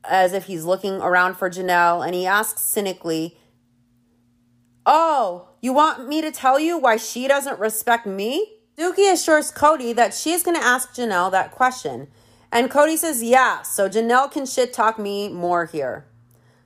[0.04, 2.04] as if he's looking around for Janelle.
[2.04, 3.38] And he asks cynically,
[4.84, 8.58] Oh, you want me to tell you why she doesn't respect me?
[8.76, 12.08] Suki assures Kody that she's going to ask Janelle that question.
[12.52, 16.04] And Kody says, yeah, so Janelle can shit talk me more here.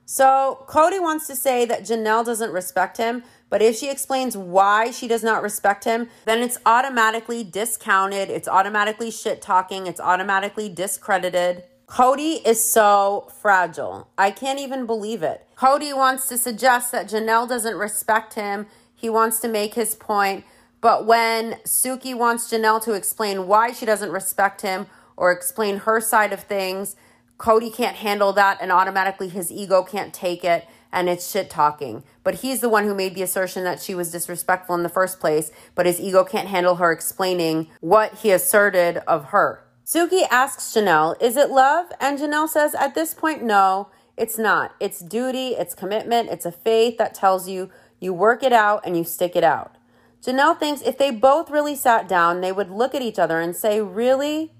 [0.05, 4.91] So Kody wants to say that Janelle doesn't respect him, but if she explains why
[4.91, 10.67] she does not respect him, then it's automatically discounted, it's automatically shit talking, it's automatically
[10.67, 11.63] discredited.
[11.87, 14.09] Kody is so fragile.
[14.17, 15.47] I can't even believe it.
[15.57, 18.67] Kody wants to suggest that Janelle doesn't respect him.
[18.93, 20.43] He wants to make his point.
[20.81, 24.87] But when Suki wants Janelle to explain why she doesn't respect him
[25.17, 26.95] or explain her side of things.
[27.37, 32.03] Kody can't handle that, and automatically his ego can't take it, and it's shit talking.
[32.23, 35.19] But he's the one who made the assertion that she was disrespectful in the first
[35.19, 39.63] place, but his ego can't handle her explaining what he asserted of her.
[39.85, 41.87] Suki asks Janelle, Is it love?
[41.99, 44.75] And Janelle says, At this point, no, it's not.
[44.79, 47.69] It's duty, it's commitment, it's a faith that tells you
[47.99, 49.75] you work it out and you stick it out.
[50.21, 53.55] Janelle thinks if they both really sat down, they would look at each other and
[53.55, 54.51] say, Really?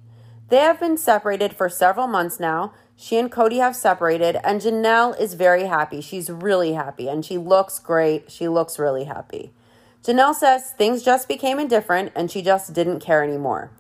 [0.50, 2.74] They have been separated for several months now.
[2.96, 6.02] She and Kody have separated, and Janelle is very happy.
[6.02, 8.32] She's really happy, and she looks great.
[8.32, 9.52] She looks really happy.
[10.04, 13.72] Janelle says things just became indifferent, and she just didn't care anymore.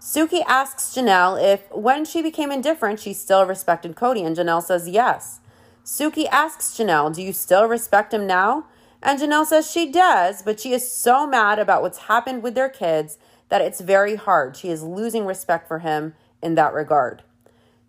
[0.00, 4.88] Suki asks Janelle if when she became indifferent, she still respected Kody, and Janelle says
[4.88, 5.40] yes.
[5.84, 8.66] Suki asks Janelle, Do you still respect him now?
[9.02, 12.68] And Janelle says she does, but she is so mad about what's happened with their
[12.68, 13.16] kids
[13.50, 14.56] that it's very hard.
[14.56, 17.22] She is losing respect for him in that regard.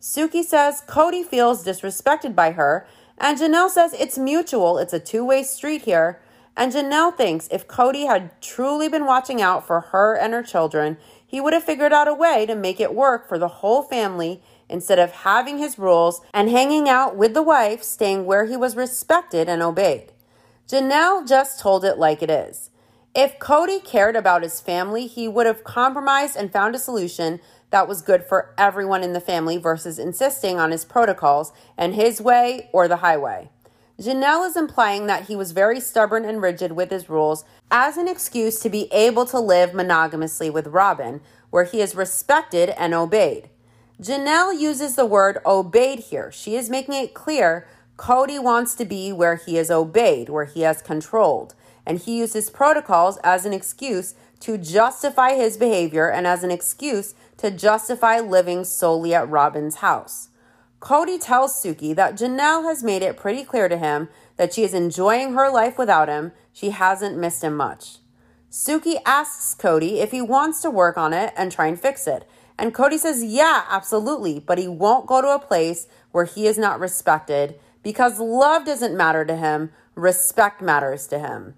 [0.02, 2.86] Suki says Kody feels disrespected by her,
[3.18, 6.20] and Janelle says it's mutual, it's a two way street here.
[6.58, 10.98] And Janelle thinks if Kody had truly been watching out for her and her children,
[11.26, 14.42] he would have figured out a way to make it work for the whole family
[14.68, 18.76] instead of having his rules and hanging out with the wife, staying where he was
[18.76, 20.12] respected and obeyed.
[20.68, 22.71] Janelle just told it like it is.
[23.14, 27.88] If Kody cared about his family, he would have compromised and found a solution that
[27.88, 32.70] was good for everyone in the family versus insisting on his protocols and his way
[32.72, 33.50] or the highway.
[34.00, 38.08] Janelle is implying that he was very stubborn and rigid with his rules as an
[38.08, 41.20] excuse to be able to live monogamously with Robyn,
[41.50, 43.50] where he is respected and obeyed.
[44.02, 46.32] Janelle uses the word obeyed here.
[46.32, 47.68] She is making it clear
[47.98, 51.54] Kody wants to be where he is obeyed, where he has controlled.
[51.86, 57.14] And he uses protocols as an excuse to justify his behavior and as an excuse
[57.38, 60.30] to justify living solely at Robyn's house.
[60.80, 64.74] Kody tells Suki that Janelle has made it pretty clear to him that she is
[64.74, 66.32] enjoying her life without him.
[66.52, 67.98] She hasn't missed him much.
[68.50, 72.28] Suki asks Kody if he wants to work on it and try and fix it.
[72.58, 76.58] And Kody says, yeah, absolutely, but he won't go to a place where he is
[76.58, 81.56] not respected because love doesn't matter to him, respect matters to him.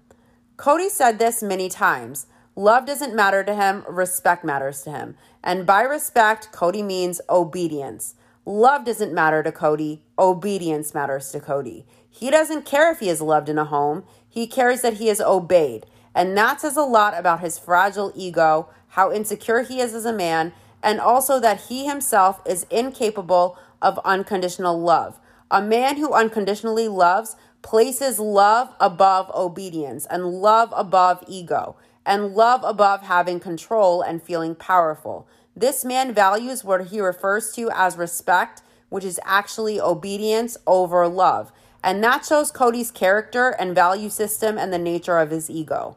[0.64, 2.24] Kody said this many times.
[2.56, 5.14] Love doesn't matter to him, respect matters to him.
[5.42, 8.14] And by respect, Kody means obedience.
[8.46, 11.84] Love doesn't matter to Kody, obedience matters to Kody.
[12.08, 15.20] He doesn't care if he is loved in a home, he cares that he is
[15.20, 15.84] obeyed.
[16.14, 20.14] And that says a lot about his fragile ego, how insecure he is as a
[20.14, 25.20] man, and also that he himself is incapable of unconditional love.
[25.50, 31.74] A man who unconditionally loves places love above obedience and love above ego
[32.06, 35.26] and love above having control and feeling powerful.
[35.56, 38.60] This man values what he refers to as respect,
[38.90, 41.52] which is actually obedience over love.
[41.82, 45.96] And that shows Kody's character and value system and the nature of his ego.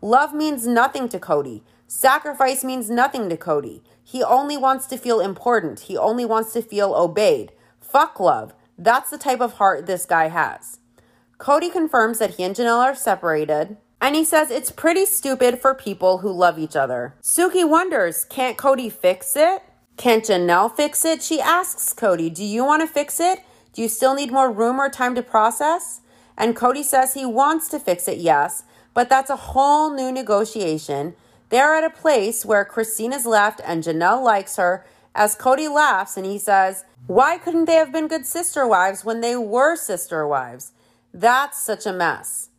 [0.00, 1.62] Love means nothing to Kody.
[1.88, 3.80] Sacrifice means nothing to Kody.
[4.04, 5.80] He only wants to feel important.
[5.80, 7.52] He only wants to feel obeyed.
[7.80, 8.54] Fuck love.
[8.78, 10.78] That's the type of heart this guy has.
[11.38, 15.72] Kody confirms that he and Janelle are separated, and he says it's pretty stupid for
[15.72, 17.14] people who love each other.
[17.22, 19.62] Suki wonders, can't Kody fix it?
[19.96, 21.22] Can't Janelle fix it?
[21.22, 23.40] She asks Kody, do you want to fix it?
[23.72, 26.00] Do you still need more room or time to process?
[26.36, 31.14] And Kody says he wants to fix it, yes, but that's a whole new negotiation.
[31.50, 34.84] They're at a place where Christine is left and Janelle likes her
[35.14, 39.20] as Kody laughs and he says, Why couldn't they have been good sister wives when
[39.20, 40.72] they were sister wives?
[41.18, 42.50] That's such a mess.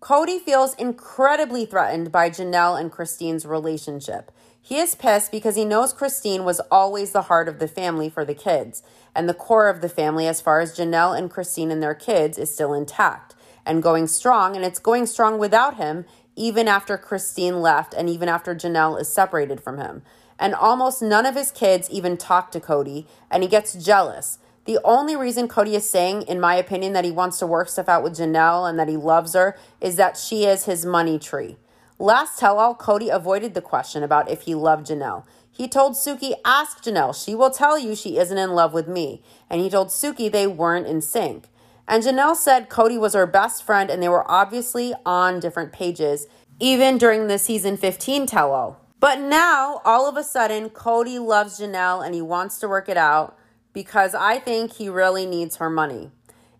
[0.00, 4.32] Kody feels incredibly threatened by Janelle and Christine's relationship.
[4.60, 8.24] He is pissed because he knows Christine was always the heart of the family for
[8.24, 8.82] the kids,
[9.14, 12.38] and the core of the family, as far as Janelle and Christine and their kids,
[12.38, 16.04] is still intact and going strong, and it's going strong without him,
[16.34, 20.02] even after Christine left and even after Janelle is separated from him.
[20.40, 24.40] And almost none of his kids even talk to Kody, and he gets jealous.
[24.68, 27.88] The only reason Kody is saying, in my opinion, that he wants to work stuff
[27.88, 31.56] out with Janelle and that he loves her is that she is his money tree.
[31.98, 35.24] Last tell all, Kody avoided the question about if he loved Janelle.
[35.50, 37.14] He told Suki, Ask Janelle.
[37.14, 39.22] She will tell you she isn't in love with me.
[39.48, 41.48] And he told Suki they weren't in sync.
[41.88, 46.26] And Janelle said Kody was her best friend and they were obviously on different pages,
[46.60, 48.84] even during the season 15 tell all.
[49.00, 52.98] But now, all of a sudden, Kody loves Janelle and he wants to work it
[52.98, 53.34] out
[53.72, 56.10] because I think he really needs her money.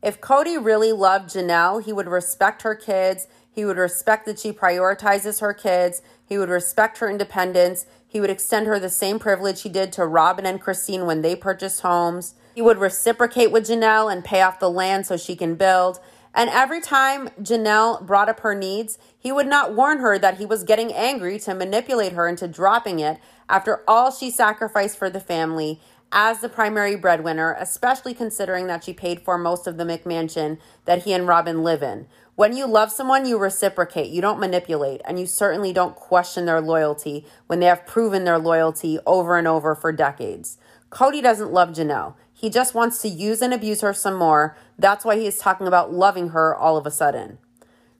[0.03, 3.27] If Kody really loved Janelle, he would respect her kids.
[3.51, 6.03] He would respect that she prioritizes her kids.
[6.25, 7.87] He would respect her independence.
[8.07, 11.35] He would extend her the same privilege he did to Robyn and Christine when they
[11.35, 12.35] purchased homes.
[12.55, 15.99] He would reciprocate with Janelle and pay off the land so she can build.
[16.35, 20.47] And every time Janelle brought up her needs, he would not warn her that he
[20.47, 23.19] was getting angry to manipulate her into dropping it
[23.49, 25.81] after all she sacrificed for the family
[26.11, 31.03] as the primary breadwinner, especially considering that she paid for most of the McMansion that
[31.03, 32.07] he and Robyn live in.
[32.35, 36.61] When you love someone, you reciprocate, you don't manipulate, and you certainly don't question their
[36.61, 40.57] loyalty when they have proven their loyalty over and over for decades.
[40.91, 42.15] Kody doesn't love Janelle.
[42.33, 44.57] He just wants to use and abuse her some more.
[44.79, 47.39] That's why he is talking about loving her all of a sudden.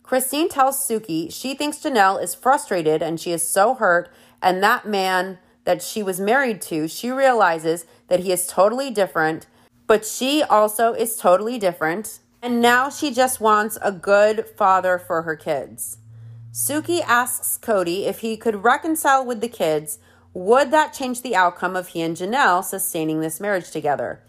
[0.05, 4.11] Christine tells Suki she thinks Janelle is frustrated and she is so hurt,
[4.41, 9.47] and that man that she was married to, she realizes that he is totally different,
[9.87, 12.21] but she also is totally different.
[12.41, 15.99] And now she just wants a good father for her kids.
[16.55, 19.99] Suki asks Kody if he could reconcile with the kids.
[20.33, 24.23] Would that change the outcome of he and Janelle sustaining this marriage together?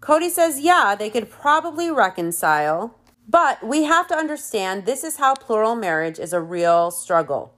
[0.00, 2.98] Kody says, yeah, they could probably reconcile,
[3.28, 7.52] but we have to understand this is how plural marriage is a real struggle.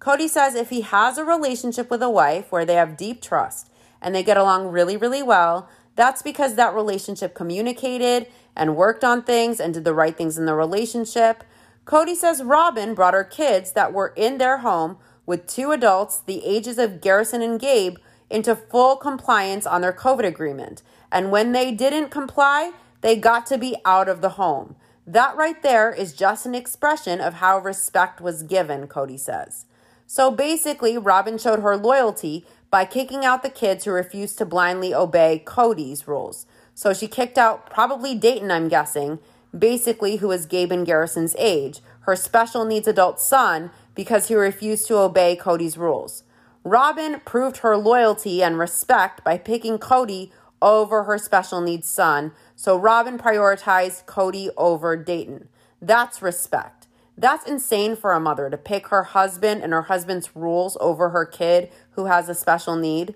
[0.00, 3.70] Kody says if he has a relationship with a wife where they have deep trust
[4.00, 9.22] and they get along really, really well, that's because that relationship communicated and worked on
[9.22, 11.44] things and did the right things in the relationship.
[11.84, 14.96] Kody says Robyn brought her kids that were in their home
[15.26, 17.96] with two adults, the ages of Garrison and Gabe,
[18.30, 20.82] into full compliance on their COVID agreement.
[21.12, 22.72] And when they didn't comply,
[23.02, 24.76] they got to be out of the home.
[25.06, 29.66] That right there is just an expression of how respect was given, Kody says.
[30.12, 34.92] So basically, Robyn showed her loyalty by kicking out the kids who refused to blindly
[34.92, 36.46] obey Kody's rules.
[36.74, 39.20] So she kicked out probably Dayton, I'm guessing,
[39.56, 44.88] basically, who is Gabe and Garrison's age, her special needs adult son, because he refused
[44.88, 46.24] to obey Kody's rules.
[46.64, 52.76] Robyn proved her loyalty and respect by picking Kody over her special needs son, so
[52.76, 55.46] Robyn prioritized Kody over Dayton.
[55.80, 56.79] That's respect.
[57.20, 61.26] That's insane for a mother to pick her husband and her husband's rules over her
[61.26, 63.14] kid who has a special need.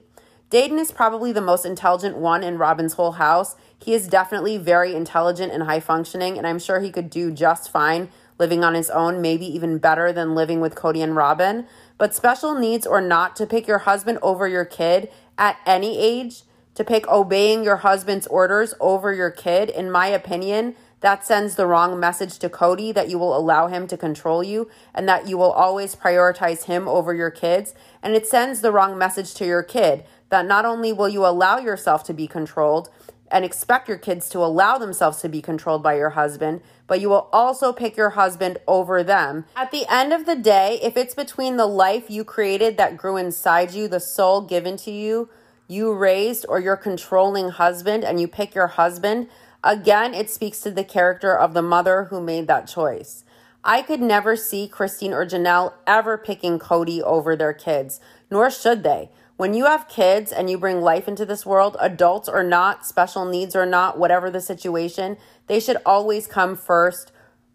[0.51, 3.57] Dayton is probably the most intelligent one in Robyn's whole house.
[3.83, 7.71] He is definitely very intelligent and high functioning, and I'm sure he could do just
[7.71, 11.67] fine living on his own, maybe even better than living with Kody and Robyn.
[11.97, 15.09] But special needs or not, to pick your husband over your kid
[15.39, 16.43] at any age,
[16.75, 21.67] to pick obeying your husband's orders over your kid, in my opinion, that sends the
[21.67, 25.37] wrong message to Kody that you will allow him to control you and that you
[25.37, 27.75] will always prioritize him over your kids.
[28.03, 31.59] And it sends the wrong message to your kid that not only will you allow
[31.59, 32.89] yourself to be controlled
[33.31, 37.09] and expect your kids to allow themselves to be controlled by your husband, but you
[37.09, 39.45] will also pick your husband over them.
[39.57, 43.17] At the end of the day, if it's between the life you created that grew
[43.17, 45.29] inside you, the soul given to you,
[45.67, 49.29] you raised, or your controlling husband, and you pick your husband,
[49.67, 53.25] Again, it speaks to the character of the mother who made that choice.
[53.65, 57.99] I could never see Christine or Janelle ever picking Kody over their kids,
[58.31, 59.09] nor should they.
[59.39, 63.25] When you have kids and you bring life into this world, adults or not, special
[63.25, 65.17] needs or not, whatever the situation,
[65.47, 67.11] they should always come first.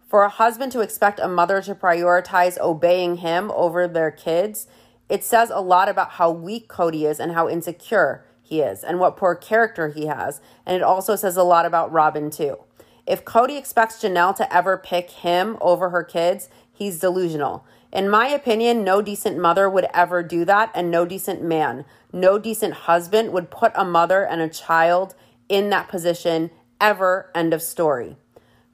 [0.07, 4.65] For a husband to expect a mother to prioritize obeying him over their kids,
[5.09, 8.99] it says a lot about how weak Kody is and how insecure he is and
[8.99, 10.41] what poor character he has.
[10.65, 12.57] And it also says a lot about Robyn, too.
[13.05, 17.65] If Kody expects Janelle to ever pick him over her kids, he's delusional.
[17.91, 22.37] In my opinion, no decent mother would ever do that, and no decent man, no
[22.37, 25.15] decent husband would put a mother and a child
[25.47, 27.31] in that position ever.
[27.33, 28.15] End of story.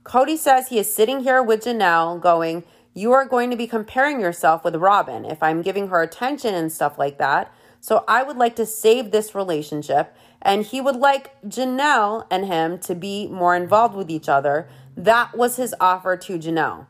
[0.03, 4.19] Kody says he is sitting here with Janelle going, You are going to be comparing
[4.19, 5.25] yourself with Robyn.
[5.25, 7.53] If I'm giving her attention and stuff like that,
[7.85, 10.15] so I would like to save this relationship.
[10.41, 14.67] And he would like Janelle and him to be more involved with each other.
[14.97, 16.87] That was his offer to Janelle.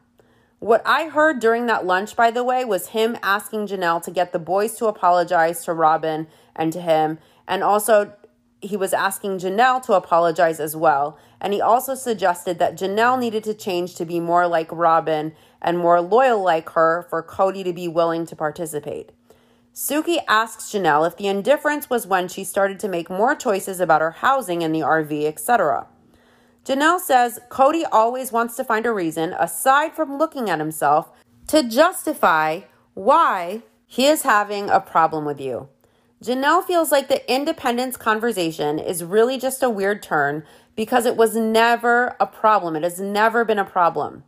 [0.60, 4.32] What I heard during that lunch, by the way, was him asking Janelle to get
[4.32, 7.20] the boys to apologize to Robyn and to him.
[7.46, 8.14] And also,
[8.62, 11.20] he was asking Janelle to apologize as well.
[11.42, 15.78] And he also suggested that Janelle needed to change to be more like Robyn and
[15.78, 19.12] more loyal like her for Kody to be willing to participate.
[19.76, 24.00] Suki asks Janelle if the indifference was when she started to make more choices about
[24.00, 25.88] her housing in the RV, etc.
[26.64, 31.12] Janelle says Kody always wants to find a reason, aside from looking at himself,
[31.48, 32.62] to justify
[32.94, 35.68] why he is having a problem with you.
[36.24, 40.46] Janelle feels like the independence conversation is really just a weird turn
[40.78, 42.78] because it was never a problem.
[42.78, 44.24] It has never been a problem.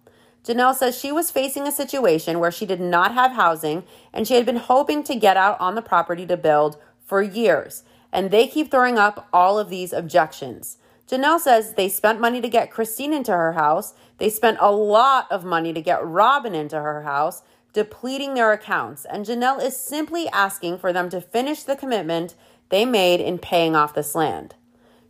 [0.47, 3.83] Janelle says she was facing a situation where she did not have housing
[4.13, 7.83] and she had been hoping to get out on the property to build for years.
[8.13, 10.77] And they keep throwing up all of these objections.
[11.09, 13.93] Janelle says they spent money to get Christine into her house.
[14.19, 17.43] They spent a lot of money to get Robyn into her house,
[17.73, 19.03] depleting their accounts.
[19.03, 22.35] And Janelle is simply asking for them to finish the commitment
[22.69, 24.55] they made in paying off this land.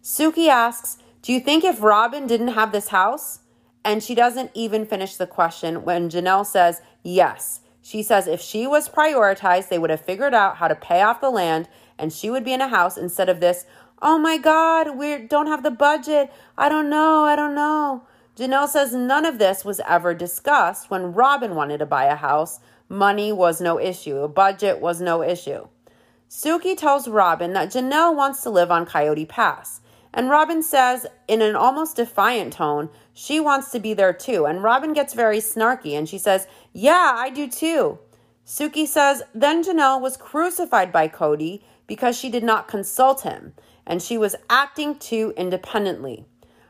[0.02, 3.40] Suki asks, Do you think if Robyn didn't have this house,
[3.88, 7.62] and she doesn't even finish the question when Janelle says, Yes.
[7.82, 11.22] She says if she was prioritized, they would have figured out how to pay off
[11.22, 13.66] the land and she would be in a house instead of this
[14.02, 16.32] Oh my God, we don't have the budget.
[16.58, 17.24] I don't know.
[17.24, 18.04] I don't know.
[18.36, 22.60] Janelle says none of this was ever discussed when Robyn wanted to buy a house.
[22.90, 25.68] Money was no issue, a budget was no issue.
[26.30, 29.80] Suki tells Robyn that Janelle wants to live on Coyote Pass.
[30.18, 34.48] And Robyn says, in an almost defiant tone, she wants to be there too.
[34.48, 38.00] And Robyn gets very snarky and she says, Yeah, I do too.
[38.44, 43.54] Suki says, Then Janelle was crucified by Kody because she did not consult him
[43.86, 46.26] and she was acting too independently.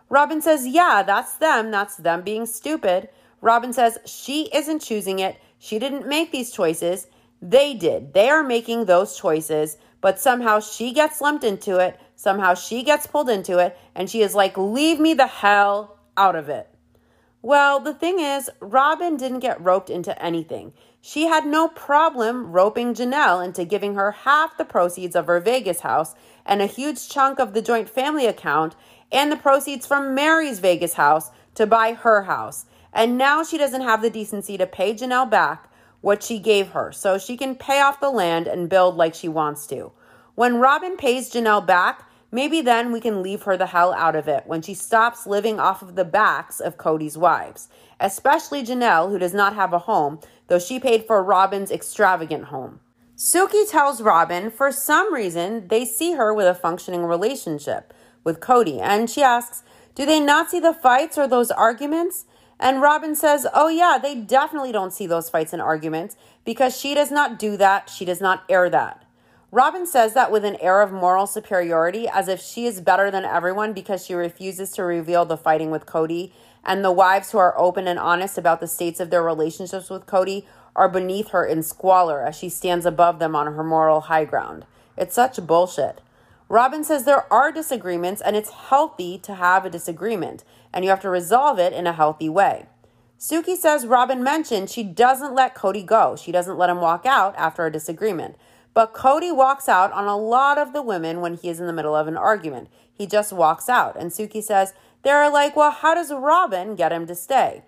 [0.10, 1.72] Robyn says, Yeah, that's them.
[1.72, 3.08] That's them being stupid.
[3.40, 5.40] Robyn says, She isn't choosing it.
[5.58, 7.08] She didn't make these choices.
[7.42, 8.14] They did.
[8.14, 13.06] They are making those choices, but somehow she gets lumped into it Somehow she gets
[13.06, 16.68] pulled into it and she is like, leave me the hell out of it.
[17.44, 20.74] Well, the thing is, Robyn didn't get roped into anything.
[21.00, 25.82] She had no problem roping Janelle into giving her half the proceeds of her Vegas
[25.82, 28.76] house and a huge chunk of the joint family account
[29.12, 32.66] and the proceeds from Meri's Vegas house to buy her house.
[32.92, 35.72] And now she doesn't have the decency to pay Janelle back
[36.02, 39.28] what she gave her so she can pay off the land and build like she
[39.28, 39.92] wants to.
[40.34, 44.28] When Robyn pays Janelle back, Maybe then we can leave her the hell out of
[44.28, 49.18] it when she stops living off of the backs of Kody's wives, especially Janelle, who
[49.18, 52.82] does not have a home, though she paid for Robyn's extravagant home.
[53.16, 57.94] Suki tells Robyn for some reason they see her with a functioning relationship
[58.24, 59.64] with Kody, and she asks,
[59.96, 62.26] Do they not see the fights or those arguments?
[62.60, 66.94] And Robyn says, Oh, yeah, they definitely don't see those fights and arguments because she
[66.94, 67.90] does not do that.
[67.90, 69.04] She does not air that.
[69.50, 73.24] Robyn says that with an air of moral superiority, as if she is better than
[73.24, 76.32] everyone because she refuses to reveal the fighting with Kody,
[76.66, 80.06] and the wives who are open and honest about the states of their relationships with
[80.06, 80.46] Kody
[80.76, 84.66] are beneath her in squalor as she stands above them on her moral high ground.
[84.98, 86.02] It's such bullshit.
[86.50, 90.44] Robyn says there are disagreements and it's healthy to have a disagreement,
[90.74, 92.66] and you have to resolve it in a healthy way.
[93.18, 96.18] Suki says Robyn mentioned she doesn't let Kody go.
[96.18, 98.36] She doesn't let him walk out after a disagreement.
[98.78, 101.74] But Kody walks out on a lot of the women when he is in the
[101.74, 102.70] middle of an argument.
[102.94, 104.00] He just walks out.
[104.00, 107.64] And Suki says, They're like, Well, how does Robyn get him to stay?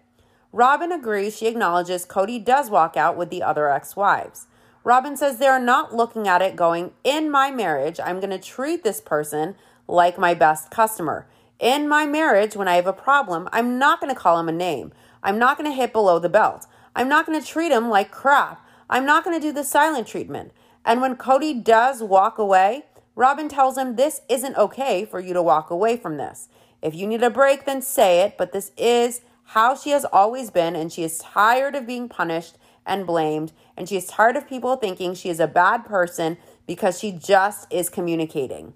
[0.54, 1.36] Robyn agrees.
[1.36, 4.46] She acknowledges Kody does walk out with the other ex wives.
[4.84, 8.84] Robyn says they're not looking at it going, In my marriage, I'm going to treat
[8.84, 9.56] this person
[9.88, 11.26] like my best customer.
[11.58, 14.52] In my marriage, when I have a problem, I'm not going to call him a
[14.52, 14.92] name.
[15.24, 16.68] I'm not going to hit below the belt.
[16.96, 18.64] I'm not going to treat him like crap.
[18.92, 20.52] I'm not going to do the silent treatment.
[20.86, 22.86] And when Kody does walk away,
[23.16, 26.48] Robyn tells him this isn't okay for you to walk away from this.
[26.82, 30.52] If you need a break, then say it, but this is how she has always
[30.52, 34.48] been, and she is tired of being punished and blamed, and she is tired of
[34.48, 38.74] people thinking she is a bad person because she just is communicating.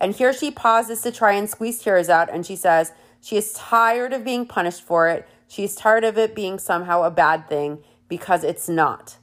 [0.00, 3.52] And here she pauses to try and squeeze tears out, and she says she is
[3.52, 5.28] tired of being punished for it.
[5.46, 7.78] She is tired of it being somehow a bad thing
[8.08, 9.18] because it's not.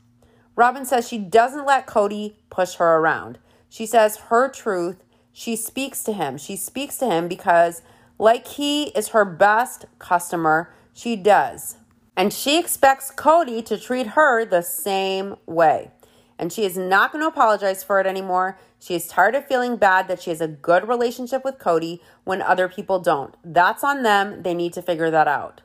[0.56, 3.40] Robyn says she doesn't let Kody push her around.
[3.70, 6.38] She says her truth, she speaks to him.
[6.38, 7.82] She speaks to him because,
[8.18, 11.76] like he is her best customer, she does.
[12.16, 15.92] And she expects Kody to treat her the same way.
[16.40, 18.58] And she is not going to apologize for it anymore.
[18.80, 22.42] She is tired of feeling bad that she has a good relationship with Kody when
[22.42, 23.36] other people don't.
[23.44, 24.44] That's on them.
[24.44, 25.62] They need to figure that out.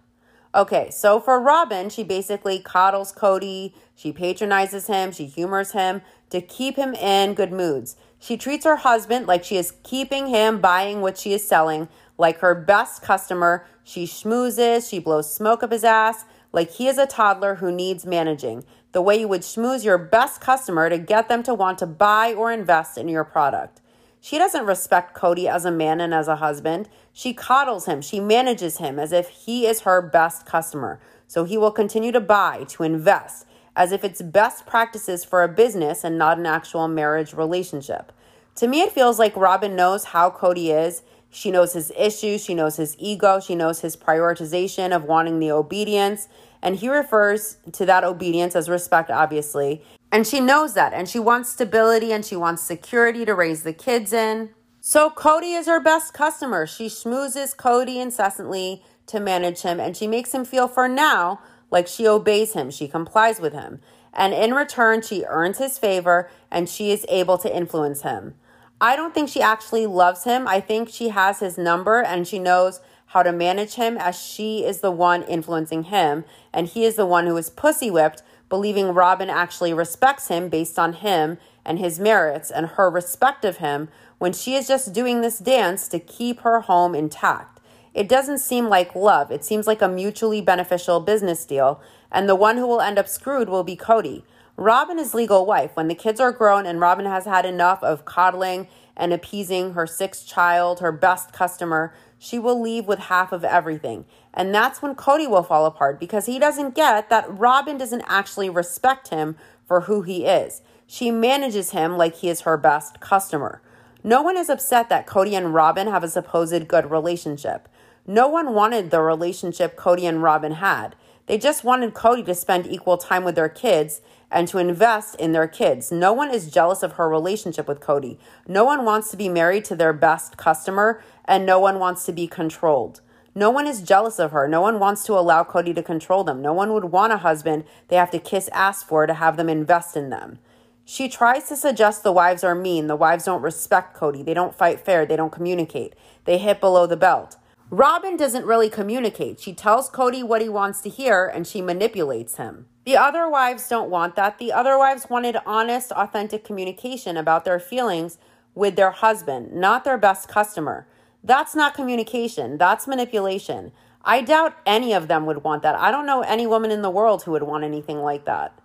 [0.53, 6.41] Okay, so for Robyn, she basically coddles Kody, she patronizes him, she humors him to
[6.41, 7.95] keep him in good moods.
[8.19, 12.41] She treats her husband like she is keeping him buying what she is selling, like
[12.41, 13.65] her best customer.
[13.85, 18.05] She schmoozes, she blows smoke up his ass, like he is a toddler who needs
[18.05, 18.65] managing.
[18.91, 22.35] The way you would schmooze your best customer to get them to want to buy
[22.35, 23.81] or invest in your product.
[24.21, 26.89] She doesn't respect Kody as a man and as a husband.
[27.13, 31.01] She coddles him, she manages him as if he is her best customer.
[31.27, 35.49] So he will continue to buy, to invest, as if it's best practices for a
[35.49, 38.13] business and not an actual marriage relationship.
[38.57, 41.03] To me, it feels like Robyn knows how Kody is.
[41.31, 45.53] She knows his issues, she knows his ego, she knows his prioritization of wanting the
[45.53, 46.29] obedience.
[46.61, 49.83] And he refers to that obedience as respect, obviously.
[50.13, 50.93] And she knows that.
[50.93, 54.51] And she wants stability and she wants security to raise the kids in.
[54.81, 56.67] So Kody is her best customer.
[56.67, 59.79] She schmoozes Kody incessantly to manage him.
[59.79, 62.71] And she makes him feel for now like she obeys him.
[62.71, 63.81] She complies with him.
[64.13, 68.35] And in return, she earns his favor and she is able to influence him.
[68.81, 70.49] I don't think she actually loves him.
[70.49, 74.65] I think she has his number and she knows how to manage him as she
[74.65, 78.89] is the one influencing him and he is the one who is pussy whipped believing
[78.89, 83.89] Robyn actually respects him based on him and his merits and her respect of him
[84.19, 87.61] when she is just doing this dance to keep her home intact.
[87.95, 89.31] It doesn't seem like love.
[89.31, 91.81] It seems like a mutually beneficial business deal,
[92.13, 94.23] and the one who will end up screwed will be Kody.
[94.57, 95.71] Robyn is legal wife.
[95.75, 99.87] When the kids are grown and Robyn has had enough of coddling and appeasing her
[99.87, 104.05] sixth child, her best customer, she will leave with half of everything.
[104.33, 108.49] And that's when Kody will fall apart because he doesn't get that Robyn doesn't actually
[108.49, 109.37] respect him
[109.67, 110.63] for who he is.
[110.87, 113.61] She manages him like he is her best customer.
[114.03, 117.69] No one is upset that Kody and Robyn have a supposed good relationship.
[118.07, 120.97] No one wanted the relationship Kody and Robyn had.
[121.27, 124.01] They just wanted Kody to spend equal time with their kids
[124.31, 125.93] and to invest in their kids.
[125.93, 128.19] No one is jealous of her relationship with Kody.
[128.49, 132.13] No one wants to be married to their best customer, and no one wants to
[132.13, 133.01] be controlled.
[133.35, 134.49] No one is jealous of her.
[134.49, 136.43] No one wants to allow Kody to control them.
[136.43, 139.49] No one would want a husband they have to kiss ass for to have them
[139.49, 140.39] invest in them.
[140.85, 142.89] She tries to suggest the wives are mean.
[142.89, 144.25] The wives don't respect Kody.
[144.25, 145.07] They don't fight fair.
[145.07, 145.95] They don't communicate.
[146.25, 147.37] They hit below the belt.
[147.71, 149.39] Robyn doesn't really communicate.
[149.39, 152.67] She tells Kody what he wants to hear and she manipulates him.
[152.85, 154.39] The other wives don't want that.
[154.39, 158.19] The other wives wanted honest, authentic communication about their feelings
[158.57, 160.89] with their husband, not their best customer.
[161.23, 163.73] That's not communication, that's manipulation.
[164.03, 165.75] I doubt any of them would want that.
[165.75, 168.59] I don't know any woman in the world who would want anything like that.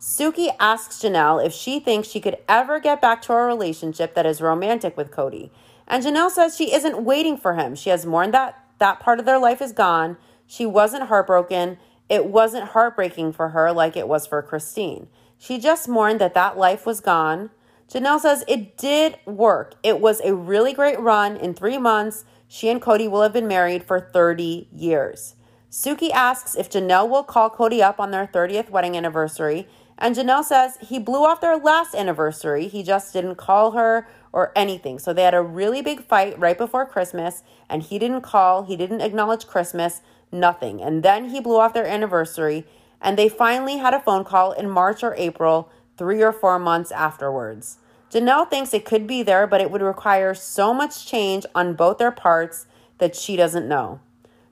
[0.00, 4.26] Suki asks Janelle if she thinks she could ever get back to a relationship that
[4.26, 5.50] is romantic with Kody.
[5.86, 7.74] And Janelle says she isn't waiting for him.
[7.74, 10.16] She has mourned that that part of their life is gone.
[10.46, 11.78] She wasn't heartbroken.
[12.08, 15.08] It wasn't heartbreaking for her like it was for Christine.
[15.36, 17.50] She just mourned that that life was gone.
[17.90, 19.74] Janelle says it did work.
[19.82, 21.36] It was a really great run.
[21.36, 25.36] In three months, she and Kody will have been married for 30 years.
[25.70, 29.66] Suki asks if Janelle will call Kody up on their 30th wedding anniversary.
[29.96, 32.68] And Janelle says he blew off their last anniversary.
[32.68, 34.98] He just didn't call her or anything.
[34.98, 38.76] So they had a really big fight right before Christmas, and he didn't call, he
[38.76, 40.82] didn't acknowledge Christmas, nothing.
[40.82, 42.64] And then he blew off their anniversary,
[43.00, 46.92] and they finally had a phone call in March or April, three or four months
[46.92, 47.78] afterwards.
[48.10, 51.98] Janelle thinks it could be there, but it would require so much change on both
[51.98, 52.66] their parts
[52.96, 54.00] that she doesn't know.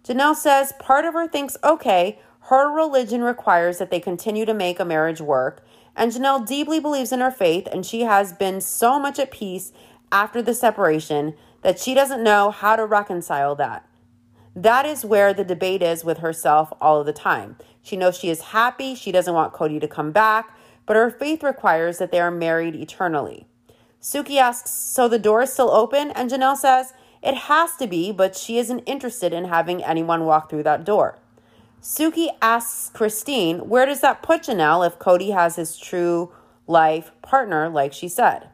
[0.05, 4.78] Janelle says part of her thinks, okay, her religion requires that they continue to make
[4.78, 5.64] a marriage work,
[5.97, 9.73] and Janelle deeply believes in her faith, and she has been so much at peace
[10.12, 13.89] after the separation that she doesn't know how to reconcile that.
[14.55, 17.56] That is where the debate is with herself all of the time.
[17.82, 20.55] She knows she is happy, she doesn't want Kody to come back,
[20.86, 23.46] but her faith requires that they are married eternally.
[24.00, 26.12] Suki asks, So the door is still open?
[26.12, 26.92] And Janelle says,
[27.22, 31.18] It has to be, but she isn't interested in having anyone walk through that door.
[31.82, 36.32] Suki asks Christine, where does that put Janelle if Kody has his true
[36.66, 38.48] life partner, like she said?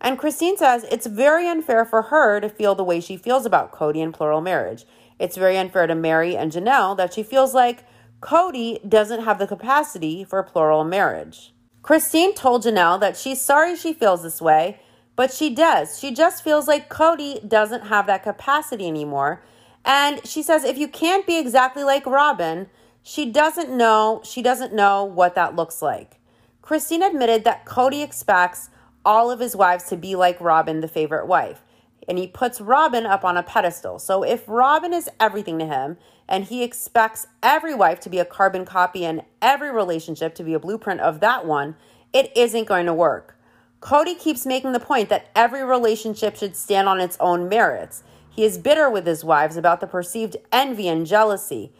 [0.00, 3.72] And Christine says it's very unfair for her to feel the way she feels about
[3.72, 4.86] Kody and plural marriage.
[5.18, 7.84] It's very unfair to Meri and Janelle that she feels like
[8.20, 11.52] Kody doesn't have the capacity for plural marriage.
[11.88, 14.78] Christine told Janelle that she's sorry she feels this way,
[15.16, 15.98] but she does.
[15.98, 19.42] She just feels like Kody doesn't have that capacity anymore.
[19.86, 22.68] And she says if you can't be exactly like Robyn,
[23.02, 26.20] she doesn't know, she doesn't know what that looks like.
[26.60, 28.68] Christine admitted that Kody expects
[29.02, 31.62] all of his wives to be like Robyn, the favorite wife.
[32.08, 33.98] And he puts Robyn up on a pedestal.
[33.98, 38.24] So if Robyn is everything to him and he expects every wife to be a
[38.24, 41.76] carbon copy and every relationship to be a blueprint of that one,
[42.14, 43.36] it isn't going to work.
[43.80, 48.02] Kody keeps making the point that every relationship should stand on its own merits.
[48.28, 51.72] He is bitter with his wives about the perceived envy and jealousy.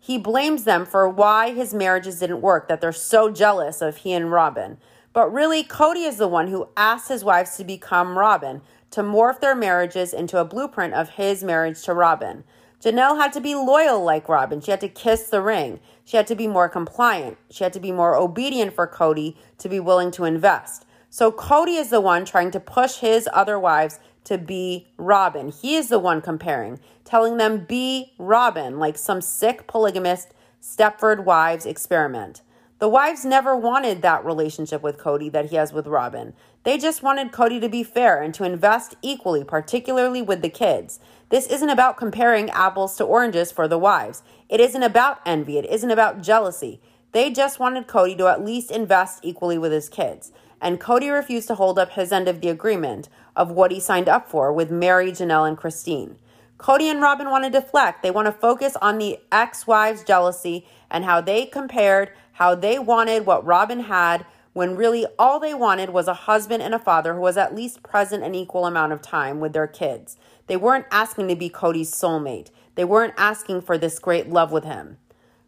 [0.00, 4.12] He blames them for why his marriages didn't work, that they're so jealous of he
[4.14, 4.78] and Robyn.
[5.12, 9.40] But really, Kody is the one who asked his wives to become Robyn, to morph
[9.40, 12.44] their marriages into a blueprint of his marriage to Robyn.
[12.82, 14.60] Janelle had to be loyal like Robyn.
[14.60, 15.80] She had to kiss the ring.
[16.04, 17.36] She had to be more compliant.
[17.50, 20.86] She had to be more obedient for Kody to be willing to invest.
[21.10, 25.48] So Kody is the one trying to push his other wives to be Robyn.
[25.50, 31.66] He is the one comparing, telling them, be Robyn, like some sick polygamist Stepford wives
[31.66, 32.42] experiment.
[32.78, 36.32] The wives never wanted that relationship with Kody that he has with Robyn.
[36.64, 41.00] They just wanted Kody to be fair and to invest equally, particularly with the kids.
[41.28, 44.22] This isn't about comparing apples to oranges for the wives.
[44.48, 45.58] It isn't about envy.
[45.58, 46.80] It isn't about jealousy.
[47.12, 50.30] They just wanted Kody to at least invest equally with his kids
[50.60, 54.08] and Kody refused to hold up his end of the agreement of what he signed
[54.08, 56.16] up for with Meri, Janelle, and Christine.
[56.56, 58.02] Cody and Robyn want to deflect.
[58.02, 62.78] They want to focus on the ex wives' jealousy and how they compared how they
[62.78, 67.14] wanted what Robyn had when really all they wanted was a husband and a father
[67.14, 70.16] who was at least present an equal amount of time with their kids.
[70.46, 72.50] They weren't asking to be Kody's soulmate.
[72.76, 74.98] They weren't asking for this great love with him.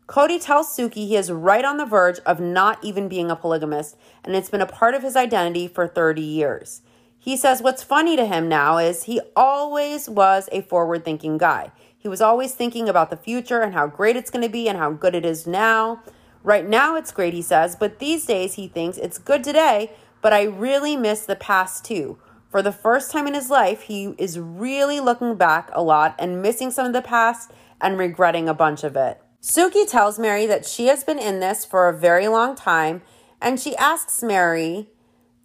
[0.09, 3.97] Kody tells Suki he is right on the verge of not even being a polygamist,
[4.25, 6.83] and it's been a part of his identity for 30 years.
[7.21, 11.71] He says what's funny to him now is he always was a forward thinking guy.
[11.97, 14.77] He was always thinking about the future and how great it's going to be and
[14.77, 16.03] how good it is now.
[16.43, 19.93] Right now, it's great, he says, but these days he thinks it's good today,
[20.23, 22.19] but I really miss the past too.
[22.51, 26.43] For the first time in his life, he is really looking back a lot and
[26.43, 29.23] missing some of the past and regretting a bunch of it.
[29.43, 33.03] Suki tells Meri that she has been in this for a very long time,
[33.41, 34.89] and she asks Meri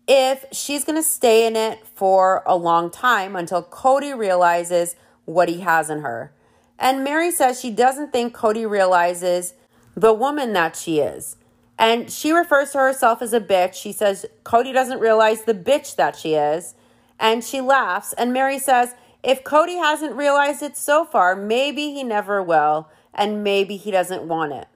[0.08, 4.96] if she's going to stay in it for a long time until Kody realizes
[5.26, 6.34] what he has in her.
[6.78, 9.54] And Meri says she doesn't think Kody realizes
[9.96, 11.38] the woman that she is.
[11.78, 13.74] And she refers to herself as a bitch.
[13.74, 16.76] She says Kody doesn't realize the bitch that she is.
[17.20, 18.14] And she laughs.
[18.14, 22.90] And Meri says, if Kody hasn't realized it so far, maybe he never will.
[23.14, 24.68] And maybe he doesn't want it.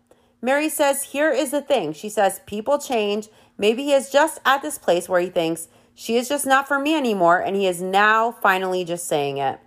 [0.42, 1.94] Meri says, here is the thing.
[1.94, 3.28] She says, people change
[3.60, 6.80] Maybe he is just at this place where he thinks, she is just not for
[6.80, 9.60] me anymore, and he is now finally just saying it.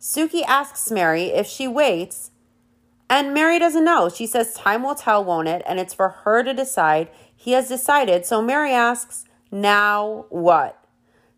[0.00, 2.30] Suki asks Meri if she waits,
[3.10, 4.08] and Meri doesn't know.
[4.08, 5.62] She says, Time will tell, won't it?
[5.66, 7.10] And it's for her to decide.
[7.36, 8.24] He has decided.
[8.24, 10.82] So Meri asks, Now what?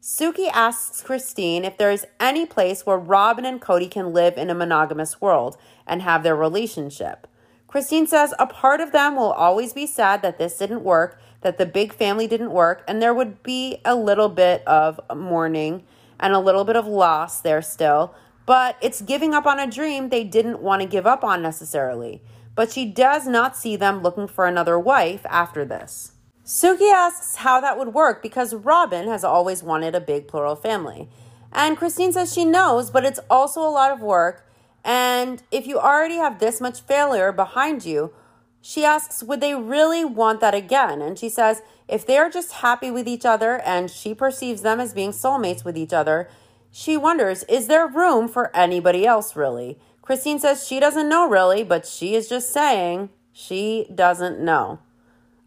[0.01, 4.51] Suki asks Christine if there is any place where Robyn and Kody can live in
[4.51, 7.27] a monogamous world and have their relationship.
[7.67, 11.59] Christine says a part of them will always be sad that this didn't work that
[11.59, 15.85] the big family didn't work, and there would be a little bit of mourning
[16.19, 18.15] and a little bit of loss there still.
[18.47, 22.23] But it's giving up on a dream they didn't want to give up on necessarily.
[22.55, 26.13] But she does not see them looking for another wife after this.
[26.45, 31.09] Suki asks how that would work because Robyn has always wanted a big plural family.
[31.53, 34.49] And Christine says she knows, but it's also a lot of work.
[34.85, 38.13] And if you already have this much failure behind you,
[38.61, 41.01] she asks, Would they really want that again?
[41.01, 44.95] And she says, If they're just happy with each other and she perceives them as
[44.95, 46.29] being soulmates with each other,
[46.73, 49.79] she wonders, Is there room for anybody else really?
[50.01, 54.81] Christine says she doesn't know really, but she is just saying she doesn't know.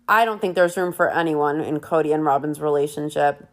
[0.08, 3.50] I don't think there's room for anyone in Kody and Robyn's relationship.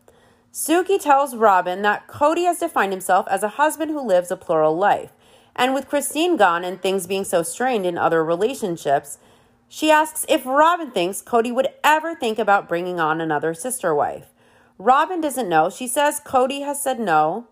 [0.53, 4.77] Suki tells Robyn that Kody has defined himself as a husband who lives a plural
[4.77, 5.11] life.
[5.57, 9.19] And with Christine gone and things being so strained in other relationships,
[9.67, 14.27] she asks if Robyn thinks Kody would ever think about bringing on another sister wife.
[14.77, 15.71] Robyn doesn't know.
[15.71, 17.49] She says Kody has said no.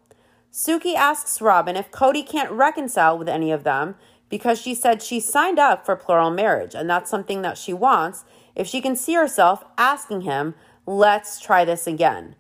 [0.53, 3.95] Suki asks Robyn if Kody can't reconcile with any of them
[4.29, 8.25] because she said she signed up for plural marriage and that's something that she wants
[8.57, 10.55] if she can see herself asking him,
[10.87, 12.35] let's try this again.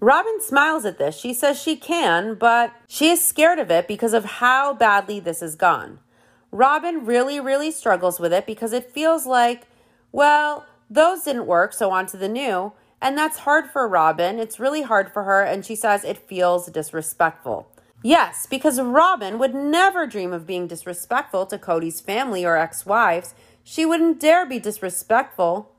[0.00, 1.18] Robyn smiles at this.
[1.18, 5.40] She says she can, but she is scared of it because of how badly this
[5.40, 5.98] has gone.
[6.50, 9.66] Robyn really, really struggles with it because it feels like,
[10.10, 12.72] well, those didn't work, so on to the new.
[13.02, 14.38] And that's hard for Robyn.
[14.38, 17.68] It's really hard for her, and she says it feels disrespectful.
[18.02, 23.34] Yes, because Robyn would never dream of being disrespectful to Kody's family or ex wives.
[23.62, 25.70] She wouldn't dare be disrespectful.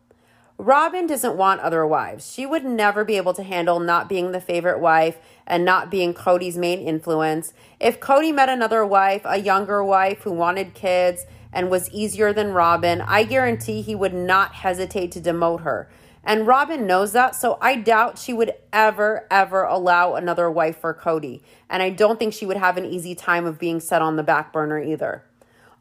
[0.57, 2.31] Robyn doesn't want other wives.
[2.31, 5.18] She would never be able to handle not being the favorite wife
[5.48, 7.53] and not being Kody's main influence.
[7.80, 12.53] If Kody met another wife, a younger wife who wanted kids and was easier than
[12.53, 15.89] Robin, I guarantee he would not hesitate to demote her.
[16.23, 20.93] And Robyn knows that, so I doubt she would ever, ever allow another wife for
[20.93, 21.41] Kody.
[21.69, 24.23] And I don't think she would have an easy time of being set on the
[24.23, 25.23] back burner either.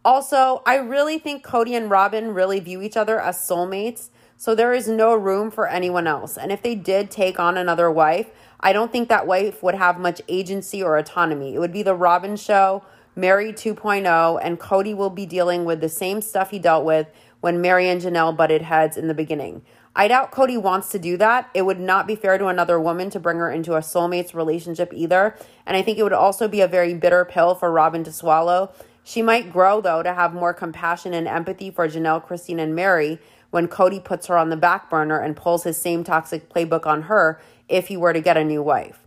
[0.02, 4.08] Also, I really think Kody and Robyn really view each other as soulmates.
[4.38, 6.38] So there is no room for anyone else.
[6.38, 8.30] And if they did take on another wife,
[8.60, 11.54] I don't think that wife would have much agency or autonomy.
[11.54, 12.82] It would be the Robyn show,
[13.14, 17.08] Meri 2.0, and Kody will be dealing with the same stuff he dealt with
[17.40, 19.60] when Meri and Janelle butted heads in the beginning.
[19.94, 21.50] I doubt Kody wants to do that.
[21.52, 24.92] It would not be fair to another woman to bring her into a soulmates relationship
[24.94, 25.36] either.
[25.66, 28.72] And I think it would also be a very bitter pill for Robyn to swallow.
[29.02, 33.18] She might grow, though, to have more compassion and empathy for Janelle, Christine, and Meri
[33.50, 37.02] when Kody puts her on the back burner and pulls his same toxic playbook on
[37.02, 39.00] her if he were to get a new wife.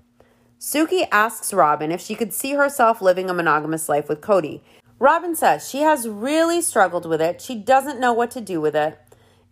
[0.60, 4.62] Suki asks Robyn if she could see herself living a monogamous life with Kody.
[5.00, 7.42] Robyn says she has really struggled with it.
[7.42, 8.98] She doesn't know what to do with it.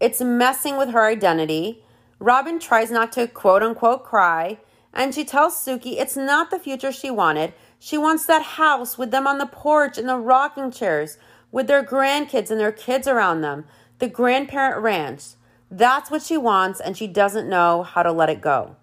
[0.02, 1.84] It's messing with her identity.
[2.20, 4.58] Robyn tries not to quote unquote cry,
[4.92, 7.54] and she tells Suki it's not the future she wanted.
[7.78, 11.20] She wants that house with them on the porch in the rocking chairs,
[11.52, 13.66] with their grandkids and their kids around them
[14.00, 15.36] the grandparent ranch.
[15.70, 18.76] That's what she wants, and she doesn't know how to let it go.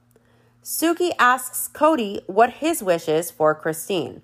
[0.62, 4.22] Suki asks Kody what his wish is for Christine.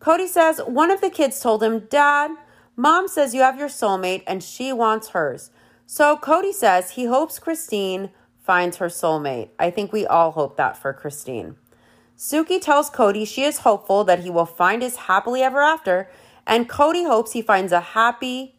[0.00, 2.30] Kody says one of the kids told him, Dad,
[2.74, 5.50] mom says you have your soulmate and she wants hers.
[5.86, 8.10] So Kody says he hopes Christine
[8.42, 9.50] finds her soulmate.
[9.58, 11.56] I think we all hope that for Christine.
[12.16, 16.10] Suki tells Kody she is hopeful that he will find his happily ever after,
[16.46, 18.56] and Kody hopes he finds a happy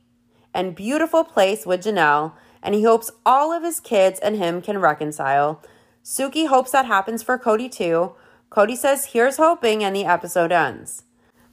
[0.54, 4.80] and beautiful place with Janelle, and he hopes all of his kids and him can
[4.80, 5.62] reconcile.
[6.04, 8.14] Suki hopes that happens for Kody too.
[8.50, 11.04] Kody says, Here's hoping, and the episode ends.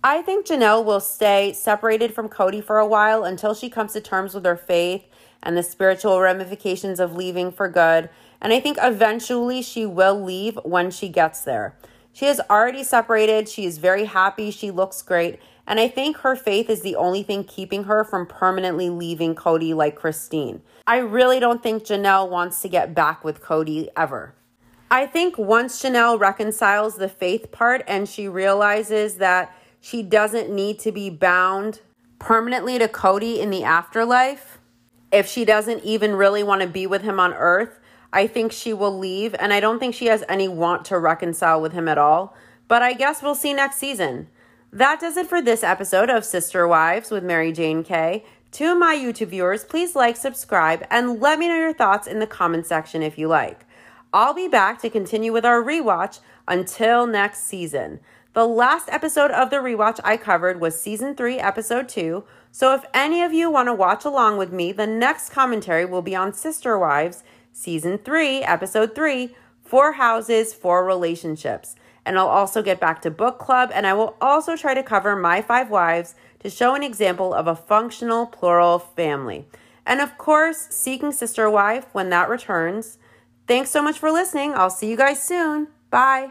[0.03, 4.01] I think Janelle will stay separated from Cody for a while until she comes to
[4.01, 5.05] terms with her faith
[5.43, 8.11] and the spiritual ramifications of leaving for good.
[8.41, 11.77] And I think eventually she will leave when she gets there.
[12.13, 13.49] She has already separated.
[13.49, 14.51] She is very happy.
[14.51, 15.39] She looks great.
[15.67, 19.75] And I think her faith is the only thing keeping her from permanently leaving Kody
[19.75, 20.63] like Christine.
[20.87, 24.35] I really don't think Janelle wants to get back with Kody ever.
[24.91, 30.81] I think once Janelle reconciles the faith part and she realizes that she doesn't need
[30.81, 31.81] to be bound
[32.19, 34.59] permanently to Kody in the afterlife,
[35.13, 37.81] if she doesn't even really want to be with him on earth,
[38.13, 39.35] I think she will leave.
[39.39, 42.37] And I don't think she has any want to reconcile with him at all.
[42.69, 44.29] But I guess we'll see next season.
[44.73, 48.25] That does it for this episode of Sister Wives with Mary Jane Kay.
[48.53, 52.27] To my YouTube viewers, please like, subscribe, and let me know your thoughts in the
[52.27, 53.65] comment section if you like.
[54.13, 56.19] I'll be back to continue with our rewatch
[56.49, 58.01] until next season.
[58.33, 62.25] The last episode of the rewatch I covered was season 3, episode 2.
[62.53, 66.03] So if any of you want to watch along with me, the next commentary will
[66.03, 67.23] be on Sister Wives,
[67.53, 73.39] season 3, episode 3, Four Houses, Four Relationships and I'll also get back to book
[73.39, 77.35] club and I will also try to cover my five wives to show an example
[77.35, 79.47] of a functional plural family.
[79.87, 82.99] And of course, Seeking Sister Wife when that returns.
[83.47, 84.55] Thanks so much for listening.
[84.55, 85.69] I'll see you guys soon.
[85.91, 86.31] Bye.